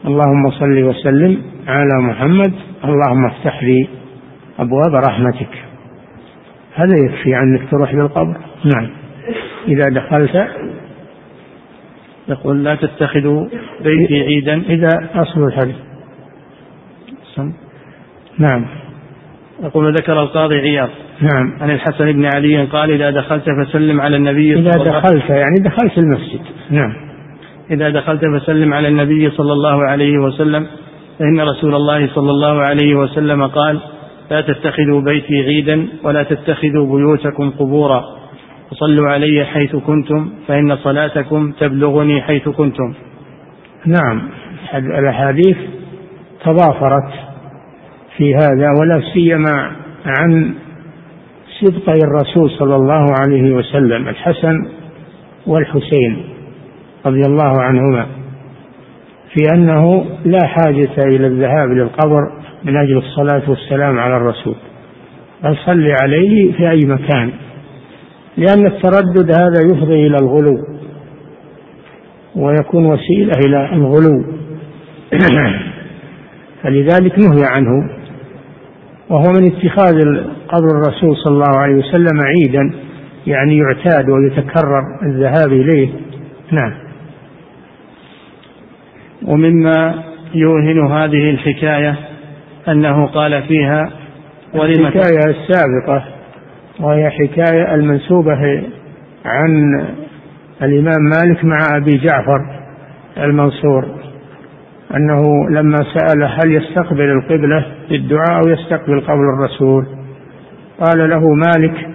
اللهم 0.05 0.51
صل 0.51 0.83
وسلم 0.83 1.41
على 1.67 2.01
محمد. 2.01 2.53
اللهم 2.83 3.25
افتح 3.25 3.63
لي 3.63 3.87
أبواب 4.59 4.95
رحمتك. 4.95 5.49
هذا 6.75 6.95
يكفي 7.05 7.35
عنك 7.35 7.71
تروح 7.71 7.93
للقبر 7.93 8.37
نعم. 8.75 8.89
إذا 9.67 9.89
دخلت 9.89 10.47
يقول 12.27 12.63
لا 12.63 12.75
تتخذوا 12.75 13.47
بيتي 13.81 14.21
عيدا. 14.21 14.61
إذا 14.69 15.09
أصل 15.15 15.43
الحديث 15.43 15.75
نعم. 18.37 18.65
يقول 19.63 19.93
ذكر 19.93 20.21
القاضي 20.21 20.55
عياض. 20.55 20.89
نعم. 21.21 21.53
عن 21.61 21.69
الحسن 21.69 22.11
بن 22.11 22.25
علي 22.35 22.65
قال 22.65 22.91
إذا 22.91 23.09
دخلت 23.09 23.43
فسلم 23.63 24.01
على 24.01 24.17
النبي 24.17 24.53
إذا 24.53 24.71
دخلت 24.71 25.29
يعني 25.29 25.55
دخلت 25.65 25.97
المسجد. 25.97 26.41
نعم. 26.69 26.93
إذا 27.71 27.89
دخلت 27.89 28.21
فسلم 28.37 28.73
على 28.73 28.87
النبي 28.87 29.29
صلى 29.29 29.53
الله 29.53 29.83
عليه 29.83 30.17
وسلم 30.17 30.67
فإن 31.19 31.39
رسول 31.39 31.75
الله 31.75 32.07
صلى 32.07 32.31
الله 32.31 32.61
عليه 32.61 32.95
وسلم 32.95 33.47
قال 33.47 33.79
لا 34.31 34.41
تتخذوا 34.41 35.01
بيتي 35.01 35.41
عيدا 35.41 35.87
ولا 36.03 36.23
تتخذوا 36.23 36.97
بيوتكم 36.97 37.49
قبورا. 37.49 38.03
وصلوا 38.71 39.09
علي 39.09 39.45
حيث 39.45 39.75
كنتم 39.75 40.29
فإن 40.47 40.75
صلاتكم 40.75 41.51
تبلغني 41.51 42.21
حيث 42.21 42.49
كنتم. 42.49 42.93
نعم. 43.85 44.21
الأحاديث 44.73 45.57
تضافرت 46.45 47.11
في 48.17 48.35
هذا 48.35 48.67
ولا 48.79 49.01
سيما 49.13 49.71
عن 50.05 50.53
صدقي 51.61 51.97
الرسول 52.03 52.51
صلى 52.51 52.75
الله 52.75 53.05
عليه 53.19 53.51
وسلم 53.51 54.07
الحسن 54.07 54.67
والحسين 55.47 56.23
رضي 57.05 57.21
الله 57.27 57.61
عنهما 57.61 58.05
في 59.33 59.53
أنه 59.53 60.05
لا 60.25 60.47
حاجة 60.47 61.03
إلى 61.03 61.27
الذهاب 61.27 61.69
للقبر 61.69 62.31
من 62.63 62.77
أجل 62.77 62.97
الصلاة 62.97 63.49
والسلام 63.49 63.99
على 63.99 64.17
الرسول 64.17 64.55
بل 65.43 65.57
صل 65.65 65.85
عليه 66.03 66.51
في 66.51 66.69
أي 66.69 66.79
مكان 66.85 67.31
لأن 68.37 68.65
التردد 68.65 69.31
هذا 69.39 69.65
يفضي 69.65 70.07
إلى 70.07 70.15
الغلو 70.21 70.57
ويكون 72.35 72.85
وسيلة 72.85 73.31
إلى 73.45 73.73
الغلو. 73.73 74.23
فلذلك 76.63 77.19
نهي 77.19 77.43
عنه 77.57 77.98
وهو 79.09 79.33
من 79.33 79.47
اتخاذ 79.47 79.95
قبر 80.47 80.67
الرسول 80.71 81.17
صلى 81.17 81.33
الله 81.33 81.57
عليه 81.57 81.75
وسلم 81.75 82.21
عيدا 82.21 82.73
يعني 83.27 83.57
يعتاد 83.57 84.09
ويتكرر 84.09 84.83
الذهاب 85.03 85.51
إليه. 85.51 85.89
نعم. 86.51 86.73
ومما 89.27 90.03
يوهن 90.33 90.91
هذه 90.91 91.29
الحكاية 91.29 91.95
أنه 92.67 93.05
قال 93.05 93.43
فيها 93.43 93.89
ولم 94.53 94.85
الحكاية 94.85 95.19
السابقة 95.25 96.05
وهي 96.79 97.09
حكاية 97.09 97.75
المنسوبة 97.75 98.63
عن 99.25 99.85
الإمام 100.61 101.01
مالك 101.01 101.45
مع 101.45 101.57
أبي 101.77 101.97
جعفر 101.97 102.39
المنصور. 103.17 103.98
أنه 104.95 105.49
لما 105.49 105.77
سأل 105.77 106.23
هل 106.23 106.55
يستقبل 106.55 107.11
القبلة 107.11 107.65
في 107.87 107.95
الدعاء 107.95 108.33
أو 108.43 108.49
يستقبل 108.49 109.01
قول 109.01 109.27
الرسول 109.33 109.85
قال 110.79 111.09
له 111.09 111.33
مالك 111.33 111.87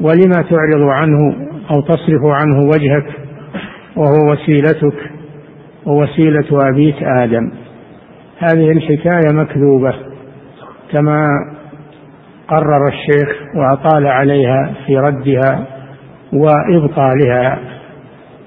ولما 0.00 0.42
تعرض 0.50 0.82
عنه 0.88 1.36
أو 1.70 1.80
تصرف 1.80 2.24
عنه 2.24 2.58
وجهك؟ 2.58 3.06
وهو 3.96 4.32
وسيلتك 4.32 5.10
ووسيلة 5.86 6.68
أبيك 6.68 7.02
آدم. 7.02 7.50
هذه 8.38 8.72
الحكاية 8.72 9.32
مكذوبة 9.32 9.94
كما 10.92 11.26
قرر 12.48 12.88
الشيخ 12.88 13.56
وأطال 13.56 14.06
عليها 14.06 14.74
في 14.86 14.98
ردها 14.98 15.66
وإبطالها 16.32 17.58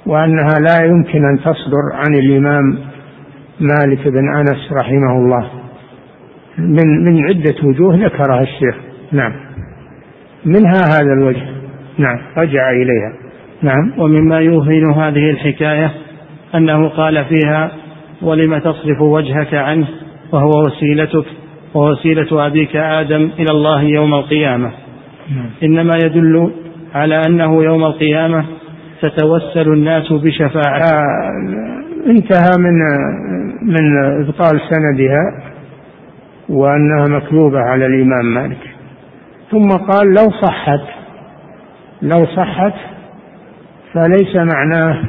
وأنها 0.05 0.59
لا 0.59 0.85
يمكن 0.85 1.25
أن 1.25 1.39
تصدر 1.39 1.93
عن 1.93 2.15
الإمام 2.15 2.77
مالك 3.59 4.07
بن 4.07 4.35
أنس 4.35 4.71
رحمه 4.81 5.17
الله. 5.17 5.49
من 6.57 7.05
من 7.05 7.27
عدة 7.27 7.55
وجوه 7.63 7.95
ذكرها 7.95 8.41
الشيخ. 8.41 8.75
نعم. 9.11 9.33
منها 10.45 10.81
هذا 10.89 11.13
الوجه. 11.13 11.45
نعم. 11.97 12.17
رجع 12.37 12.71
إليها. 12.71 13.13
نعم. 13.61 13.93
ومما 13.97 14.39
يوهن 14.39 14.91
هذه 14.91 15.29
الحكاية 15.29 15.91
أنه 16.55 16.87
قال 16.87 17.25
فيها 17.25 17.71
ولم 18.21 18.57
تصرف 18.57 19.01
وجهك 19.01 19.53
عنه؟ 19.53 19.87
وهو 20.31 20.65
وسيلتك. 20.65 21.25
ووسيلة 21.73 22.47
أبيك 22.47 22.75
آدم 22.75 23.29
إلى 23.39 23.51
الله 23.51 23.81
يوم 23.81 24.13
القيامة. 24.13 24.71
نعم. 25.35 25.49
إنما 25.63 25.97
يدل 26.03 26.51
على 26.95 27.21
أنه 27.27 27.63
يوم 27.63 27.83
القيامة 27.83 28.45
تتوسل 29.01 29.73
الناس 29.73 30.13
بشفاعته. 30.13 30.95
آه 30.95 31.86
انتهى 32.07 32.51
من 32.59 32.73
من 33.61 33.97
إبطال 34.23 34.61
سندها 34.69 35.41
وأنها 36.49 37.07
مكذوبة 37.07 37.59
على 37.59 37.85
الإمام 37.85 38.33
مالك. 38.33 38.57
ثم 39.51 39.67
قال 39.67 40.07
لو 40.07 40.31
صحت 40.41 40.81
لو 42.01 42.25
صحت 42.25 42.73
فليس 43.93 44.35
معناه 44.35 45.03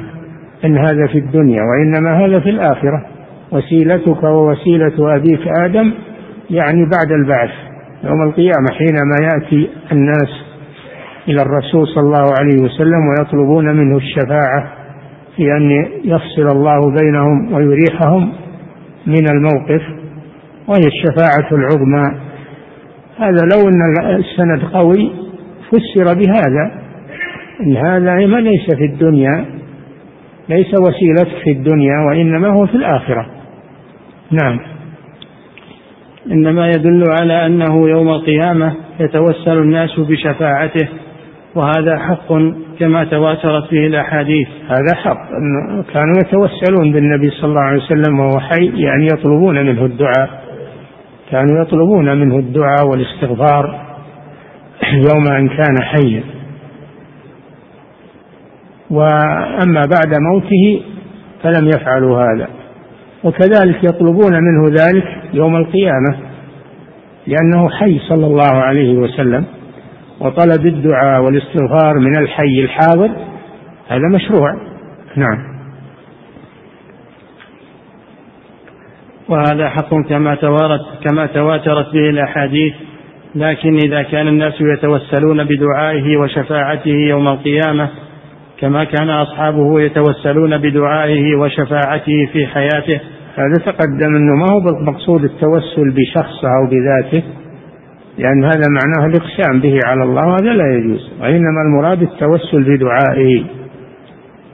إن 0.65 0.77
هذا 0.77 1.07
في 1.07 1.17
الدنيا 1.17 1.61
وإنما 1.63 2.25
هذا 2.25 2.39
في 2.39 2.49
الآخرة. 2.49 3.05
وسيلتك 3.51 4.23
ووسيلة 4.23 5.15
أبيك 5.15 5.47
آدم 5.47 5.93
يعني 6.49 6.85
بعد 6.85 7.11
البعث 7.11 7.49
يوم 8.03 8.21
القيامة 8.21 8.67
حينما 8.77 9.15
يأتي 9.33 9.69
الناس 9.91 10.29
إلى 11.27 11.41
الرسول 11.41 11.87
صلى 11.87 12.03
الله 12.03 12.33
عليه 12.39 12.61
وسلم 12.63 13.07
ويطلبون 13.09 13.65
منه 13.75 13.97
الشفاعة 13.97 14.78
ان 15.41 15.85
يفصل 16.03 16.57
الله 16.57 16.91
بينهم 17.01 17.53
ويريحهم 17.53 18.33
من 19.07 19.27
الموقف 19.31 19.81
وهي 20.67 20.85
الشفاعة 20.87 21.49
العظمى. 21.51 22.19
هذا 23.17 23.47
لو 23.53 23.69
أن 23.69 24.15
السند 24.15 24.63
قوي 24.73 25.11
فسر 25.67 26.13
بهذا 26.13 26.71
إن 27.61 27.77
هذا 27.77 28.27
ما 28.27 28.37
ليس 28.37 28.75
في 28.75 28.85
الدنيا 28.85 29.45
ليس 30.49 30.73
وسيلتك 30.81 31.43
في 31.43 31.51
الدنيا 31.51 31.99
وإنما 32.07 32.47
هو 32.47 32.65
في 32.65 32.75
الآخرة. 32.75 33.25
نعم. 34.31 34.59
إنما 36.31 36.67
يدل 36.67 37.03
على 37.21 37.45
أنه 37.45 37.89
يوم 37.89 38.09
القيامة 38.09 38.75
يتوسل 38.99 39.57
الناس 39.57 39.99
بشفاعته 39.99 40.87
وهذا 41.55 41.97
حق 41.97 42.27
كما 42.79 43.03
تواترت 43.03 43.71
به 43.71 43.87
الأحاديث. 43.87 44.47
هذا 44.67 44.95
حق. 44.95 45.29
كانوا 45.93 46.13
يتوسلون 46.25 46.91
بالنبي 46.91 47.29
صلى 47.29 47.49
الله 47.49 47.61
عليه 47.61 47.83
وسلم 47.83 48.19
وهو 48.19 48.39
حي 48.39 48.65
يعني 48.65 49.05
يطلبون 49.05 49.65
منه 49.65 49.85
الدعاء. 49.85 50.43
كانوا 51.31 51.61
يطلبون 51.61 52.17
منه 52.17 52.35
الدعاء 52.35 52.87
والاستغفار 52.87 53.79
يوم 54.93 55.27
أن 55.27 55.47
كان 55.49 55.75
حيا. 55.81 56.23
وأما 58.89 59.81
بعد 59.95 60.13
موته 60.21 60.81
فلم 61.43 61.67
يفعلوا 61.67 62.21
هذا. 62.21 62.47
وكذلك 63.23 63.83
يطلبون 63.83 64.33
منه 64.33 64.69
ذلك 64.69 65.07
يوم 65.33 65.55
القيامة 65.55 66.15
لأنه 67.27 67.69
حي 67.69 67.99
صلى 67.99 68.25
الله 68.25 68.51
عليه 68.51 68.97
وسلم. 68.97 69.45
وطلب 70.21 70.65
الدعاء 70.65 71.21
والاستغفار 71.21 71.99
من 71.99 72.17
الحي 72.17 72.63
الحاضر 72.63 73.11
هذا 73.87 74.07
مشروع. 74.15 74.49
نعم. 75.15 75.59
وهذا 79.29 79.69
حق 79.69 79.95
كما 80.09 80.35
توارت 80.35 80.81
كما 81.03 81.25
تواترت 81.25 81.93
به 81.93 82.09
الأحاديث 82.09 82.73
لكن 83.35 83.77
إذا 83.85 84.01
كان 84.01 84.27
الناس 84.27 84.53
يتوسلون 84.61 85.43
بدعائه 85.43 86.17
وشفاعته 86.17 86.95
يوم 87.09 87.27
القيامة 87.27 87.89
كما 88.59 88.83
كان 88.83 89.09
أصحابه 89.09 89.81
يتوسلون 89.81 90.57
بدعائه 90.57 91.35
وشفاعته 91.35 92.29
في 92.33 92.47
حياته. 92.47 92.99
هذا 93.35 93.65
تقدم 93.65 94.15
إنه 94.15 94.35
ما 94.35 94.45
هو 94.51 94.83
مقصود 94.91 95.23
التوسل 95.23 95.91
بشخصه 95.91 96.47
أو 96.47 96.69
بذاته. 96.69 97.23
لأن 98.19 98.43
هذا 98.43 98.63
معناه 98.69 99.07
الإقسام 99.07 99.59
به 99.59 99.79
على 99.85 100.03
الله 100.03 100.27
وهذا 100.27 100.53
لا 100.53 100.77
يجوز. 100.77 101.11
وإنما 101.21 101.61
المراد 101.65 102.01
التوسل 102.01 102.63
بدعائه 102.63 103.43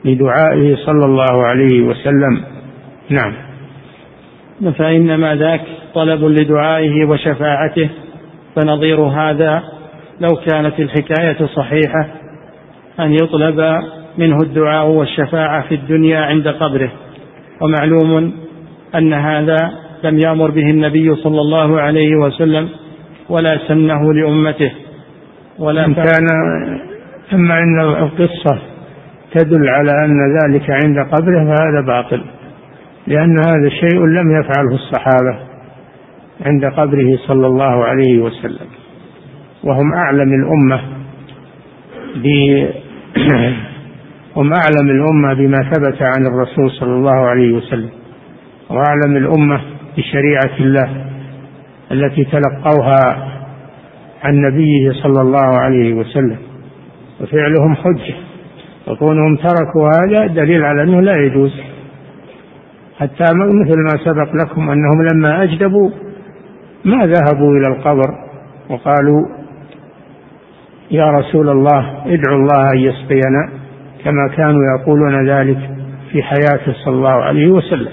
بدعائه 0.06 0.76
صلى 0.76 1.06
الله 1.06 1.46
عليه 1.46 1.82
وسلم. 1.82 2.42
نعم. 3.10 3.34
فإنما 4.72 5.36
ذاك 5.36 5.62
طلب 5.94 6.24
لدعائه 6.24 7.06
وشفاعته. 7.06 7.90
فنظير 8.56 9.02
هذا 9.02 9.64
لو 10.22 10.36
كانت 10.36 10.80
الحكاية 10.80 11.46
صحيحة 11.46 12.08
أن 13.00 13.14
يطلب 13.14 13.80
منه 14.18 14.38
الدعاء 14.42 14.88
والشفاعة 14.88 15.68
في 15.68 15.76
الدنيا 15.76 16.20
عند 16.20 16.48
قبره. 16.48 16.92
ومعلوم 17.62 18.34
أن 18.96 19.14
هذا 19.14 19.72
لم 20.04 20.20
يأمر 20.20 20.52
به 20.52 20.70
النبي 20.70 21.16
صلى 21.16 21.42
الله 21.42 21.82
عليه 21.82 22.16
وسلم. 22.16 22.70
ولا 23.30 23.68
سنه 23.68 24.14
لأمته 24.14 24.72
ولا 25.60 25.86
إن 25.86 25.94
كان 25.94 26.28
أما 27.34 27.60
أن 27.60 27.80
القصة 27.80 28.60
تدل 29.34 29.70
على 29.70 29.92
أن 30.06 30.38
ذلك 30.38 30.70
عند 30.70 31.00
قبره 31.00 31.46
فهذا 31.46 31.82
باطل 31.88 32.24
لأن 33.08 33.38
هذا 33.40 33.70
شيء 33.70 34.06
لم 34.06 34.40
يفعله 34.40 34.76
الصحابة 34.76 35.40
عند 36.46 36.66
قبره 36.66 37.18
صلى 37.28 37.48
الله 37.48 37.86
عليه 37.86 38.20
وسلم 38.20 38.68
وهم 39.64 39.94
أعلم 39.94 40.34
الأمة 40.34 40.82
ب 42.16 42.28
هم 44.38 44.54
أعلم 44.54 44.90
الأمة 44.90 45.34
بما 45.34 45.58
ثبت 45.74 46.02
عن 46.02 46.26
الرسول 46.26 46.72
صلى 46.72 46.94
الله 46.94 47.30
عليه 47.30 47.54
وسلم 47.54 47.90
وأعلم 48.70 49.18
الأمة 49.18 49.62
بشريعة 49.98 50.58
الله 50.60 51.15
التي 51.92 52.26
تلقوها 52.26 53.32
عن 54.24 54.36
نبيه 54.36 54.92
صلى 54.92 55.22
الله 55.22 55.60
عليه 55.60 55.94
وسلم 55.94 56.38
وفعلهم 57.22 57.76
حجة 57.76 58.16
وكونهم 58.88 59.36
تركوا 59.36 59.90
هذا 59.90 60.28
دليل 60.28 60.66
على 60.66 60.84
أنه 60.84 61.02
لا 61.02 61.18
يجوز. 61.18 61.62
حتى 63.00 63.24
مثل 63.34 63.78
ما 63.78 64.04
سبق 64.06 64.36
لكم 64.46 64.70
أنهم 64.70 65.08
لما 65.14 65.44
أجدبوا 65.44 65.90
ما 66.86 67.06
ذهبوا 67.06 67.52
إلى 67.58 67.76
القبر 67.76 68.16
وقالوا 68.70 69.22
يا 70.92 71.12
رسول 71.12 71.50
الله 71.50 72.04
ادعو 72.06 72.36
الله 72.36 72.72
أن 72.74 72.78
يسقينا 72.78 73.50
كما 74.04 74.28
كانوا 74.38 74.62
يقولون 74.80 75.30
ذلك 75.30 75.70
في 76.12 76.24
حياته 76.24 76.74
صلى 76.86 76.96
الله 76.96 77.24
عليه 77.24 77.48
وسلم 77.48 77.92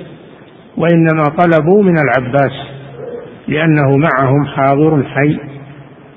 وإنما 0.76 1.24
طلبوا 1.38 1.82
من 1.82 1.95
العباس 1.99 2.53
لأنه 3.49 3.97
معهم 3.97 4.47
حاضر 4.47 5.03
حي 5.05 5.38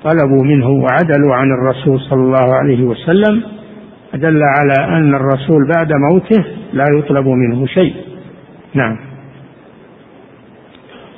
طلبوا 0.04 0.44
منه 0.44 0.68
وعدلوا 0.68 1.34
عن 1.34 1.50
الرسول 1.52 2.00
صلى 2.00 2.20
الله 2.20 2.54
عليه 2.54 2.84
وسلم 2.84 3.42
دل 4.14 4.40
على 4.42 4.96
أن 4.98 5.14
الرسول 5.14 5.68
بعد 5.76 5.92
موته 5.92 6.44
لا 6.72 6.84
يطلب 6.98 7.26
منه 7.26 7.66
شيء. 7.66 7.94
نعم. 8.74 8.96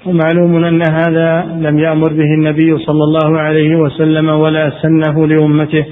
ومعلوم 0.06 0.64
أن 0.64 0.82
هذا 0.82 1.44
لم 1.60 1.78
يأمر 1.78 2.08
به 2.08 2.34
النبي 2.34 2.78
صلى 2.78 3.04
الله 3.04 3.40
عليه 3.40 3.76
وسلم 3.76 4.28
ولا 4.28 4.70
سنه 4.82 5.26
لأمته 5.26 5.86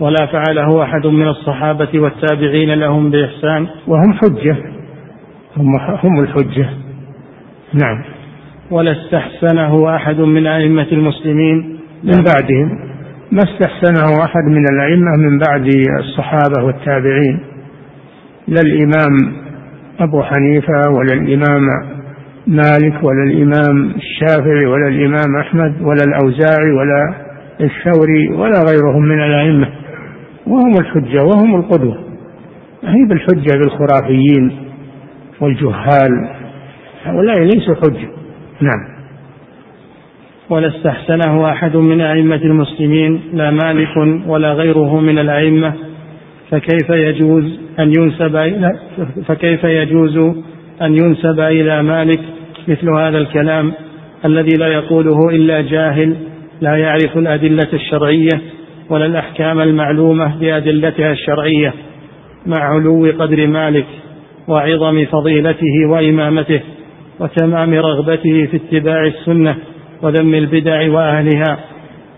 ولا 0.00 0.26
فعله 0.26 0.82
أحد 0.82 1.06
من 1.06 1.28
الصحابة 1.28 1.88
والتابعين 1.94 2.74
لهم 2.74 3.10
بإحسان. 3.10 3.66
وهم 3.86 4.12
حجة. 4.12 4.56
هم, 5.56 5.76
هم 6.02 6.20
الحجة. 6.20 6.68
نعم. 7.74 8.13
ولا 8.70 8.92
استحسنه 8.92 9.96
أحد 9.96 10.20
من 10.20 10.46
أئمة 10.46 10.86
المسلمين 10.92 11.78
من 12.04 12.24
بعدهم. 12.34 12.78
ما 13.32 13.42
استحسنه 13.42 14.24
أحد 14.24 14.44
من 14.44 14.64
الأئمة 14.72 15.16
من 15.16 15.38
بعد 15.38 15.70
الصحابة 16.00 16.64
والتابعين. 16.64 17.40
لا 18.48 18.60
الإمام 18.60 19.32
أبو 20.00 20.22
حنيفة 20.22 20.82
ولا 20.98 21.12
الإمام 21.12 21.68
مالك 22.46 23.04
ولا 23.04 23.24
الإمام 23.24 23.94
الشافعي 23.96 24.66
ولا 24.66 24.88
الإمام 24.88 25.36
أحمد 25.40 25.82
ولا 25.82 26.04
الأوزاعي 26.08 26.72
ولا 26.72 27.14
الثوري 27.60 28.28
ولا 28.28 28.64
غيرهم 28.70 29.02
من 29.02 29.20
الأئمة. 29.20 29.68
وهم 30.46 30.72
الحجة 30.80 31.24
وهم 31.24 31.54
القدوة. 31.54 32.04
هي 32.84 33.04
بالحجة 33.04 33.58
بالخرافيين 33.58 34.56
والجهال. 35.40 36.28
هؤلاء 37.04 37.38
ليسوا 37.38 37.74
حجة. 37.74 38.23
نعم. 38.64 38.94
ولا 40.50 40.68
استحسنه 40.68 41.50
أحد 41.50 41.76
من 41.76 42.00
أئمة 42.00 42.36
المسلمين 42.36 43.20
لا 43.32 43.50
مالك 43.50 43.96
ولا 44.26 44.52
غيره 44.52 45.00
من 45.00 45.18
الأئمة 45.18 45.74
فكيف 46.50 46.90
يجوز 46.90 47.44
أن 47.78 47.92
ينسب 47.98 48.36
إلى 48.36 48.78
فكيف 49.26 49.64
يجوز 49.64 50.16
أن 50.82 50.96
ينسب 50.96 51.40
إلى 51.40 51.82
مالك 51.82 52.20
مثل 52.68 52.90
هذا 52.90 53.18
الكلام 53.18 53.72
الذي 54.24 54.56
لا 54.56 54.66
يقوله 54.66 55.28
إلا 55.30 55.60
جاهل 55.60 56.16
لا 56.60 56.76
يعرف 56.76 57.18
الأدلة 57.18 57.68
الشرعية 57.72 58.40
ولا 58.90 59.06
الأحكام 59.06 59.60
المعلومة 59.60 60.36
بأدلتها 60.40 61.12
الشرعية 61.12 61.74
مع 62.46 62.58
علو 62.58 63.12
قدر 63.18 63.46
مالك 63.46 63.86
وعظم 64.48 65.04
فضيلته 65.04 65.86
وإمامته. 65.88 66.60
وتمام 67.20 67.74
رغبته 67.74 68.48
في 68.50 68.56
اتباع 68.56 69.06
السنة 69.06 69.56
وذم 70.02 70.34
البدع 70.34 70.90
وأهلها 70.90 71.58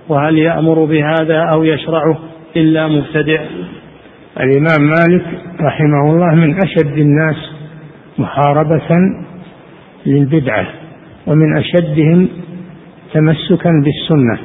وهل 0.08 0.38
يأمر 0.38 0.84
بهذا 0.84 1.38
أو 1.54 1.64
يشرعه 1.64 2.18
إلا 2.56 2.88
مبتدع؟ 2.88 3.40
الإمام 4.40 4.80
مالك 4.80 5.24
رحمه 5.60 6.12
الله 6.12 6.34
من 6.34 6.54
أشد 6.64 6.98
الناس 6.98 7.36
محاربة 8.18 8.88
للبدعة 10.06 10.66
ومن 11.26 11.58
أشدهم 11.58 12.28
تمسكا 13.14 13.70
بالسنة. 13.84 14.38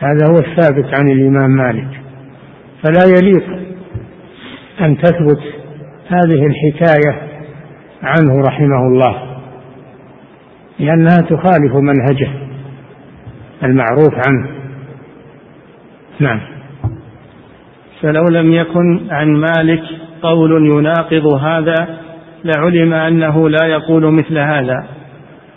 هذا 0.00 0.26
هو 0.30 0.34
الثابت 0.34 0.94
عن 0.94 1.08
الإمام 1.10 1.50
مالك. 1.50 1.88
فلا 2.82 3.04
يليق 3.18 3.44
أن 4.80 4.98
تثبت 4.98 5.40
هذه 6.08 6.46
الحكاية 6.46 7.25
عنه 8.06 8.40
رحمه 8.48 8.86
الله 8.86 9.22
لأنها 10.78 11.16
تخالف 11.16 11.74
منهجه 11.74 12.28
المعروف 13.62 14.14
عنه. 14.28 14.48
نعم. 16.20 16.40
فلو 18.02 18.24
لم 18.30 18.52
يكن 18.52 19.00
عن 19.10 19.28
مالك 19.28 19.82
قول 20.22 20.66
يناقض 20.66 21.26
هذا 21.26 21.98
لعلم 22.44 22.92
أنه 22.92 23.48
لا 23.48 23.66
يقول 23.66 24.12
مثل 24.12 24.38
هذا. 24.38 24.86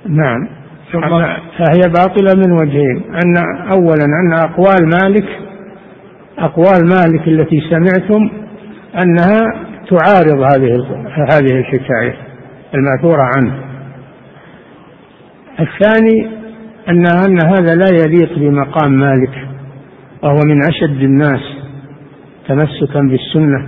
نعم. 0.06 0.50
فهي 1.58 1.82
باطلة 1.98 2.42
من 2.48 2.52
وجهين. 2.52 3.04
أن 3.14 3.34
أولا 3.72 4.06
أن 4.06 4.34
أقوال 4.34 4.90
مالك 5.04 5.28
أقوال 6.38 6.90
مالك 6.90 7.28
التي 7.28 7.62
سمعتم 7.70 8.30
أنها 8.96 9.40
تعارض 9.90 10.42
هذه 10.42 10.86
هذه 11.32 11.60
الحكاية. 11.60 12.29
المأثورة 12.74 13.24
عنه. 13.36 13.60
الثاني 15.60 16.28
أن 16.90 17.06
أن 17.08 17.38
هذا 17.46 17.76
لا 17.76 17.90
يليق 18.04 18.40
بمقام 18.40 18.92
مالك 18.92 19.48
وهو 20.24 20.40
من 20.46 20.66
أشد 20.68 21.04
الناس 21.04 21.42
تمسكا 22.48 23.00
بالسنة 23.02 23.68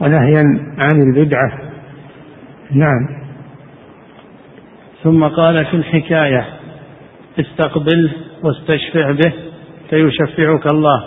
ونهيا 0.00 0.42
عن 0.78 1.02
البدعة. 1.02 1.58
نعم. 2.70 3.08
ثم 5.02 5.24
قال 5.24 5.66
في 5.66 5.74
الحكاية 5.74 6.46
استقبله 7.40 8.12
واستشفع 8.42 9.10
به 9.10 9.32
فيشفعك 9.90 10.72
الله. 10.72 11.04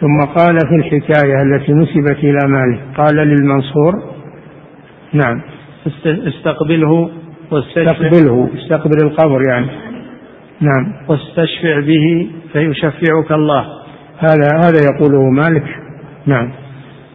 ثم 0.00 0.24
قال 0.24 0.58
في 0.68 0.74
الحكاية 0.74 1.42
التي 1.42 1.72
نسبت 1.72 2.18
إلى 2.18 2.38
مالك 2.48 2.80
قال 2.96 3.16
للمنصور 3.16 4.14
نعم. 5.12 5.53
استقبله 6.06 7.10
واستشفع 7.50 7.92
استقبله 7.92 8.48
استقبل 8.54 8.96
القبر 9.04 9.42
يعني. 9.50 9.66
نعم. 10.60 11.08
واستشفع 11.08 11.80
به 11.80 12.28
فيشفعك 12.52 13.32
الله. 13.32 13.64
هذا 14.18 14.48
هذا 14.64 14.78
يقوله 14.92 15.30
مالك. 15.30 15.64
نعم. 16.26 16.52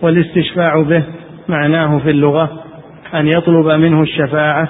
والاستشفاع 0.01 0.81
به 0.81 1.03
معناه 1.49 1.99
في 1.99 2.09
اللغة 2.09 2.49
أن 3.13 3.27
يطلب 3.27 3.67
منه 3.67 4.01
الشفاعة 4.01 4.67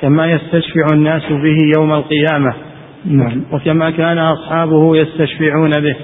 كما 0.00 0.26
يستشفع 0.32 0.86
الناس 0.92 1.22
به 1.22 1.56
يوم 1.78 1.92
القيامة. 1.92 2.54
نعم. 3.04 3.42
وكما 3.52 3.90
كان 3.90 4.18
أصحابه 4.18 4.96
يستشفعون 4.96 5.70
به. 5.70 5.96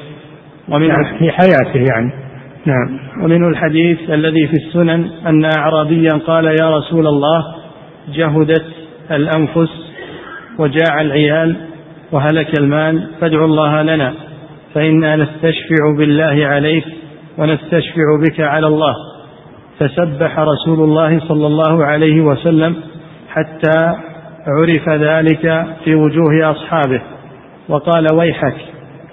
ومن 0.68 0.88
نعم 0.88 1.04
في 1.18 1.30
حياته 1.30 1.92
يعني. 1.92 2.25
نعم. 2.66 2.98
ومن 3.24 3.48
الحديث 3.48 4.10
الذي 4.10 4.46
في 4.46 4.52
السنن 4.52 5.10
أن 5.26 5.44
أعرابيا 5.58 6.10
قال 6.26 6.44
يا 6.44 6.76
رسول 6.76 7.06
الله 7.06 7.54
جهدت 8.14 8.64
الأنفس 9.10 9.70
وجاع 10.58 11.00
العيال 11.00 11.56
وهلك 12.12 12.58
المال 12.58 13.08
فادع 13.20 13.44
الله 13.44 13.82
لنا 13.82 14.14
فإنا 14.74 15.16
نستشفع 15.16 15.96
بالله 15.98 16.46
عليك 16.46 16.84
ونستشفع 17.38 18.16
بك 18.28 18.40
على 18.40 18.66
الله 18.66 18.94
فسبح 19.78 20.38
رسول 20.38 20.80
الله 20.80 21.20
صلى 21.20 21.46
الله 21.46 21.84
عليه 21.84 22.20
وسلم 22.20 22.76
حتى 23.28 23.94
عرف 24.46 24.88
ذلك 24.88 25.66
في 25.84 25.94
وجوه 25.94 26.50
أصحابه. 26.50 27.02
وقال 27.68 28.06
ويحك 28.14 28.56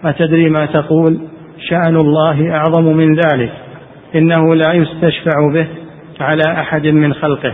أتدري 0.06 0.50
ما 0.50 0.66
تقول؟ 0.66 1.33
شأن 1.60 1.96
الله 1.96 2.56
أعظم 2.56 2.84
من 2.84 3.16
ذلك 3.16 3.52
إنه 4.16 4.56
لا 4.56 4.74
يستشفع 4.74 5.52
به 5.54 5.68
على 6.20 6.44
أحد 6.62 6.88
من 6.88 7.14
خلقه. 7.14 7.54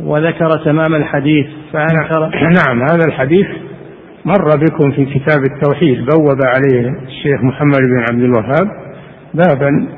وذكر 0.00 0.50
تمام 0.64 0.94
الحديث 0.94 1.46
فأنكر 1.72 2.30
نعم 2.58 2.82
هذا 2.82 3.04
الحديث 3.08 3.46
مر 4.24 4.56
بكم 4.56 4.92
في 4.92 5.04
كتاب 5.04 5.42
التوحيد 5.52 5.98
بوب 5.98 6.38
عليه 6.44 6.88
الشيخ 7.06 7.42
محمد 7.42 7.78
بن 7.78 8.04
عبد 8.10 8.22
الوهاب 8.22 8.68
بابا 9.34 9.88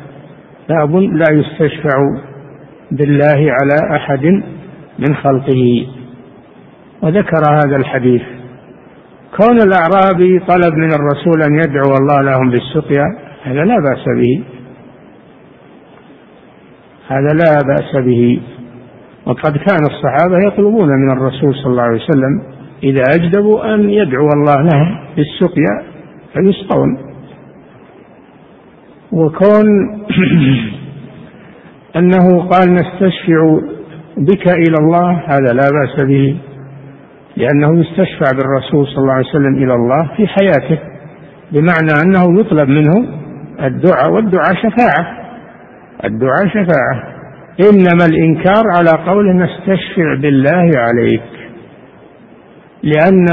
باب 0.69 0.97
لا 0.97 1.27
يستشفع 1.33 1.97
بالله 2.91 3.53
على 3.61 3.97
أحد 3.97 4.25
من 4.99 5.17
خلقه. 5.23 5.87
وذكر 7.03 7.43
هذا 7.53 7.77
الحديث. 7.77 8.23
كون 9.41 9.57
الأعرابي 9.57 10.39
طلب 10.39 10.75
من 10.75 10.93
الرسول 10.93 11.43
أن 11.43 11.55
يدعو 11.55 11.97
الله 12.01 12.21
لهم 12.23 12.51
بالسقيا 12.51 13.05
هذا 13.43 13.65
لا 13.65 13.77
بأس 13.77 14.05
به. 14.17 14.45
هذا 17.09 17.33
لا 17.33 17.59
بأس 17.67 18.05
به. 18.05 18.41
وقد 19.27 19.57
كان 19.57 19.81
الصحابة 19.91 20.47
يطلبون 20.47 20.89
من 20.89 21.11
الرسول 21.11 21.55
صلى 21.55 21.67
الله 21.67 21.83
عليه 21.83 22.03
وسلم 22.03 22.43
إذا 22.83 23.03
أجدبوا 23.15 23.75
أن 23.75 23.91
يدعو 23.91 24.29
الله 24.29 24.63
لهم 24.63 24.99
بالسقيا 25.17 25.83
فيسقون. 26.35 26.99
وكون 29.13 29.67
أنه 31.99 32.49
قال 32.49 32.75
نستشفع 32.75 33.61
بك 34.17 34.49
إلى 34.49 34.77
الله 34.81 35.11
هذا 35.11 35.53
لا 35.53 35.71
بأس 35.71 36.07
به. 36.07 36.37
لأنه 37.39 37.81
يستشفع 37.81 38.37
بالرسول 38.37 38.87
صلى 38.87 38.99
الله 38.99 39.13
عليه 39.13 39.29
وسلم 39.29 39.55
إلى 39.55 39.75
الله 39.75 40.11
في 40.17 40.27
حياته 40.27 40.79
بمعنى 41.53 41.93
أنه 42.05 42.41
يطلب 42.41 42.69
منه 42.69 43.09
الدعاء 43.63 44.11
والدعاء 44.11 44.55
شفاعة. 44.55 45.19
الدعاء 46.05 46.49
شفاعة. 46.49 47.19
إنما 47.61 48.05
الإنكار 48.11 48.63
على 48.79 49.11
قول 49.11 49.37
نستشفع 49.37 50.15
بالله 50.23 50.71
عليك. 50.77 51.23
لأن 52.83 53.27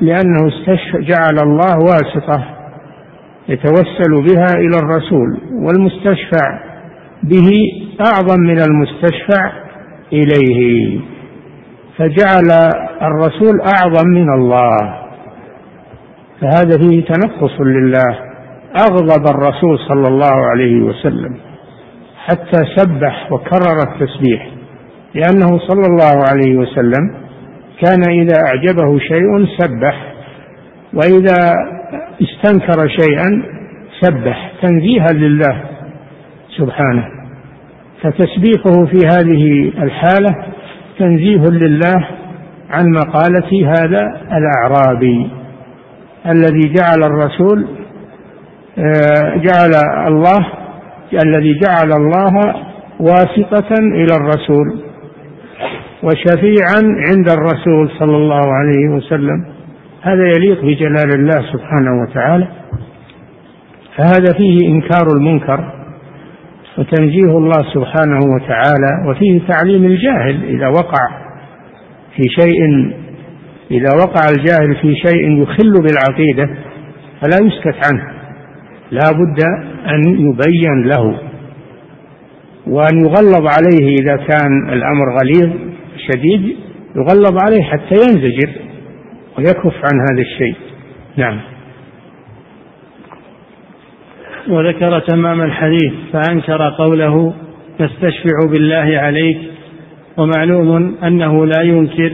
لأنه 0.00 0.48
استشفع 0.48 1.00
جعل 1.00 1.38
الله 1.42 1.78
واسطة 1.78 2.44
يتوسل 3.48 4.22
بها 4.34 4.54
إلى 4.58 4.78
الرسول 4.82 5.38
والمستشفع 5.52 6.60
به 7.22 7.50
أعظم 8.00 8.40
من 8.40 8.58
المستشفع 8.60 9.52
إليه. 10.12 11.00
فجعل 12.00 12.70
الرسول 13.02 13.60
أعظم 13.60 14.08
من 14.08 14.28
الله. 14.34 14.76
فهذا 16.40 16.78
فيه 16.78 17.04
تنقص 17.04 17.60
لله. 17.60 18.30
أغضب 18.70 19.26
الرسول 19.34 19.78
صلى 19.88 20.08
الله 20.08 20.34
عليه 20.50 20.82
وسلم 20.82 21.36
حتى 22.24 22.58
سبح 22.76 23.32
وكرر 23.32 23.78
التسبيح 23.82 24.48
لأنه 25.14 25.58
صلى 25.58 25.86
الله 25.86 26.24
عليه 26.30 26.56
وسلم 26.56 27.14
كان 27.84 28.02
إذا 28.10 28.36
أعجبه 28.46 28.98
شيء 28.98 29.46
سبح 29.58 30.12
وإذا 30.94 31.54
استنكر 32.22 32.88
شيئا 32.88 33.42
سبح 34.00 34.52
تنزيها 34.62 35.12
لله 35.12 35.62
سبحانه. 36.58 37.06
فتسبيحه 38.02 38.86
في 38.86 39.06
هذه 39.06 39.72
الحالة 39.82 40.36
تنزيه 41.00 41.50
لله 41.50 42.08
عن 42.70 42.84
مقالة 42.90 43.66
هذا 43.66 44.20
الأعرابي 44.32 45.30
الذي 46.26 46.72
جعل 46.72 47.02
الرسول 47.02 47.66
آه، 48.78 49.36
جعل 49.36 49.70
الله 50.08 50.46
الذي 51.24 51.58
جعل 51.58 51.92
الله 51.92 52.54
واسطة 53.00 53.74
إلى 53.78 54.14
الرسول 54.16 54.80
وشفيعا 56.02 56.82
عند 57.08 57.30
الرسول 57.30 57.90
صلى 57.98 58.16
الله 58.16 58.46
عليه 58.54 58.88
وسلم. 58.88 59.44
هذا 60.02 60.26
يليق 60.36 60.60
بجلال 60.64 61.14
الله 61.14 61.52
سبحانه 61.52 62.02
وتعالى. 62.02 62.48
فهذا 63.96 64.32
فيه 64.38 64.68
إنكار 64.68 65.06
المنكر. 65.16 65.79
وتنزيه 66.80 67.38
الله 67.38 67.62
سبحانه 67.74 68.18
وتعالى 68.34 69.10
وفيه 69.10 69.40
تعليم 69.48 69.84
الجاهل 69.84 70.44
إذا 70.44 70.68
وقع 70.68 71.08
في 72.16 72.22
شيء 72.22 72.90
إذا 73.70 73.88
وقع 73.96 74.20
الجاهل 74.30 74.76
في 74.82 74.94
شيء 74.94 75.42
يخل 75.42 75.72
بالعقيدة 75.72 76.50
فلا 77.20 77.46
يسكت 77.46 77.86
عنه. 77.92 78.12
لا 78.90 79.10
بد 79.12 79.44
أن 79.86 80.00
يبين 80.08 80.82
له 80.82 81.20
وأن 82.66 83.04
يغلظ 83.04 83.46
عليه 83.46 83.94
إذا 84.02 84.16
كان 84.16 84.72
الأمر 84.72 85.18
غليظ 85.22 85.52
شديد 86.08 86.56
يغلظ 86.96 87.38
عليه 87.44 87.62
حتى 87.62 87.94
ينزجر 87.94 88.50
ويكف 89.38 89.74
عن 89.74 90.00
هذا 90.10 90.22
الشيء. 90.22 90.56
نعم. 91.16 91.40
وذكر 94.48 94.98
تمام 94.98 95.42
الحديث 95.42 95.92
فأنكر 96.12 96.70
قوله 96.78 97.34
نستشفع 97.80 98.50
بالله 98.50 98.98
عليك. 98.98 99.38
ومعلوم 100.16 100.94
أنه 101.04 101.46
لا 101.46 101.62
ينكر 101.62 102.12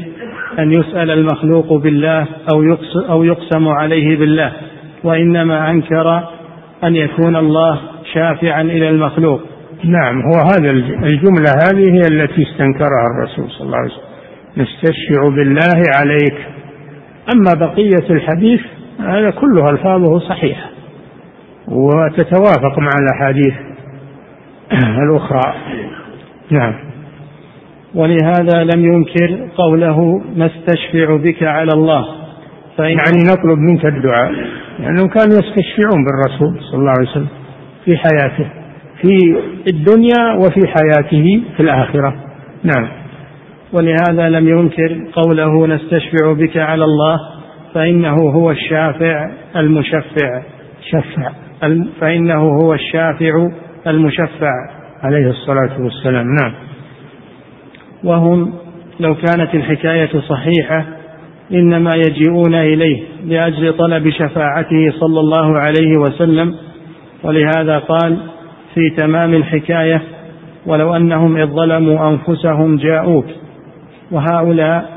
أن 0.59 0.73
يسأل 0.73 1.11
المخلوق 1.11 1.73
بالله 1.73 2.27
أو 2.55 2.77
أو 3.11 3.25
يقسم 3.25 3.69
عليه 3.69 4.17
بالله 4.17 4.53
وإنما 5.05 5.71
أنكر 5.71 6.29
أن 6.85 6.97
يكون 6.97 7.37
الله 7.37 7.79
شافعا 8.15 8.63
إلى 8.63 8.89
المخلوق. 8.89 9.41
نعم 9.85 10.23
هو 10.23 10.41
هذا 10.41 10.71
الجملة 11.05 11.51
هذه 11.71 11.95
هي 11.95 12.01
التي 12.01 12.43
استنكرها 12.43 13.07
الرسول 13.17 13.51
صلى 13.51 13.67
الله 13.67 13.79
عليه 13.79 13.93
وسلم. 13.93 14.07
نستشفع 14.57 15.29
بالله 15.37 15.83
عليك. 15.99 16.47
أما 17.35 17.67
بقية 17.67 18.11
الحديث 18.11 18.61
هذا 19.01 19.31
كله 19.31 19.71
ألفاظه 19.71 20.19
صحيحة. 20.19 20.76
وتتوافق 21.69 22.79
مع 22.79 22.91
الأحاديث 23.01 23.55
الأخرى. 24.73 25.55
نعم. 26.51 26.75
ولهذا 27.95 28.65
لم 28.65 28.85
ينكر 28.85 29.49
قوله 29.57 30.23
نستشفع 30.37 31.17
بك 31.17 31.43
على 31.43 31.73
الله 31.73 32.05
فإن 32.77 32.91
يعني 32.91 33.23
نطلب 33.31 33.59
منك 33.59 33.87
الدعاء 33.87 34.33
لأنهم 34.79 35.09
كانوا 35.09 35.35
يستشفعون 35.39 36.05
بالرسول 36.05 36.61
صلى 36.71 36.81
الله 36.81 36.93
عليه 36.99 37.11
وسلم 37.11 37.29
في 37.85 37.97
حياته 37.97 38.47
في 39.03 39.37
الدنيا 39.69 40.33
وفي 40.39 40.61
حياته 40.67 41.43
في 41.57 41.63
الآخرة. 41.63 42.15
نعم. 42.65 42.89
ولهذا 43.73 44.29
لم 44.29 44.49
ينكر 44.49 44.99
قوله 45.13 45.67
نستشفع 45.67 46.33
بك 46.33 46.57
على 46.57 46.85
الله 46.85 47.19
فإنه 47.75 48.15
هو 48.15 48.51
الشافع 48.51 49.31
المشفع. 49.57 50.43
شفع. 50.91 51.46
فإنه 52.01 52.49
هو 52.61 52.75
الشافع 52.75 53.49
المشفع 53.87 54.53
عليه 55.03 55.31
الصلاة 55.31 55.81
والسلام. 55.81 56.27
نعم. 56.27 56.53
وهم 58.05 58.53
لو 59.01 59.15
كانت 59.15 59.55
الحكاية 59.55 60.21
صحيحة 60.21 60.85
إنما 61.53 61.97
يجيئون 61.97 62.55
إليه 62.55 63.03
لأجل 63.25 63.73
طلب 63.73 64.11
شفاعته 64.11 64.93
صلى 65.01 65.21
الله 65.21 65.59
عليه 65.59 65.97
وسلم 65.99 66.55
ولهذا 67.23 67.79
قال 67.79 68.17
في 68.75 68.91
تمام 68.97 69.35
الحكاية 69.35 70.03
ولو 70.67 70.97
أنهم 70.97 71.37
إذ 71.37 71.47
ظلموا 71.47 72.09
أنفسهم 72.11 72.77
جاءوك 72.77 73.27
وهؤلاء 74.11 74.97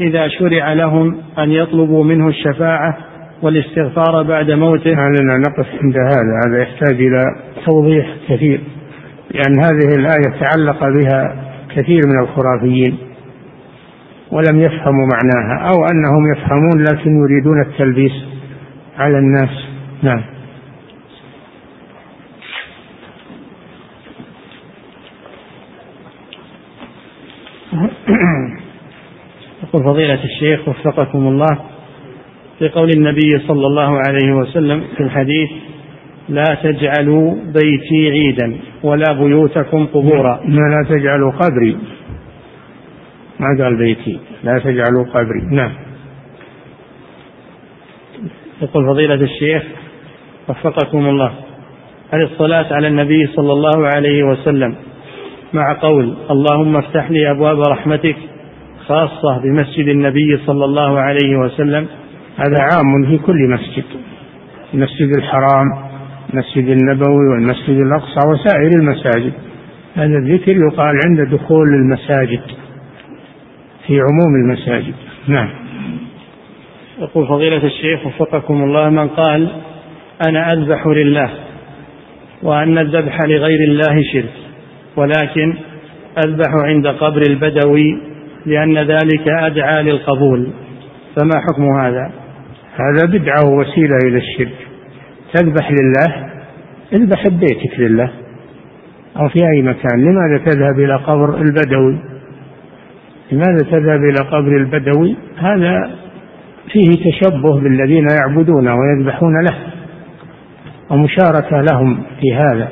إذا 0.00 0.28
شرع 0.28 0.72
لهم 0.72 1.16
أن 1.38 1.52
يطلبوا 1.52 2.04
منه 2.04 2.28
الشفاعة 2.28 2.98
والاستغفار 3.42 4.22
بعد 4.22 4.50
موته. 4.50 4.90
لعلنا 4.90 5.38
نقف 5.38 5.66
عند 5.82 5.96
هذا. 5.96 6.40
هذا 6.46 6.62
يحتاج 6.62 7.00
إلى 7.00 7.24
توضيح 7.66 8.06
كثير 8.28 8.60
لأن 9.30 9.58
هذه 9.64 9.94
الآية 9.94 10.40
تعلق 10.40 10.80
بها 10.80 11.44
كثير 11.76 12.00
من 12.06 12.20
الخرافيين 12.22 12.98
ولم 14.30 14.60
يفهموا 14.60 15.06
معناها 15.12 15.68
أو 15.68 15.86
أنهم 15.92 16.32
يفهمون 16.36 16.84
لكن 16.90 17.10
يريدون 17.10 17.60
التلبيس 17.60 18.12
على 18.98 19.18
الناس. 19.18 19.50
نعم. 20.02 20.22
يقول 29.62 29.84
فضيلة 29.84 30.24
الشيخ 30.24 30.68
وفقكم 30.68 31.18
الله. 31.18 31.77
في 32.58 32.68
قول 32.68 32.90
النبي 32.90 33.38
صلى 33.38 33.66
الله 33.66 34.00
عليه 34.06 34.32
وسلم 34.32 34.84
في 34.96 35.02
الحديث 35.02 35.50
لا 36.28 36.44
تجعلوا 36.62 37.34
بيتي 37.34 38.10
عيدا 38.10 38.56
ولا 38.82 39.12
بيوتكم 39.12 39.86
قبورا. 39.86 40.40
لا 40.44 40.88
تجعلوا 40.88 41.32
قبري. 41.32 41.76
ما 43.40 43.64
قال 43.64 43.76
بيتي. 43.76 44.18
لا 44.44 44.58
تجعلوا 44.58 45.04
قبري. 45.14 45.56
نعم. 45.56 45.72
يقول 48.62 48.86
فضيلة 48.86 49.14
الشيخ 49.14 49.62
وفقكم 50.48 51.06
الله 51.06 51.32
هل 52.12 52.22
الصلاة 52.22 52.74
على 52.74 52.88
النبي 52.88 53.26
صلى 53.26 53.52
الله 53.52 53.86
عليه 53.86 54.22
وسلم 54.22 54.74
مع 55.52 55.78
قول 55.80 56.14
اللهم 56.30 56.76
افتح 56.76 57.10
لي 57.10 57.30
أبواب 57.30 57.60
رحمتك 57.60 58.16
خاصة 58.86 59.38
بمسجد 59.42 59.88
النبي 59.88 60.38
صلى 60.46 60.64
الله 60.64 60.98
عليه 60.98 61.36
وسلم؟ 61.36 61.86
هذا 62.38 62.58
عام 62.60 63.06
في 63.06 63.18
كل 63.18 63.48
مسجد 63.48 63.84
المسجد 64.74 65.16
الحرام 65.16 65.88
المسجد 66.34 66.68
النبوي 66.68 67.28
والمسجد 67.28 67.80
الأقصى 67.80 68.28
وسائر 68.28 68.70
المساجد. 68.70 69.32
هذا 69.94 70.18
الذكر 70.18 70.52
يقال 70.52 70.94
عند 71.06 71.20
دخول 71.20 71.68
المساجد 71.68 72.40
في 73.86 74.00
عموم 74.00 74.34
المساجد. 74.44 74.94
نعم. 75.28 75.48
يقول 76.98 77.26
فضيلة 77.28 77.64
الشيخ 77.66 78.06
وفقكم 78.06 78.62
الله 78.64 78.90
من 78.90 79.08
قال 79.08 79.48
أنا 80.28 80.52
أذبح 80.52 80.86
لله 80.86 81.30
وأن 82.42 82.78
الذبح 82.78 83.20
لغير 83.20 83.68
الله 83.68 84.02
شرك 84.12 84.32
ولكن 84.96 85.54
أذبح 86.26 86.50
عند 86.64 86.86
قبر 86.86 87.22
البدوي 87.28 88.02
لأن 88.46 88.78
ذلك 88.78 89.28
أدعى 89.28 89.82
للقبول. 89.82 90.52
فما 91.16 91.40
حكم 91.40 91.80
هذا؟ 91.80 92.27
هذا 92.80 93.06
بدعة 93.06 93.50
ووسيلة 93.50 93.96
إلى 94.04 94.18
الشرك. 94.18 94.54
تذبح 95.34 95.70
لله 95.70 96.30
اذبح 96.92 97.28
ببيتك 97.28 97.80
لله. 97.80 98.10
أو 99.16 99.28
في 99.28 99.38
أي 99.54 99.62
مكان. 99.62 100.04
لماذا 100.04 100.44
تذهب 100.44 100.80
إلى 100.80 100.96
قبر 100.96 101.36
البدوي؟ 101.36 101.98
لماذا 103.32 103.58
تذهب 103.70 104.00
إلى 104.04 104.28
قبر 104.30 104.56
البدوي؟ 104.56 105.16
هذا 105.38 105.90
فيه 106.72 107.10
تشبه 107.10 107.60
بالذين 107.60 108.06
يعبدونه 108.20 108.74
ويذبحون 108.74 109.44
له 109.44 109.56
ومشاركة 110.90 111.60
لهم 111.72 112.02
في 112.20 112.34
هذا. 112.34 112.68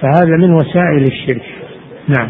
فهذا 0.00 0.36
من 0.36 0.54
وسائل 0.54 1.02
الشرك. 1.02 1.44
نعم. 2.18 2.28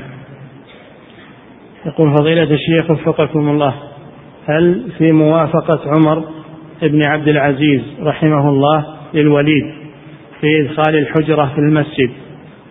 يقول 1.86 2.16
فضيلة 2.16 2.43
الشيخ 2.43 2.91
وفقكم 2.91 3.49
الله. 3.49 3.88
هل 4.49 4.93
في 4.99 5.13
موافقة 5.13 5.81
عمر 5.91 6.25
بن 6.83 7.05
عبد 7.05 7.29
العزيز 7.29 7.83
رحمه 8.01 8.49
الله 8.49 8.87
للوليد 9.15 9.65
في 10.41 10.61
إدخال 10.61 10.99
الحجرة 10.99 11.53
في 11.55 11.59
المسجد 11.59 12.11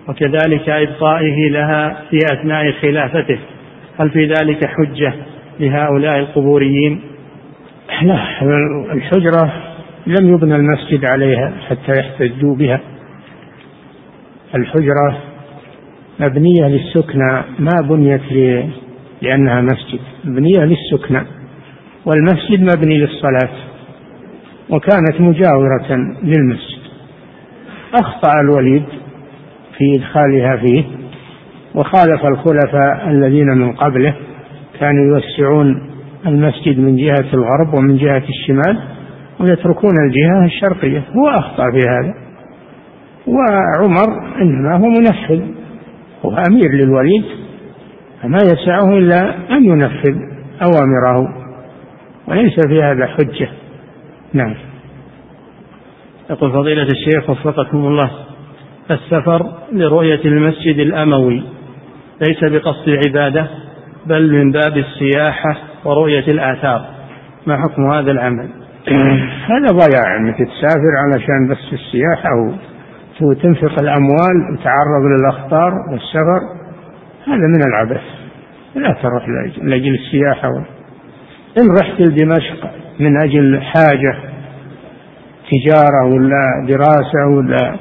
وكذلك 0.07 0.69
إبقائه 0.69 1.49
لها 1.49 2.03
في 2.09 2.17
أثناء 2.33 2.71
خلافته؟ 2.71 3.39
هل 3.99 4.09
في 4.09 4.25
ذلك 4.25 4.65
حجة 4.65 5.13
لهؤلاء 5.59 6.19
القبوريين؟ 6.19 7.01
لا 8.01 8.41
الحجرة 8.93 9.53
لم 10.07 10.33
يبنى 10.33 10.55
المسجد 10.55 11.05
عليها 11.11 11.53
حتى 11.69 11.99
يحتجوا 11.99 12.55
بها. 12.55 12.79
الحجرة 14.55 15.17
مبنية 16.19 16.67
للسكنى 16.67 17.43
ما 17.59 17.81
بنيت 17.89 18.21
لأنها 19.21 19.61
مسجد 19.61 19.99
مبنية 20.25 20.65
للسكنى. 20.65 21.36
والمسجد 22.07 22.61
مبني 22.61 22.97
للصلاة 22.97 23.49
وكانت 24.69 25.21
مجاورة 25.21 25.87
للمسجد. 26.23 26.77
أخطأ 27.93 28.31
الوليد 28.41 28.83
في 29.77 29.95
إدخالها 29.95 30.57
فيه 30.57 30.83
وخالف 31.75 32.25
الخلفاء 32.25 33.09
الذين 33.09 33.47
من 33.47 33.71
قبله 33.71 34.15
كانوا 34.79 35.05
يوسعون 35.05 35.89
المسجد 36.27 36.79
من 36.79 36.95
جهة 36.95 37.33
الغرب 37.33 37.73
ومن 37.73 37.97
جهة 37.97 38.23
الشمال 38.29 38.79
ويتركون 39.39 39.93
الجهة 40.05 40.45
الشرقية. 40.45 41.03
هو 41.17 41.29
أخطأ 41.29 41.71
في 41.71 41.79
هذا. 41.89 42.13
وعمر 43.27 44.37
إنما 44.41 44.77
هو 44.77 44.87
منفذ 44.87 45.41
هو 46.25 46.37
أمير 46.49 46.71
للوليد 46.71 47.23
فما 48.21 48.37
يسعه 48.37 48.97
إلا 48.97 49.35
أن 49.51 49.63
ينفذ 49.63 50.15
أوامره. 50.63 51.36
وليس 52.27 52.59
في 52.67 52.83
هذا 52.83 53.07
حجة. 53.07 53.49
نعم. 54.33 54.55
يقول 56.29 56.51
فضيلة 56.51 56.83
الشيخ 56.83 57.29
وفقكم 57.29 57.77
الله 57.77 58.11
السفر 58.91 59.45
لرؤية 59.71 60.21
المسجد 60.25 60.79
الأموي 60.79 61.43
ليس 62.21 62.43
بقصد 62.43 62.87
العبادة 62.87 63.47
بل 64.05 64.33
من 64.33 64.51
باب 64.51 64.77
السياحة 64.77 65.57
ورؤية 65.85 66.27
الآثار. 66.27 66.85
ما 67.47 67.57
حكم 67.57 67.91
هذا 67.91 68.11
العمل؟ 68.11 68.49
هذا 69.51 69.71
ضياع 69.71 70.17
أنك 70.17 70.37
تسافر 70.37 70.93
علشان 71.05 71.47
بس 71.49 71.73
السياحة 71.73 72.29
وتنفق 73.21 73.81
الأموال 73.81 74.35
وتعرض 74.53 75.03
للأخطار 75.19 75.71
والسفر 75.91 76.41
هذا 77.27 77.47
من 77.47 77.61
العبث. 77.67 78.03
لا 78.75 78.93
تروح 79.01 79.29
لأجل 79.63 79.93
السياحة 79.93 80.49
إن 81.57 81.71
رحت 81.81 82.01
لدمشق 82.01 82.71
من 82.99 83.21
أجل 83.21 83.61
حاجة 83.61 84.15
تجارة 85.51 86.05
ولا 86.05 86.65
دراسة 86.67 87.27
ولا 87.35 87.75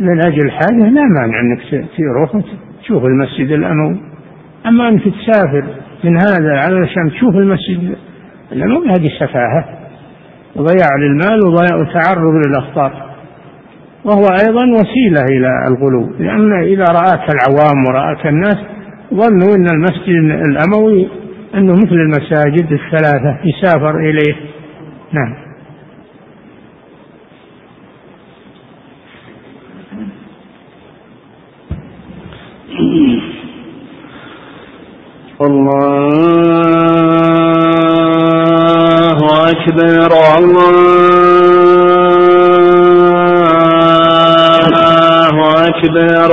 من 0.00 0.26
أجل 0.26 0.50
حاجة 0.50 0.88
لا 0.90 1.02
مانع 1.02 1.40
أنك 1.40 1.88
تروح 1.96 2.44
تشوف 2.82 3.04
المسجد 3.04 3.50
الأموي. 3.50 4.00
أما 4.66 4.88
أنك 4.88 5.02
تسافر 5.02 5.64
من 6.04 6.16
هذا 6.16 6.58
علشان 6.58 7.10
تشوف 7.10 7.34
المسجد 7.34 7.96
الأموي 8.52 8.88
هذه 8.88 9.08
سفاهة. 9.20 9.64
وضياع 10.56 10.88
للمال 10.98 11.40
وتعرض 11.46 12.46
للأخطار. 12.46 13.12
وهو 14.04 14.26
أيضا 14.46 14.64
وسيلة 14.66 15.24
إلى 15.30 15.48
الغلو 15.68 16.10
لأن 16.18 16.62
إذا 16.62 16.84
رآك 16.84 17.26
العوام 17.34 17.84
ورآك 17.88 18.26
الناس 18.26 18.56
ظنوا 19.14 19.56
أن 19.56 19.66
المسجد 19.66 20.08
الأموي 20.46 21.08
أنه 21.54 21.72
مثل 21.72 21.94
المساجد 21.94 22.72
الثلاثة 22.72 23.38
يسافر 23.44 23.98
إليه. 23.98 24.34
نعم. 25.12 25.52
الله 37.82 39.16
أكبر 39.48 40.12
الله 44.82 45.36
أكبر 45.68 46.32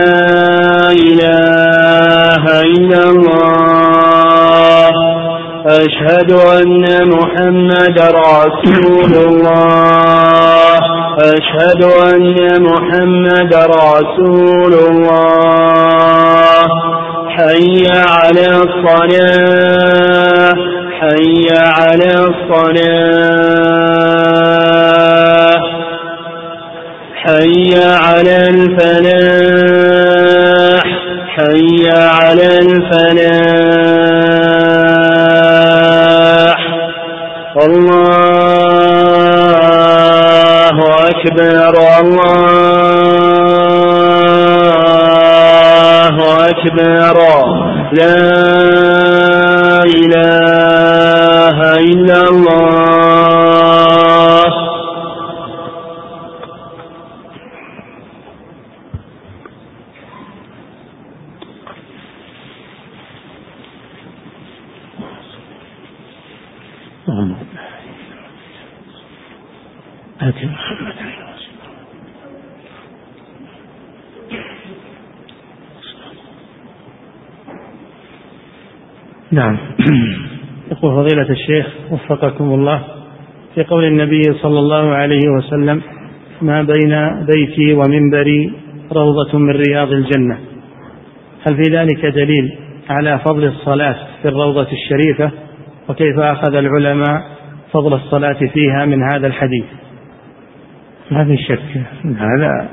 أشهد 5.81 6.31
أن 6.31 6.83
محمد 7.09 7.99
رسول 7.99 9.13
الله. 9.27 10.79
أشهد 11.19 11.83
أن 11.83 12.35
محمد 12.63 13.53
رسول 13.53 14.73
الله. 14.73 15.41
حي 17.29 17.87
على 18.09 18.47
الصلاة. 18.63 20.53
حي 20.99 21.45
على 21.51 22.11
الصلاة. 22.27 23.21
حي 27.15 27.71
على 27.83 28.37
الفلاح. 28.47 29.23
حي 31.37 31.89
على 31.89 32.47
الفلاح. 32.59 33.70
اللہ 37.63 38.30
نعم. 79.31 79.57
يقول 80.71 80.95
فضيلة 80.95 81.29
الشيخ 81.29 81.67
وفقكم 81.91 82.53
الله 82.53 82.83
في 83.55 83.63
قول 83.63 83.83
النبي 83.83 84.21
صلى 84.41 84.59
الله 84.59 84.95
عليه 84.95 85.29
وسلم 85.37 85.81
ما 86.41 86.61
بين 86.61 87.25
بيتي 87.25 87.73
ومنبري 87.73 88.53
روضة 88.91 89.37
من 89.37 89.49
رياض 89.49 89.91
الجنة. 89.91 90.37
هل 91.47 91.63
في 91.63 91.71
ذلك 91.71 92.05
دليل 92.05 92.57
على 92.89 93.19
فضل 93.19 93.43
الصلاة 93.43 93.95
في 94.21 94.27
الروضة 94.27 94.67
الشريفة؟ 94.71 95.31
وكيف 95.89 96.19
أخذ 96.19 96.55
العلماء 96.55 97.21
فضل 97.73 97.93
الصلاة 97.93 98.39
فيها 98.53 98.85
من 98.85 99.03
هذا 99.03 99.27
الحديث؟ 99.27 99.65
ما 101.11 101.25
في 101.25 101.37
شك. 101.37 101.81
هذا 102.05 102.69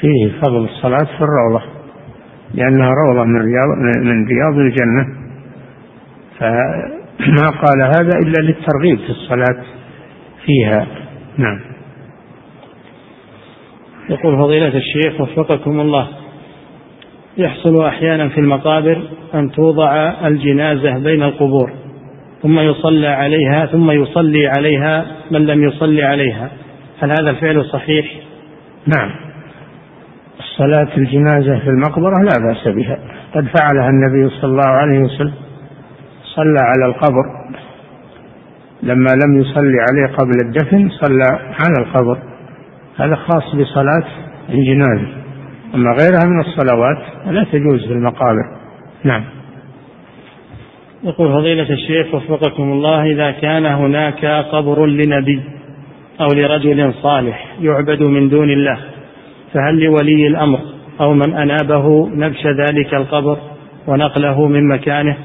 فيه 0.00 0.32
فضل 0.42 0.64
الصلاة 0.64 1.04
في 1.04 1.24
الروضة. 1.24 1.75
لأنها 2.54 2.90
روضة 2.90 3.24
من 3.24 3.40
رياض 3.40 3.68
من 4.02 4.26
رياض 4.26 4.58
الجنة. 4.58 5.06
فما 6.38 7.50
قال 7.50 7.82
هذا 7.82 8.18
إلا 8.18 8.42
للترغيب 8.42 8.98
في 8.98 9.10
الصلاة 9.10 9.62
فيها. 10.46 10.86
نعم. 11.38 11.60
يقول 14.10 14.36
فضيلة 14.36 14.76
الشيخ 14.76 15.20
وفقكم 15.20 15.80
الله. 15.80 16.08
يحصل 17.38 17.84
أحيانا 17.84 18.28
في 18.28 18.40
المقابر 18.40 19.02
أن 19.34 19.50
توضع 19.50 20.12
الجنازة 20.26 20.98
بين 20.98 21.22
القبور 21.22 21.72
ثم 22.42 22.58
يصلى 22.58 23.08
عليها 23.08 23.66
ثم 23.66 23.90
يصلي 23.90 24.46
عليها 24.46 25.06
من 25.30 25.46
لم 25.46 25.64
يصلي 25.64 26.02
عليها. 26.02 26.50
هل 27.00 27.10
هذا 27.10 27.30
الفعل 27.30 27.64
صحيح؟ 27.64 28.06
نعم. 28.96 29.25
الصلاة 30.56 30.96
الجنازة 30.96 31.58
في 31.58 31.70
المقبرة 31.70 32.14
لا 32.22 32.46
بأس 32.46 32.74
بها. 32.74 32.98
قد 33.34 33.46
فعلها 33.58 33.90
النبي 33.90 34.28
صلى 34.28 34.50
الله 34.50 34.68
عليه 34.68 34.98
وسلم. 34.98 35.34
صلى 36.36 36.58
على 36.60 36.86
القبر. 36.86 37.24
لما 38.82 39.10
لم 39.24 39.40
يصلي 39.40 39.78
عليه 39.90 40.14
قبل 40.16 40.32
الدفن 40.44 40.88
صلى 40.88 41.24
على 41.38 41.74
القبر. 41.78 42.18
هذا 42.96 43.14
خاص 43.14 43.54
بصلاة 43.54 44.04
الجنازة. 44.48 45.08
أما 45.74 45.90
غيرها 45.90 46.26
من 46.26 46.40
الصلوات 46.40 46.98
لا 47.26 47.44
تجوز 47.44 47.86
في 47.86 47.92
المقابر. 47.92 48.56
نعم. 49.04 49.24
يقول 51.04 51.32
فضيلة 51.32 51.70
الشيخ 51.70 52.14
وفقكم 52.14 52.62
الله 52.62 53.04
إذا 53.12 53.30
كان 53.30 53.66
هناك 53.66 54.24
قبر 54.24 54.86
لنبي 54.86 55.42
أو 56.20 56.26
لرجل 56.26 56.94
صالح 57.02 57.56
يعبد 57.60 58.02
من 58.02 58.28
دون 58.28 58.50
الله 58.50 58.95
فهل 59.52 59.80
لولي 59.80 60.26
الأمر 60.26 60.58
أو 61.00 61.14
من 61.14 61.34
أنابه 61.34 62.08
نبش 62.08 62.46
ذلك 62.46 62.94
القبر 62.94 63.38
ونقله 63.86 64.46
من 64.48 64.68
مكانه؟ 64.68 65.16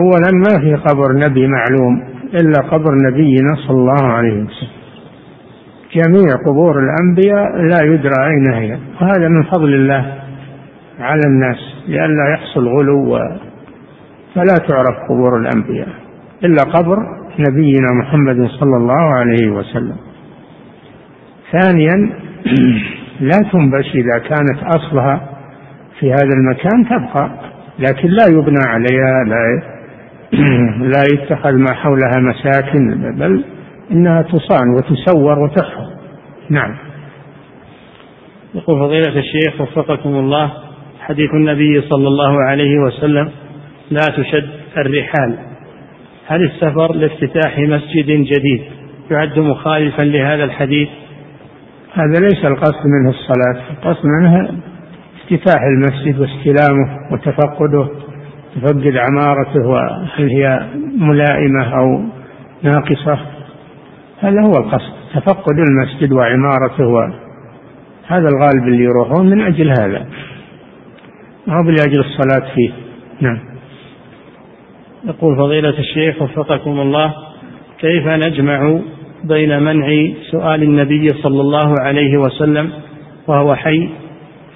أولا 0.00 0.30
ما 0.32 0.60
في 0.60 0.74
قبر 0.74 1.12
نبي 1.24 1.46
معلوم 1.46 2.08
إلا 2.34 2.68
قبر 2.70 2.90
نبينا 3.10 3.54
صلى 3.66 3.76
الله 3.76 4.04
عليه 4.06 4.44
وسلم. 4.44 4.78
جميع 5.92 6.36
قبور 6.46 6.74
الأنبياء 6.78 7.56
لا 7.56 7.94
يدرى 7.94 8.26
أين 8.26 8.52
هي 8.52 8.78
وهذا 9.00 9.28
من 9.28 9.42
فضل 9.42 9.74
الله 9.74 10.14
على 11.00 11.22
الناس 11.26 11.56
لئلا 11.88 12.34
يحصل 12.34 12.68
غلو 12.68 13.18
فلا 14.34 14.56
تعرف 14.68 14.96
قبور 15.08 15.36
الأنبياء 15.36 15.88
إلا 16.44 16.62
قبر 16.62 16.98
نبينا 17.38 17.88
محمد 18.02 18.48
صلى 18.48 18.76
الله 18.76 19.14
عليه 19.14 19.50
وسلم. 19.50 19.96
ثانيا 21.52 22.10
لا 23.20 23.38
تنبش 23.52 23.94
إذا 23.94 24.18
كانت 24.18 24.76
أصلها 24.76 25.28
في 26.00 26.12
هذا 26.12 26.34
المكان 26.40 26.84
تبقى 26.84 27.30
لكن 27.78 28.08
لا 28.08 28.26
يبنى 28.26 28.62
عليها 28.66 29.24
لا 29.24 29.62
لا 30.94 31.02
يتخذ 31.12 31.52
ما 31.52 31.74
حولها 31.74 32.18
مساكن 32.20 33.12
بل 33.18 33.44
إنها 33.90 34.22
تصان 34.22 34.68
وتسور 34.70 35.38
وتحفظ 35.38 35.98
نعم. 36.50 36.76
يقول 38.54 38.78
فضيلة 38.80 39.18
الشيخ 39.18 39.60
وفقكم 39.60 40.14
الله 40.14 40.52
حديث 41.00 41.30
النبي 41.34 41.80
صلى 41.80 42.08
الله 42.08 42.42
عليه 42.42 42.78
وسلم 42.78 43.30
لا 43.90 44.06
تشد 44.16 44.48
الرحال. 44.76 45.38
هل 46.26 46.42
السفر 46.42 46.94
لافتتاح 46.94 47.58
مسجد 47.58 48.06
جديد 48.06 48.62
يعد 49.10 49.38
مخالفا 49.38 50.02
لهذا 50.02 50.44
الحديث؟ 50.44 50.88
هذا 51.92 52.20
ليس 52.20 52.44
القصد 52.44 52.86
منه 52.86 53.10
الصلاة 53.10 53.70
القصد 53.70 54.06
منها 54.06 54.50
افتتاح 55.22 55.62
المسجد 55.62 56.20
واستلامه 56.20 57.12
وتفقده 57.12 57.88
تفقد 58.54 58.96
عمارته 58.96 59.68
وهل 59.68 60.28
هي 60.30 60.66
ملائمة 60.96 61.78
أو 61.78 62.02
ناقصة. 62.62 63.18
هذا 64.20 64.42
هو 64.42 64.52
القصد 64.52 64.92
تفقد 65.14 65.58
المسجد 65.68 66.12
وعمارته 66.12 67.14
هذا 68.06 68.28
الغالب 68.28 68.68
اللي 68.68 68.84
يروحون 68.84 69.30
من 69.30 69.40
أجل 69.40 69.68
هذا. 69.68 70.06
ما 71.46 71.54
هو 71.54 71.70
لأجل 71.70 72.00
الصلاة 72.00 72.54
فيه؟ 72.54 72.70
نعم. 73.20 73.38
يقول 75.04 75.36
فضيلة 75.36 75.78
الشيخ 75.78 76.22
وفقكم 76.22 76.80
الله 76.80 77.14
كيف 77.78 78.06
نجمع 78.06 78.80
بين 79.24 79.62
منع 79.62 80.08
سؤال 80.30 80.62
النبي 80.62 81.08
صلى 81.08 81.40
الله 81.40 81.74
عليه 81.80 82.16
وسلم 82.16 82.70
وهو 83.26 83.54
حي 83.54 83.88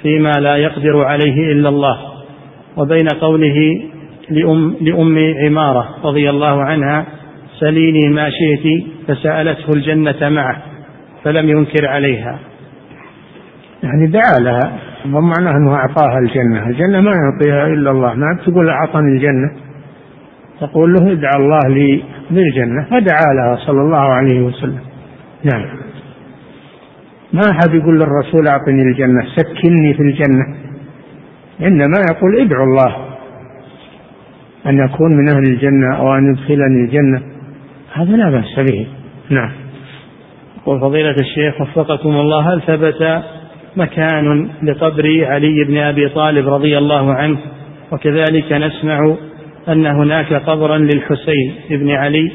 فيما 0.03 0.31
لا 0.31 0.57
يقدر 0.57 1.05
عليه 1.05 1.53
إلا 1.53 1.69
الله 1.69 1.99
وبين 2.77 3.07
قوله 3.21 3.83
لأم, 4.31 4.77
لأم 4.81 5.35
عمارة 5.45 5.89
رضي 6.05 6.31
الله 6.31 6.63
عنها 6.63 7.07
سليني 7.61 8.09
ما 8.09 8.31
شئت 8.31 8.85
فسألته 9.09 9.69
الجنة 9.77 10.29
معه 10.29 10.63
فلم 11.25 11.49
ينكر 11.49 11.87
عليها. 11.87 12.39
يعني 13.83 14.07
دعا 14.07 14.41
لها 14.41 14.79
ومعناه 15.07 15.51
أنه 15.51 15.75
أعطاها 15.75 16.19
الجنة 16.19 16.67
الجنة 16.67 17.01
ما 17.01 17.11
يعطيها 17.11 17.67
إلا 17.67 17.91
الله 17.91 18.15
ما 18.15 18.39
تقول 18.47 18.69
أعطني 18.69 19.17
الجنة. 19.17 19.72
تقول 20.63 20.93
له 20.93 21.13
ادعى 21.13 21.37
الله 21.37 21.61
لي 21.69 22.03
بالجنة 22.31 22.85
فدعا 22.85 23.35
لها 23.35 23.57
صلى 23.57 23.81
الله 23.81 23.99
عليه 23.99 24.41
وسلم. 24.41 24.81
نعم. 25.45 25.67
ما 27.33 27.43
أحد 27.51 27.75
يقول 27.75 27.95
للرسول 27.95 28.49
أعطني 28.49 28.83
الجنة 28.83 29.25
سكني 29.37 29.95
في 29.95 30.01
الجنة. 30.03 30.45
إنما 31.61 31.99
يقول 32.11 32.41
ادعو 32.41 32.65
الله 32.65 32.97
أن 34.67 34.79
يكون 34.79 35.17
من 35.17 35.29
أهل 35.29 35.43
الجنة 35.43 35.97
أو 35.97 36.15
أن 36.15 36.33
يدخلني 36.33 36.85
الجنة. 36.85 37.23
هذا 37.93 38.17
لا 38.17 38.31
بأس 38.31 38.71
به. 38.71 38.87
نعم. 39.31 39.51
يقول 40.63 40.81
فضيلة 40.81 41.17
الشيخ 41.21 41.61
وفقكم 41.61 42.11
الله 42.11 42.55
هل 42.55 42.63
ثبت 42.63 43.23
مكان 43.77 44.49
لقبر 44.63 45.25
علي 45.27 45.65
بن 45.65 45.77
أبي 45.77 46.09
طالب 46.09 46.49
رضي 46.49 46.79
الله 46.79 47.15
عنه؟ 47.15 47.39
وكذلك 47.93 48.53
نسمع 48.53 49.17
أن 49.69 49.87
هناك 49.87 50.33
قبرا 50.33 50.79
للحسين 50.79 51.55
بن 51.71 51.91
علي 51.91 52.33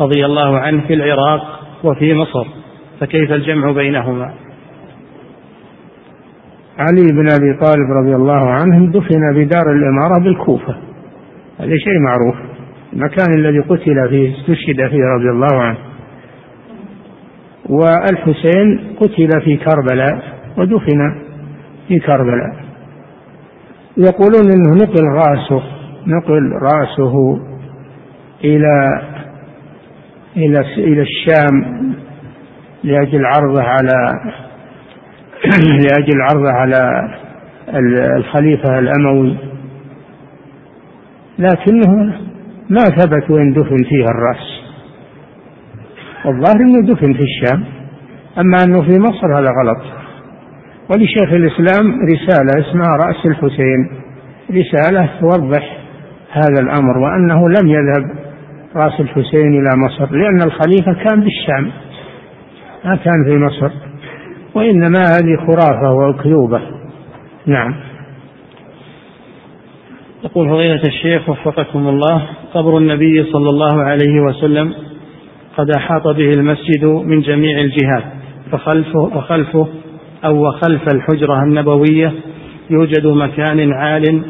رضي 0.00 0.26
الله 0.26 0.58
عنه 0.58 0.82
في 0.86 0.94
العراق 0.94 1.60
وفي 1.84 2.14
مصر 2.14 2.46
فكيف 3.00 3.32
الجمع 3.32 3.72
بينهما؟ 3.72 4.34
علي 6.78 7.06
بن 7.12 7.28
أبي 7.32 7.58
طالب 7.60 7.90
رضي 8.02 8.14
الله 8.16 8.50
عنه 8.50 8.86
دفن 8.92 9.34
بدار 9.34 9.72
الإمارة 9.72 10.24
بالكوفة. 10.24 10.76
هذا 11.60 11.76
شيء 11.76 11.98
معروف. 12.00 12.34
المكان 12.92 13.34
الذي 13.34 13.60
قتل 13.60 14.08
فيه 14.08 14.34
استشهد 14.36 14.88
فيه 14.88 15.04
رضي 15.16 15.30
الله 15.30 15.62
عنه. 15.62 15.78
والحسين 17.68 18.94
قتل 19.00 19.40
في 19.44 19.56
كربلاء 19.56 20.22
ودفن 20.58 21.24
في 21.88 21.98
كربلاء. 21.98 22.64
يقولون 23.96 24.50
إنه 24.52 24.84
نقل 24.84 25.04
راسه 25.04 25.79
نقل 26.06 26.52
رأسه 26.52 27.40
إلى 28.44 29.02
إلى 30.36 30.60
إلى 30.78 31.02
الشام 31.02 31.80
لأجل 32.84 33.24
عرضه 33.26 33.62
على 33.62 34.20
لأجل 35.84 36.20
عرضه 36.20 36.50
على 36.50 37.08
الخليفة 38.16 38.78
الأموي. 38.78 39.36
لكنه 41.38 42.14
ما 42.70 42.82
ثبت 42.82 43.30
وين 43.30 43.52
دفن 43.52 43.76
فيها 43.88 44.08
الرأس. 44.10 44.60
والظاهر 46.24 46.56
إنه 46.56 46.94
دفن 46.94 47.12
في 47.12 47.22
الشام 47.22 47.64
أما 48.38 48.64
أنه 48.64 48.82
في 48.82 48.98
مصر 48.98 49.38
هذا 49.38 49.48
غلط. 49.62 49.80
ولشيخ 50.90 51.32
الإسلام 51.32 51.92
رسالة 52.02 52.68
اسمها 52.68 52.96
رأس 52.96 53.26
الحسين. 53.26 53.90
رسالة 54.50 55.10
توضح 55.20 55.79
هذا 56.32 56.60
الأمر 56.60 56.98
وأنه 56.98 57.48
لم 57.48 57.68
يذهب 57.68 58.30
راس 58.76 59.00
الحسين 59.00 59.60
إلى 59.60 59.76
مصر 59.76 60.16
لأن 60.16 60.42
الخليفة 60.42 60.92
كان 60.92 61.20
بالشام 61.20 61.70
ما 62.84 62.96
كان 62.96 63.24
في 63.26 63.36
مصر 63.38 63.70
وإنما 64.54 64.98
هذه 64.98 65.46
خرافة 65.46 65.92
واكذوبه 65.92 66.60
نعم. 67.46 67.74
يقول 70.24 70.48
فضيلة 70.48 70.82
الشيخ 70.86 71.28
وفقكم 71.28 71.88
الله 71.88 72.22
قبر 72.54 72.78
النبي 72.78 73.24
صلى 73.24 73.50
الله 73.50 73.82
عليه 73.82 74.20
وسلم 74.20 74.74
قد 75.56 75.70
أحاط 75.70 76.08
به 76.08 76.30
المسجد 76.30 76.84
من 76.84 77.20
جميع 77.20 77.60
الجهات 77.60 78.04
فخلفه 78.52 79.00
وخلفه 79.00 79.68
أو 80.24 80.48
وخلف 80.48 80.82
الحجرة 80.94 81.42
النبوية 81.42 82.12
يوجد 82.70 83.06
مكان 83.06 83.72
عال 83.72 84.24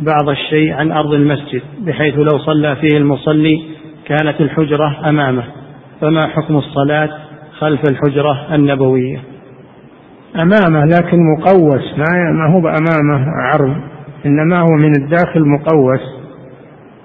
بعض 0.00 0.28
الشيء 0.28 0.72
عن 0.72 0.92
أرض 0.92 1.12
المسجد 1.12 1.62
بحيث 1.80 2.14
لو 2.14 2.38
صلى 2.38 2.76
فيه 2.76 2.96
المصلي 2.96 3.62
كانت 4.06 4.40
الحجرة 4.40 4.96
أمامه. 5.10 5.44
فما 6.00 6.20
حكم 6.26 6.56
الصلاة 6.56 7.10
خلف 7.58 7.80
الحجرة 7.90 8.54
النبوية؟ 8.54 9.20
أمامه 10.36 10.84
لكن 10.84 11.18
مقوس 11.38 11.98
ما 11.98 12.52
هو 12.54 12.68
أمامه 12.68 13.26
عرض 13.30 13.76
إنما 14.26 14.58
هو 14.58 14.76
من 14.78 14.92
الداخل 15.02 15.40
مقوس. 15.40 16.00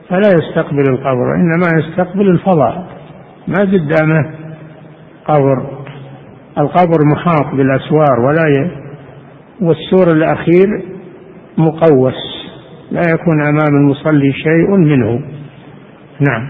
فلا 0.09 0.29
يستقبل 0.37 0.83
القبر 0.89 1.35
إنما 1.35 1.67
يستقبل 1.79 2.29
الفضاء. 2.29 2.87
ما 3.47 3.59
قدامه 3.59 4.31
قبر. 5.25 5.83
القبر 6.57 6.97
محاط 7.15 7.55
بالأسوار 7.55 8.19
ولا 8.19 8.43
ي... 8.47 8.71
والسور 9.61 10.07
الأخير 10.07 10.67
مقوس. 11.57 12.32
لا 12.93 13.01
يكون 13.13 13.41
أمام 13.41 13.75
المصلي 13.81 14.33
شيء 14.33 14.77
منه. 14.77 15.21
نعم. 16.29 16.47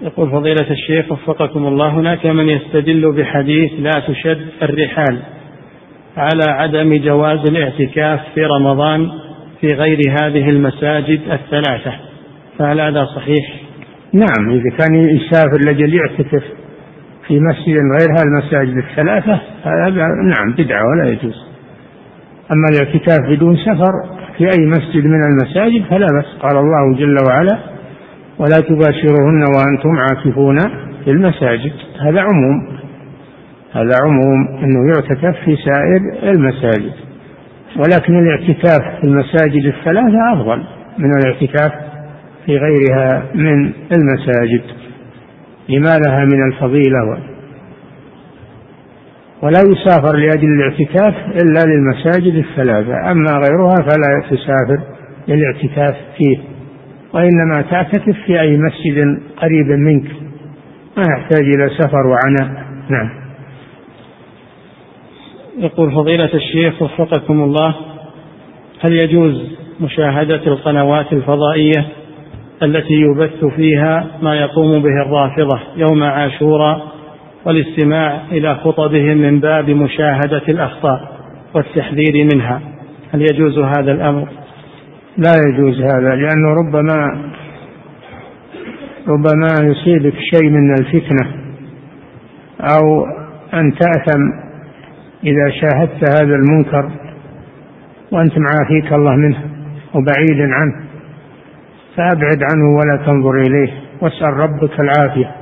يقول 0.00 0.30
فضيلة 0.30 0.70
الشيخ 0.70 1.12
وفقكم 1.12 1.66
الله 1.66 1.88
هناك 1.88 2.26
من 2.26 2.48
يستدل 2.48 3.12
بحديث 3.12 3.70
لا 3.78 3.90
تشد 4.08 4.46
الرحال 4.62 5.18
على 6.16 6.44
عدم 6.44 6.96
جواز 6.96 7.38
الاعتكاف 7.38 8.20
في 8.34 8.44
رمضان 8.44 9.08
في 9.60 9.66
غير 9.66 9.98
هذه 10.10 10.50
المساجد 10.50 11.20
الثلاثة. 11.30 11.92
فهل 12.58 12.80
هذا 12.80 13.04
صحيح؟ 13.16 13.54
نعم 14.12 14.50
إذا 14.50 14.76
كان 14.78 14.94
يسافر 14.94 15.58
لأجل 15.66 15.94
يعتكف 15.94 16.44
في 17.26 17.40
مسجد 17.40 17.76
غير 18.00 18.10
المساجد 18.24 18.76
الثلاثة 18.76 19.40
هذا 19.64 20.06
نعم 20.06 20.52
بدعة 20.58 20.82
ولا 20.82 21.12
يجوز. 21.12 21.46
أما 22.50 22.68
الاعتكاف 22.72 23.18
بدون 23.30 23.56
سفر 23.56 24.21
في 24.38 24.44
أي 24.44 24.66
مسجد 24.66 25.04
من 25.04 25.24
المساجد 25.24 25.84
فلا 25.90 26.06
بأس. 26.06 26.26
قال 26.40 26.56
الله 26.56 26.96
جل 26.96 27.16
وعلا 27.28 27.58
ولا 28.38 28.56
تباشرهن 28.56 29.42
وأنتم 29.56 29.96
عاكفون 29.96 30.58
في 31.04 31.10
المساجد. 31.10 31.72
هذا 32.00 32.20
عموم. 32.20 32.78
هذا 33.72 33.96
عموم 34.04 34.48
أنه 34.64 34.94
يعتكف 34.94 35.44
في 35.44 35.56
سائر 35.56 36.30
المساجد. 36.32 36.92
ولكن 37.76 38.18
الاعتكاف 38.18 39.00
في 39.00 39.04
المساجد 39.04 39.64
الثلاثة 39.66 40.32
أفضل 40.32 40.62
من 40.98 41.10
الاعتكاف 41.18 41.72
في 42.46 42.56
غيرها 42.56 43.22
من 43.34 43.72
المساجد. 43.96 44.62
لما 45.68 45.98
لها 46.06 46.24
من 46.24 46.52
الفضيلة 46.52 47.31
ولا 49.42 49.60
يسافر 49.68 50.16
لأجل 50.16 50.48
الاعتكاف 50.48 51.14
إلا 51.42 51.60
للمساجد 51.66 52.34
الثلاثة. 52.34 53.10
أما 53.10 53.30
غيرها 53.30 53.74
فلا 53.74 54.22
تسافر 54.30 54.82
للاعتكاف 55.28 55.96
فيه 56.18 56.38
وإنما 57.14 57.62
تعتكف 57.70 58.16
في 58.26 58.40
أي 58.40 58.56
مسجد 58.56 59.20
قريب 59.36 59.66
منك. 59.66 60.10
ما 60.96 61.04
يحتاج 61.18 61.40
إلى 61.40 61.70
سفر 61.78 62.06
وعناء. 62.06 62.64
نعم. 62.90 63.22
يقول 65.58 65.92
فضيلة 65.92 66.34
الشيخ 66.34 66.82
وفقكم 66.82 67.42
الله 67.42 67.74
هل 68.80 68.92
يجوز 68.92 69.50
مشاهدة 69.80 70.46
القنوات 70.46 71.12
الفضائية 71.12 71.86
التي 72.62 72.94
يبث 72.94 73.44
فيها 73.44 74.06
ما 74.22 74.34
يقوم 74.34 74.82
به 74.82 75.02
الرافضة 75.06 75.60
يوم 75.76 76.02
عاشوراء 76.02 76.91
والاستماع 77.46 78.20
إلى 78.32 78.54
خطبهم 78.54 79.18
من 79.18 79.40
باب 79.40 79.70
مشاهدة 79.70 80.42
الأخطاء 80.48 81.12
والتحذير 81.54 82.28
منها. 82.34 82.60
هل 83.14 83.22
يجوز 83.22 83.58
هذا 83.58 83.92
الأمر؟ 83.92 84.28
لا 85.16 85.32
يجوز 85.48 85.80
هذا 85.80 86.14
لأنه 86.14 86.54
ربما 86.54 87.24
ربما 89.08 89.70
يصيبك 89.70 90.14
شيء 90.14 90.50
من 90.50 90.74
الفتنة 90.80 91.30
أو 92.60 93.06
أن 93.54 93.74
تأثم 93.74 94.22
إذا 95.24 95.50
شاهدت 95.50 96.08
هذا 96.16 96.34
المنكر 96.34 96.90
وأنت 98.12 98.32
معافيك 98.38 98.92
الله 98.92 99.16
منه 99.16 99.38
وبعيد 99.94 100.40
عنه. 100.40 100.74
فأبعد 101.96 102.42
عنه 102.52 102.76
ولا 102.78 103.06
تنظر 103.06 103.40
إليه 103.40 103.72
واسأل 104.00 104.36
ربك 104.36 104.80
العافية. 104.80 105.41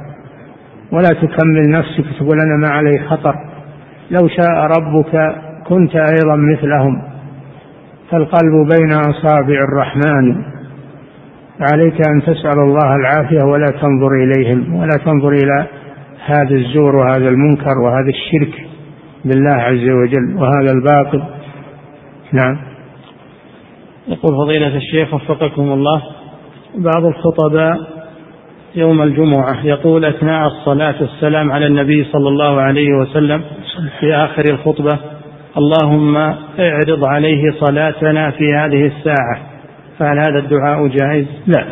ولا 0.93 1.09
تكمل 1.09 1.71
نفسك 1.71 2.05
تقول 2.19 2.39
أنا 2.41 2.57
ما 2.67 2.69
علي 2.69 2.99
خطر. 3.09 3.35
لو 4.11 4.29
شاء 4.29 4.67
ربك 4.79 5.35
كنت 5.67 5.97
أيضا 5.97 6.37
مثلهم. 6.37 7.03
فالقلب 8.11 8.69
بين 8.75 8.93
أصابع 8.93 9.65
الرحمن. 9.69 10.45
عليك 11.73 12.09
أن 12.09 12.23
تسأل 12.23 12.59
الله 12.59 12.97
العافية 12.97 13.45
ولا 13.45 13.67
تنظر 13.67 14.11
إليهم 14.25 14.75
ولا 14.75 14.97
تنظر 15.05 15.29
إلى 15.29 15.67
هذا 16.27 16.55
الزور 16.55 16.97
وهذا 16.97 17.29
المنكر 17.29 17.79
وهذا 17.79 18.09
الشرك 18.09 18.67
بالله 19.25 19.55
عز 19.55 19.89
وجل 19.89 20.37
وهذا 20.37 20.73
الباطل. 20.73 21.23
نعم. 22.33 22.57
يقول 24.09 24.37
فضيلة 24.45 24.77
الشيخ 24.77 25.15
وفقكم 25.15 25.63
الله 25.63 26.03
بعض 26.75 27.05
الخطباء 27.05 28.00
يوم 28.75 29.03
الجمعة 29.03 29.67
يقول 29.67 30.05
أثناء 30.05 30.47
الصلاة 30.47 30.95
والسلام 31.01 31.53
على 31.53 31.67
النبي 31.67 32.05
صلى 32.05 32.29
الله 32.29 32.61
عليه 32.61 32.89
وسلم 32.95 33.43
في 34.01 34.15
آخر 34.15 34.45
الخطبة 34.51 34.99
اللهم 35.57 36.17
اعرض 36.59 37.05
عليه 37.05 37.53
صلاتنا 37.61 38.31
في 38.31 38.45
هذه 38.55 38.87
الساعة. 38.87 39.41
فهل 39.99 40.19
هذا 40.19 40.39
الدعاء 40.39 40.87
جائز؟ 40.87 41.27
لا. 41.47 41.65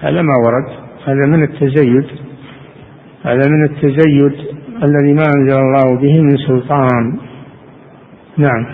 هذا 0.00 0.22
ما 0.22 0.34
ورد. 0.46 0.78
هذا 1.04 1.26
من 1.26 1.42
التزيد. 1.42 2.06
هذا 3.22 3.48
من 3.48 3.64
التزيد 3.64 4.46
الذي 4.82 5.12
ما 5.12 5.24
أنزل 5.36 5.58
الله 5.58 6.00
به 6.00 6.20
من 6.20 6.36
سلطان. 6.36 7.18
نعم. 8.36 8.66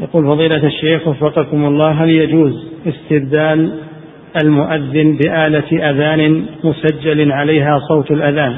يقول 0.00 0.24
فضيلة 0.24 0.66
الشيخ 0.66 1.08
وفقكم 1.08 1.64
الله 1.64 1.90
هل 1.90 2.10
يجوز 2.10 2.72
استبدال 2.86 3.78
المؤذن 4.44 5.16
بآلة 5.16 5.90
أذان 5.90 6.44
مسجل 6.64 7.32
عليها 7.32 7.78
صوت 7.88 8.10
الأذان 8.10 8.56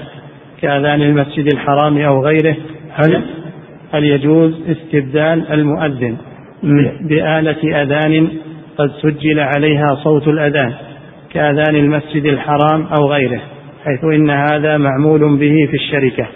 كأذان 0.62 1.02
المسجد 1.02 1.52
الحرام 1.54 1.98
أو 1.98 2.24
غيره 2.24 2.56
هل 2.92 3.22
هل 3.92 4.04
يجوز 4.04 4.54
استبدال 4.68 5.52
المؤذن 5.52 6.16
بآلة 7.00 7.82
أذان 7.82 8.28
قد 8.78 8.90
سجل 9.02 9.40
عليها 9.40 9.94
صوت 9.94 10.28
الأذان 10.28 10.72
كأذان 11.32 11.76
المسجد 11.76 12.26
الحرام 12.26 12.86
أو 12.98 13.12
غيره 13.12 13.40
حيث 13.84 14.04
إن 14.04 14.30
هذا 14.30 14.78
معمول 14.78 15.36
به 15.36 15.68
في 15.70 15.74
الشركة 15.74 16.26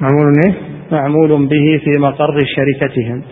معمول 0.00 0.32
إيه؟ 0.46 0.54
معمول 0.92 1.46
به 1.46 1.80
في 1.84 2.00
مقر 2.00 2.38
شركتهم؟ 2.56 3.22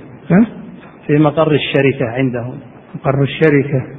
في 1.06 1.18
مقر 1.18 1.52
الشركة 1.52 2.06
عندهم 2.06 2.58
مقر 2.94 3.22
الشركة 3.22 3.95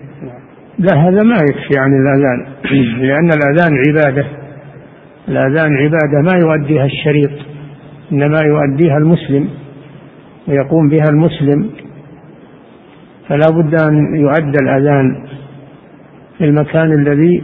لا 0.79 0.93
هذا 0.97 1.23
ما 1.23 1.35
يكفي 1.35 1.79
عن 1.79 1.93
الأذان. 1.93 2.53
لأن 3.07 3.29
الأذان 3.29 3.77
عبادة. 3.87 4.27
الأذان 5.27 5.77
عبادة 5.77 6.21
ما 6.21 6.33
يؤديها 6.33 6.85
الشريط 6.85 7.31
إنما 8.11 8.41
يؤديها 8.41 8.97
المسلم 8.97 9.49
ويقوم 10.47 10.89
بها 10.89 11.05
المسلم. 11.09 11.69
فلا 13.27 13.47
بد 13.51 13.81
أن 13.81 14.15
يؤدى 14.15 14.57
الأذان 14.61 15.27
في 16.37 16.43
المكان 16.43 16.91
الذي 16.91 17.43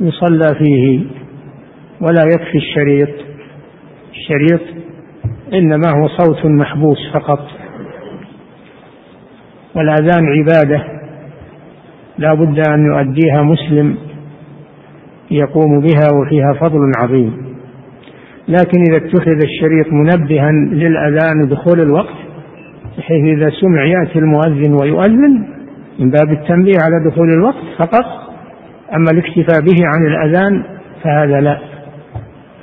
يصلى 0.00 0.54
فيه 0.54 1.00
ولا 2.00 2.24
يكفي 2.24 2.58
الشريط. 2.58 3.08
الشريط 4.10 4.60
إنما 5.52 5.90
هو 5.90 6.08
صوت 6.08 6.46
محبوس 6.46 6.98
فقط. 7.14 7.46
والأذان 9.74 10.24
عبادة. 10.26 10.97
لا 12.18 12.34
بد 12.34 12.68
أن 12.68 12.86
يؤديها 12.86 13.42
مسلم 13.42 13.96
يقوم 15.30 15.80
بها 15.80 16.08
وفيها 16.20 16.52
فضل 16.60 16.92
عظيم. 16.98 17.48
لكن 18.48 18.82
إذا 18.88 18.96
اتخذ 18.96 19.42
الشريط 19.44 19.92
منبها 19.92 20.52
للأذان 20.52 21.48
دخول 21.48 21.80
الوقت 21.80 22.14
بحيث 22.98 23.24
إذا 23.24 23.50
سمع 23.60 23.84
يأتي 23.84 24.18
المؤذن 24.18 24.74
ويؤذن 24.80 25.44
من 25.98 26.10
باب 26.10 26.32
التنبيه 26.32 26.76
على 26.82 27.10
دخول 27.10 27.28
الوقت 27.32 27.64
فقط 27.78 28.04
أما 28.94 29.10
الاكتفاء 29.10 29.60
به 29.60 29.76
عن 29.84 30.06
الأذان 30.06 30.62
فهذا 31.04 31.40
لا 31.40 31.58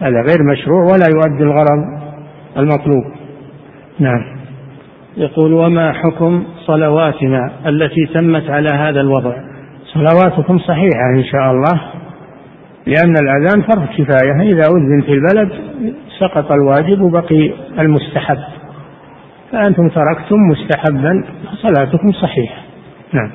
هذا 0.02 0.22
غير 0.22 0.44
مشروع 0.52 0.84
ولا 0.84 1.06
يؤدي 1.10 1.44
الغرض 1.44 1.86
المطلوب. 2.58 3.04
نعم. 4.00 4.45
يقول 5.18 5.54
وما 5.54 5.94
حكم 5.94 6.44
صلواتنا 6.66 7.52
التي 7.66 8.06
تمت 8.14 8.50
على 8.50 8.70
هذا 8.70 9.02
الوضع؟ 9.02 9.36
صلواتكم 9.94 10.60
صحيحة 10.60 11.10
إن 11.16 11.24
شاء 11.24 11.52
الله 11.52 11.82
لأن 12.88 13.14
الأذان 13.24 13.62
فرض 13.62 13.86
كفاية 13.98 14.42
إذا 14.42 14.68
أذن 14.68 15.02
في 15.06 15.14
البلد 15.14 15.50
سقط 16.20 16.52
الواجب 16.52 17.02
وبقي 17.02 17.52
المستحب. 17.80 18.38
فأنتم 19.52 19.90
تركتم 19.90 20.36
مستحبا 20.52 21.24
صلاتكم 21.62 22.12
صحيحة. 22.12 22.62
نعم. 23.14 23.32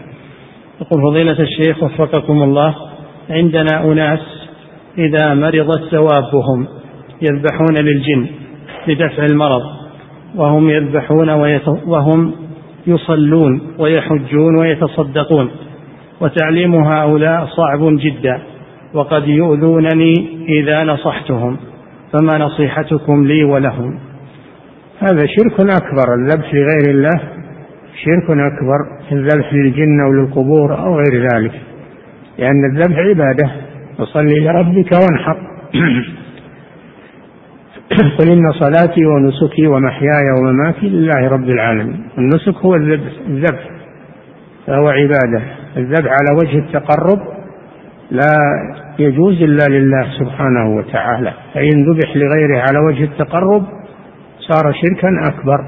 يقول 0.81 1.03
فضيلة 1.03 1.41
الشيخ 1.41 1.83
وفقكم 1.83 2.43
الله 2.43 2.75
عندنا 3.31 3.85
أناس 3.85 4.21
إذا 4.99 5.35
مرضت 5.35 5.93
دوابهم 5.93 6.67
يذبحون 7.23 7.77
للجن 7.81 8.27
لدفع 8.89 9.25
المرض. 9.31 9.80
وهم 10.37 10.71
يذبحون 10.71 11.31
وهم 11.87 12.33
يصلون 12.87 13.61
ويحجون 13.79 14.57
ويتصدقون. 14.57 15.51
وتعليم 16.21 16.75
هؤلاء 16.75 17.47
صعب 17.47 17.81
جدا 17.97 18.41
وقد 18.95 19.29
يؤذونني 19.29 20.15
إذا 20.49 20.85
نصحتهم 20.85 21.57
فما 22.13 22.39
نصيحتكم 22.39 23.27
لي 23.27 23.45
ولهم؟ 23.45 23.99
هذا 24.99 25.27
شرك 25.27 25.61
أكبر 25.61 26.15
الذبح 26.15 26.55
لغير 26.55 26.91
الله 26.91 27.21
شرك 28.05 28.31
أكبر 28.31 28.79
الذبح 29.13 29.55
للجن 29.55 30.01
أو 30.01 30.13
للقبور 30.13 30.79
أو 30.79 30.97
غير 30.97 31.29
ذلك. 31.35 31.61
لأن 32.39 32.65
الذبح 32.65 32.97
عبادة 32.99 33.51
وصلي 33.99 34.41
لربك 34.41 34.93
وانحر. 34.93 35.37
قل 38.19 38.31
إن 38.31 38.53
صلاتي 38.53 39.07
ونسكي 39.07 39.67
ومحياي 39.67 40.31
ومماتي 40.39 40.89
لله 40.89 41.29
رب 41.29 41.49
العالمين. 41.49 42.03
النسك 42.19 42.57
هو 42.57 42.75
الذبح 42.75 43.71
فهو 44.67 44.89
عبادة. 44.89 45.43
الذبح 45.77 46.11
على 46.11 46.39
وجه 46.43 46.59
التقرب 46.59 47.19
لا 48.11 48.37
يجوز 48.99 49.43
إلا 49.43 49.65
لله 49.69 50.07
سبحانه 50.19 50.77
وتعالى. 50.77 51.33
فإن 51.55 51.85
ذبح 51.91 52.17
لغيره 52.17 52.59
على 52.59 52.79
وجه 52.79 53.05
التقرب 53.05 53.67
صار 54.39 54.73
شركا 54.73 55.09
أكبر. 55.29 55.65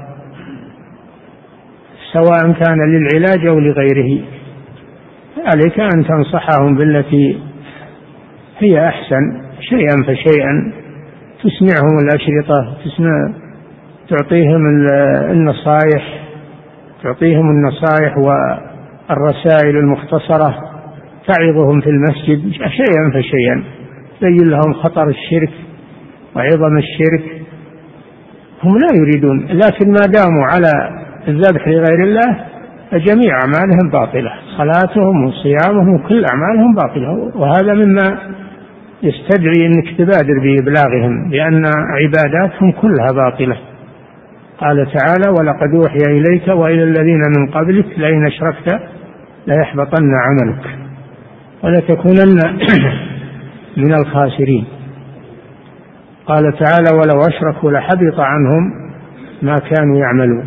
سواء 2.13 2.51
كان 2.51 2.77
للعلاج 2.77 3.47
أو 3.47 3.59
لغيره. 3.59 4.23
عليك 5.37 5.79
أن 5.79 6.05
تنصحهم 6.05 6.75
بالتي 6.75 7.39
هي 8.59 8.87
أحسن 8.87 9.41
شيئا 9.59 10.03
فشيئا. 10.07 10.82
تسمعهم 11.43 11.97
الأشرطة 12.03 12.77
تسمع 12.85 13.33
تعطيهم 14.09 14.67
النصائح 15.31 16.23
تعطيهم 17.03 17.49
النصائح 17.49 18.17
والرسائل 18.17 19.77
المختصرة 19.77 20.55
تعظهم 21.27 21.81
في 21.81 21.89
المسجد 21.89 22.51
شيئا 22.51 23.11
فشيئا 23.13 23.63
تبين 24.21 24.49
لهم 24.49 24.73
خطر 24.73 25.07
الشرك 25.09 25.51
وعظم 26.35 26.77
الشرك. 26.77 27.41
هم 28.63 28.71
لا 28.77 28.97
يريدون 28.97 29.45
لكن 29.47 29.91
ما 29.91 30.05
داموا 30.05 30.45
على 30.45 30.71
الذبح 31.27 31.67
لغير 31.67 32.03
الله 32.03 32.39
فجميع 32.91 33.39
أعمالهم 33.41 33.89
باطلة 33.91 34.31
صلاتهم 34.57 35.25
وصيامهم 35.25 35.95
وكل 35.95 36.25
أعمالهم 36.25 36.75
باطلة 36.75 37.31
وهذا 37.35 37.73
مما 37.73 38.17
يستدعي 39.03 39.67
أنك 39.67 39.97
تبادر 39.97 40.39
بإبلاغهم 40.39 41.29
لأن 41.31 41.65
عباداتهم 41.89 42.71
كلها 42.71 43.07
باطلة. 43.15 43.57
قال 44.57 44.87
تعالى 44.93 45.29
ولقد 45.39 45.75
أوحي 45.75 45.97
إليك 46.07 46.47
وإلى 46.47 46.83
الذين 46.83 47.21
من 47.37 47.51
قبلك 47.51 47.85
لئن 47.97 48.25
أشركت 48.25 48.79
ليحبطن 49.47 50.11
عملك 50.13 50.65
ولتكونن 51.63 52.39
من 53.83 53.93
الخاسرين. 53.93 54.65
قال 56.25 56.43
تعالى 56.43 56.89
ولو 56.97 57.21
أشركوا 57.21 57.71
لحبط 57.71 58.19
عنهم 58.19 58.71
ما 59.41 59.55
كانوا 59.59 59.97
يعملون. 59.97 60.45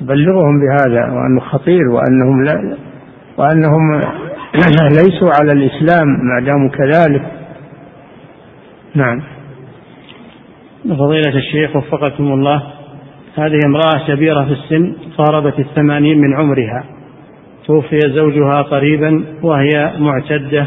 تبلغهم 0.00 0.60
بهذا 0.60 1.12
وأنه 1.12 1.40
خطير 1.40 1.88
وأنهم 1.88 2.44
لا 2.44 2.76
وأنهم 3.38 4.00
ليسوا 4.98 5.30
على 5.40 5.52
الإسلام 5.52 6.06
ما 6.08 6.40
داموا 6.40 6.70
كذلك. 6.70 7.35
نعم. 8.96 9.22
فضيلة 10.84 11.36
الشيخ 11.36 11.76
وفقكم 11.76 12.32
الله 12.32 12.62
هذه 13.38 13.58
امرأة 13.66 14.06
كبيرة 14.08 14.44
في 14.44 14.52
السن 14.52 14.94
قاربت 15.18 15.58
الثمانين 15.58 16.18
من 16.18 16.34
عمرها. 16.34 16.84
توفي 17.66 17.98
زوجها 17.98 18.62
قريبا 18.62 19.24
وهي 19.42 19.92
معتدة 19.98 20.66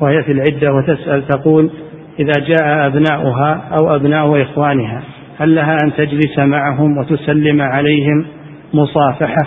وهي 0.00 0.22
في 0.22 0.32
العدة 0.32 0.74
وتسأل 0.74 1.26
تقول 1.26 1.70
إذا 2.18 2.32
جاء 2.46 2.86
أبناؤها 2.86 3.68
أو 3.78 3.96
أبناء 3.96 4.42
إخوانها 4.42 5.02
هل 5.38 5.54
لها 5.54 5.76
أن 5.84 5.92
تجلس 5.96 6.38
معهم 6.38 6.98
وتسلم 6.98 7.62
عليهم 7.62 8.26
مصافحة؟ 8.74 9.46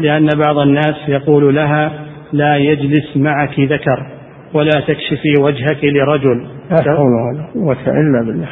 لأن 0.00 0.26
بعض 0.38 0.58
الناس 0.58 0.96
يقول 1.08 1.54
لها 1.54 1.92
لا 2.32 2.56
يجلس 2.56 3.16
معك 3.16 3.60
ذكر. 3.60 4.17
ولا 4.54 4.80
تكشفي 4.88 5.42
وجهك 5.42 5.84
لرجل. 5.84 6.46
لا 6.70 6.94
حول 6.96 7.12
ولا 7.12 7.46
قوة 7.54 8.00
إلا 8.00 8.22
بالله. 8.26 8.48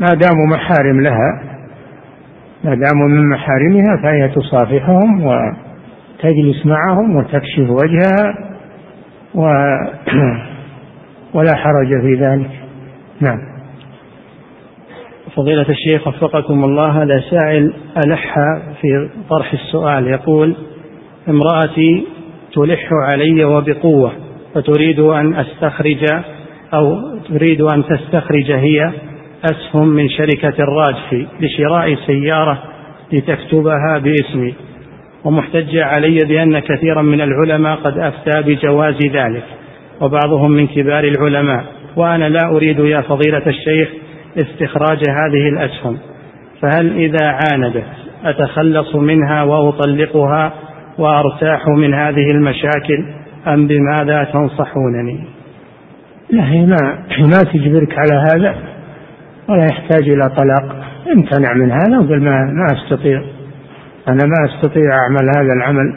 ما 0.00 0.08
داموا 0.08 0.46
محارم 0.46 1.00
لها 1.00 1.42
ما 2.64 2.74
داموا 2.74 3.08
من 3.08 3.28
محارمها 3.28 4.02
فهي 4.02 4.28
تصافحهم 4.28 5.26
وتجلس 5.26 6.66
معهم 6.66 7.16
وتكشف 7.16 7.70
وجهها 7.70 8.52
و 9.34 9.40
ولا 11.34 11.54
حرج 11.54 11.88
في 12.02 12.14
ذلك. 12.14 12.50
نعم. 13.20 13.38
فضيلة 15.36 15.68
الشيخ 15.68 16.08
وفقكم 16.08 16.64
الله 16.64 17.02
هذا 17.02 17.22
سائل 17.30 17.74
ألح 18.06 18.34
في 18.80 19.08
طرح 19.30 19.52
السؤال. 19.52 20.06
يقول 20.06 20.56
امرأتي 21.28 22.06
تلح 22.54 22.88
علي 22.92 23.44
وبقوة. 23.44 24.12
فتريد 24.54 25.00
أن 25.00 25.34
أستخرج 25.34 26.04
أو 26.74 26.98
تريد 27.28 27.60
أن 27.60 27.84
تستخرج 27.84 28.50
هي 28.50 28.92
أسهم 29.44 29.88
من 29.88 30.08
شركة 30.08 30.54
الراجحي 30.62 31.26
لشراء 31.40 31.94
سيارة 32.06 32.62
لتكتبها 33.12 33.98
باسمي. 33.98 34.54
ومحتجة 35.24 35.84
علي 35.84 36.18
بأن 36.28 36.58
كثيرا 36.58 37.02
من 37.02 37.20
العلماء 37.20 37.76
قد 37.76 37.98
أفتى 37.98 38.42
بجواز 38.42 39.06
ذلك 39.06 39.44
وبعضهم 40.00 40.50
من 40.50 40.66
كبار 40.66 41.04
العلماء. 41.04 41.64
وأنا 41.96 42.28
لا 42.28 42.48
أريد 42.50 42.78
يا 42.78 43.00
فضيلة 43.00 43.46
الشيخ 43.46 43.88
استخراج 44.38 44.98
هذه 45.08 45.48
الأسهم. 45.48 45.98
فهل 46.62 46.96
إذا 46.96 47.26
عاندت 47.26 47.84
أتخلص 48.24 48.94
منها 48.94 49.42
وأطلقها 49.42 50.52
وأرتاح 50.98 51.68
من 51.68 51.94
هذه 51.94 52.26
المشاكل؟ 52.34 53.21
أم 53.46 53.66
بماذا 53.66 54.24
تنصحونني؟ 54.24 55.24
لا 56.30 56.52
هي 56.52 56.66
ما 56.66 56.76
ما 57.18 57.52
تجبرك 57.52 57.98
على 57.98 58.14
هذا 58.30 58.56
ولا 59.48 59.64
يحتاج 59.64 60.08
إلى 60.08 60.28
طلاق. 60.28 60.84
امتنع 61.12 61.54
من 61.54 61.70
هذا 61.70 61.98
وقل 61.98 62.20
ما 62.20 62.44
ما 62.44 62.66
أستطيع. 62.72 63.22
أنا 64.08 64.20
ما 64.24 64.54
أستطيع 64.54 64.90
أعمل 64.92 65.30
هذا 65.36 65.52
العمل. 65.56 65.94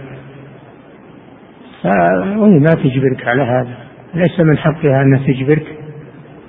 وهي 2.39 2.59
ما 2.59 2.73
تجبرك 2.83 3.27
على 3.27 3.41
هذا. 3.41 3.77
ليس 4.13 4.39
من 4.39 4.57
حقها 4.57 5.01
أن 5.01 5.19
تجبرك 5.27 5.65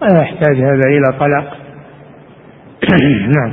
ولا 0.03 0.23
يحتاج 0.23 0.57
هذا 0.57 0.89
إلى 0.89 1.19
طلاق. 1.19 1.57
نعم. 3.37 3.53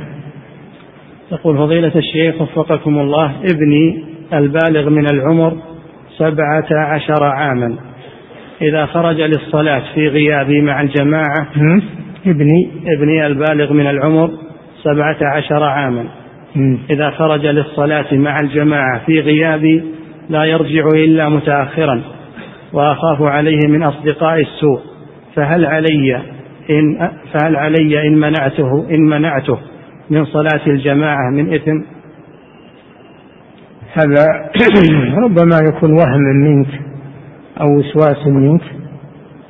يقول 1.32 1.58
فضيلة 1.58 1.92
الشيخ 1.96 2.40
وفقكم 2.40 2.98
الله 2.98 3.32
ابني 3.52 4.04
البالغ 4.32 4.90
من 4.90 5.06
العمر 5.06 5.73
سبعة 6.18 6.68
عشر 6.72 7.24
عاما. 7.24 7.74
إذا 8.62 8.86
خرج 8.86 9.20
للصلاة 9.20 9.82
في 9.94 10.08
غيابي 10.08 10.60
مع 10.60 10.80
الجماعة 10.80 11.48
ابني. 12.26 12.68
ابني 12.86 13.26
البالغ 13.26 13.72
من 13.72 13.86
العمر 13.86 14.30
سبعة 14.82 15.16
عشر 15.36 15.62
عاما. 15.62 16.04
إذا 16.90 17.10
خرج 17.10 17.46
للصلاة 17.46 18.14
مع 18.14 18.36
الجماعة 18.40 19.04
في 19.06 19.20
غيابي 19.20 19.84
لا 20.28 20.44
يرجع 20.44 20.86
إلا 20.94 21.28
متأخرا 21.28 22.02
وأخاف 22.72 23.22
عليه 23.22 23.58
من 23.68 23.82
أصدقاء 23.82 24.40
السوء. 24.40 24.80
فهل 25.34 25.64
علي 25.64 26.20
إن 26.70 27.10
فهل 27.32 27.56
علي 27.56 28.08
إن 28.08 28.18
منعته 28.18 28.86
إن 28.90 29.00
منعته 29.00 29.58
من 30.10 30.24
صلاة 30.24 30.66
الجماعة 30.66 31.30
من 31.32 31.54
إثم؟ 31.54 31.93
هذا 33.94 34.50
ربما 35.24 35.58
يكون 35.68 35.92
وهم 35.92 36.20
منك 36.20 36.68
أو 37.60 37.78
وسواس 37.78 38.26
منك. 38.26 38.62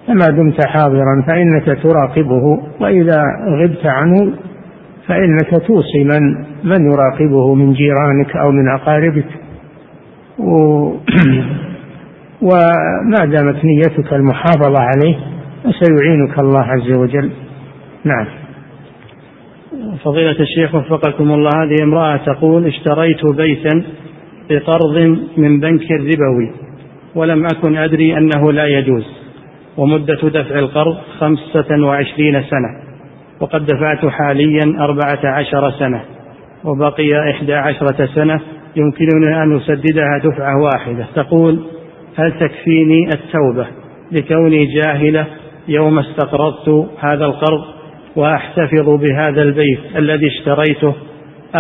فما 0.07 0.27
دمت 0.27 0.67
حاضرا 0.67 1.25
فإنك 1.27 1.83
تراقبه 1.83 2.63
وإذا 2.81 3.23
غبت 3.49 3.87
عنه 3.87 4.33
فإنك 5.07 5.67
توصي 5.67 6.05
من 6.05 6.35
من 6.65 6.93
يراقبه 6.93 7.55
من 7.55 7.73
جيرانك 7.73 8.37
أو 8.37 8.51
من 8.51 8.69
أقاربك. 8.69 9.29
و 10.39 10.53
وما 12.49 13.25
دامت 13.25 13.65
نيتك 13.65 14.13
المحافظة 14.13 14.79
عليه 14.79 15.17
فسيعينك 15.65 16.39
الله 16.39 16.63
عز 16.63 16.93
وجل. 16.93 17.31
نعم. 18.05 18.27
فضيلة 20.05 20.41
الشيخ 20.41 20.75
وفقكم 20.75 21.31
الله 21.33 21.51
هذه 21.63 21.83
امرأة 21.83 22.17
تقول 22.17 22.67
اشتريت 22.67 23.27
بيتا 23.27 23.85
بقرض 24.51 25.19
من 25.37 25.61
بنك 25.61 25.91
ربوي 25.91 26.53
ولم 27.15 27.47
أكن 27.47 27.77
أدري 27.77 28.19
أنه 28.19 28.53
لا 28.53 28.67
يجوز 28.67 29.05
ومدة 29.77 30.29
دفع 30.29 30.59
القرض 30.59 30.97
خمسة 31.19 31.87
وعشرين 31.87 32.43
سنة 32.43 32.85
وقد 33.41 33.67
دفعت 33.67 34.07
حاليا 34.07 34.77
أربعة 34.79 35.21
عشر 35.25 35.71
سنة 35.71 36.01
وبقي 36.65 37.31
إحدى 37.31 37.55
عشرة 37.55 38.07
سنة 38.15 38.41
يمكنني 38.77 39.43
أن 39.43 39.57
أسددها 39.57 40.19
دفعة 40.25 40.63
واحدة. 40.63 41.07
تقول 41.15 41.59
هل 42.17 42.33
تكفيني 42.33 43.09
التوبة 43.15 43.67
لكوني 44.13 44.67
جاهلة 44.67 45.27
يوم 45.69 45.99
استقرضت 45.99 46.89
هذا 46.99 47.25
القرض 47.25 47.65
وأحتفظ 48.17 48.89
بهذا 48.89 49.43
البيت 49.43 49.79
الذي 49.97 50.27
اشتريته 50.27 50.95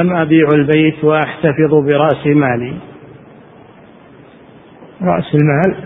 أم 0.01 0.13
أبيع 0.13 0.49
البيت 0.55 1.05
وأحتفظ 1.05 1.75
برأس 1.87 2.27
مالي؟ 2.27 2.75
رأس 5.03 5.35
المال؟ 5.35 5.77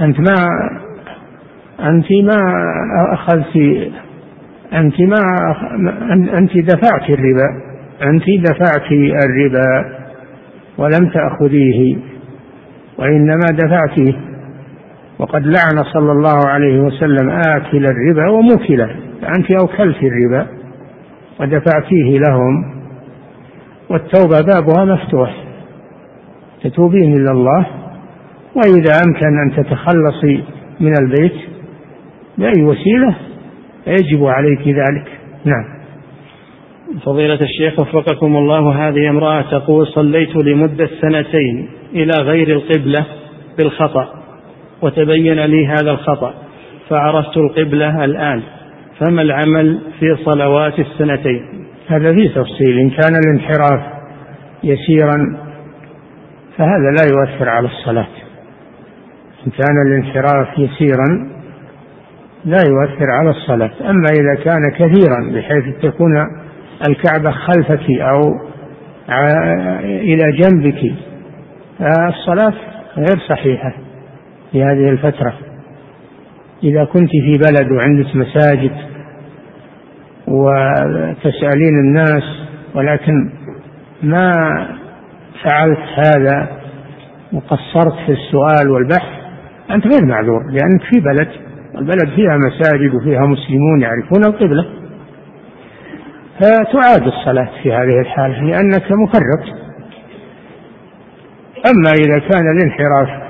أنت 0.00 0.20
ما 0.20 0.48
أنت 1.80 2.06
ما 2.12 2.36
أخذت 3.12 3.56
أنت 4.72 5.00
ما 5.00 5.20
أنت 6.38 6.56
دفعت 6.58 7.10
الربا 7.10 7.48
أنت 8.02 8.24
دفعت 8.50 8.92
الربا 9.24 9.96
ولم 10.78 11.08
تأخذيه 11.10 11.96
وإنما 12.98 13.46
دفعتيه 13.52 14.20
وقد 15.18 15.42
لعن 15.46 15.84
صلى 15.92 16.12
الله 16.12 16.48
عليه 16.48 16.80
وسلم 16.80 17.30
آكل 17.30 17.86
الربا 17.86 18.30
وموكله 18.30 18.96
فأنت 19.22 19.54
أوكلت 19.60 19.96
الربا. 20.02 20.46
ودفعتيه 21.40 22.18
لهم 22.18 22.74
والتوبة 23.90 24.40
بابها 24.40 24.84
مفتوح 24.84 25.34
تتوبين 26.62 27.14
إلى 27.14 27.30
الله 27.30 27.66
وإذا 28.54 28.92
أمكن 29.06 29.38
أن 29.38 29.64
تتخلصي 29.64 30.44
من 30.80 30.92
البيت 31.02 31.34
بأي 32.38 32.62
وسيلة 32.62 33.14
فيجب 33.84 34.24
عليك 34.24 34.68
ذلك. 34.68 35.08
نعم. 35.44 35.64
فضيلة 37.04 37.40
الشيخ 37.40 37.78
وفقكم 37.78 38.36
الله 38.36 38.88
هذه 38.88 39.10
امرأة 39.10 39.42
تقول 39.42 39.86
صليت 39.86 40.36
لمدة 40.36 40.90
سنتين 41.00 41.68
إلى 41.92 42.12
غير 42.22 42.48
القبلة 42.48 43.06
بالخطأ 43.58 44.08
وتبين 44.82 45.40
لي 45.40 45.66
هذا 45.66 45.90
الخطأ 45.90 46.34
فعرفت 46.88 47.36
القبلة 47.36 48.04
الآن. 48.04 48.42
فما 48.98 49.22
العمل 49.22 49.80
في 50.00 50.16
صلوات 50.24 50.78
السنتين؟ 50.78 51.66
هذا 51.88 52.14
فيه 52.14 52.28
تفصيل. 52.28 52.78
إن 52.78 52.90
كان 52.90 53.14
الانحراف 53.26 53.80
يسيرا 54.64 55.38
فهذا 56.56 56.90
لا 56.98 57.04
يؤثر 57.12 57.48
على 57.48 57.66
الصلاة. 57.66 58.06
إن 59.46 59.52
كان 59.58 59.76
الانحراف 59.86 60.58
يسيرا 60.58 61.34
لا 62.44 62.58
يؤثر 62.68 63.10
على 63.10 63.30
الصلاة. 63.30 63.70
أما 63.80 64.06
إذا 64.20 64.44
كان 64.44 64.70
كثيرا 64.70 65.32
بحيث 65.34 65.64
تكون 65.82 66.12
الكعبة 66.88 67.30
خلفك 67.30 67.90
أو 67.90 68.20
إلى 69.84 70.32
جنبك 70.32 70.94
الصلاة 72.08 72.54
غير 72.96 73.18
صحيحة 73.28 73.74
في 74.52 74.62
هذه 74.62 74.88
الفترة. 74.88 75.34
إذا 76.64 76.84
كنت 76.84 77.10
في 77.10 77.38
بلد 77.38 77.72
وعندك 77.72 78.16
مساجد 78.16 78.72
وتسألين 80.28 81.78
الناس 81.78 82.22
ولكن 82.74 83.30
ما 84.02 84.32
فعلت 85.44 85.78
هذا 85.96 86.48
وقصرت 87.32 87.94
في 88.06 88.12
السؤال 88.12 88.70
والبحث 88.70 89.08
أنت 89.70 89.86
غير 89.86 90.06
معذور 90.06 90.42
لأنك 90.50 90.82
في 90.92 91.00
بلد 91.00 91.28
البلد 91.78 92.08
فيها 92.16 92.36
مساجد 92.36 92.94
وفيها 92.94 93.26
مسلمون 93.26 93.80
يعرفون 93.80 94.24
القبلة. 94.24 94.66
فتعاد 96.40 97.06
الصلاة 97.06 97.48
في 97.62 97.72
هذه 97.72 98.00
الحالة 98.00 98.42
لأنك 98.42 98.92
مفرط. 98.92 99.64
أما 101.66 101.90
إذا 101.90 102.18
كان 102.18 102.44
الانحراف 102.56 103.23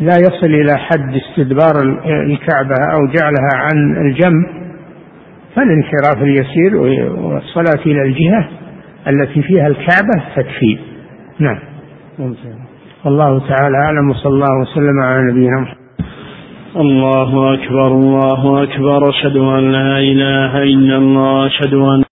لا 0.00 0.16
يصل 0.16 0.46
إلى 0.46 0.78
حد 0.78 1.14
استدبار 1.14 1.82
الكعبة 2.26 2.74
أو 2.92 3.06
جعلها 3.06 3.54
عن 3.54 4.06
الجنب 4.06 4.46
فالانحراف 5.56 6.22
اليسير 6.22 6.76
والصلاة 7.16 7.86
إلى 7.86 8.02
الجهة 8.02 8.48
التي 9.08 9.42
فيها 9.42 9.66
الكعبة 9.66 10.24
تكفي. 10.36 10.78
نعم. 11.38 11.58
والله 13.04 13.38
تعالى 13.48 13.76
أعلم 13.76 14.10
وصلى 14.10 14.32
الله 14.32 14.60
وسلم 14.60 15.00
على 15.02 15.32
نبينا 15.32 15.60
محمد. 15.60 15.76
الله 16.76 17.54
أكبر 17.54 17.86
الله 17.86 18.62
أكبر 18.62 19.08
أشهد 19.08 19.36
أن 19.36 19.72
لا 19.72 19.98
إله 19.98 20.62
إلا 20.62 20.96
الله 20.96 21.46
أشهد 21.46 21.74
أن 21.74 22.03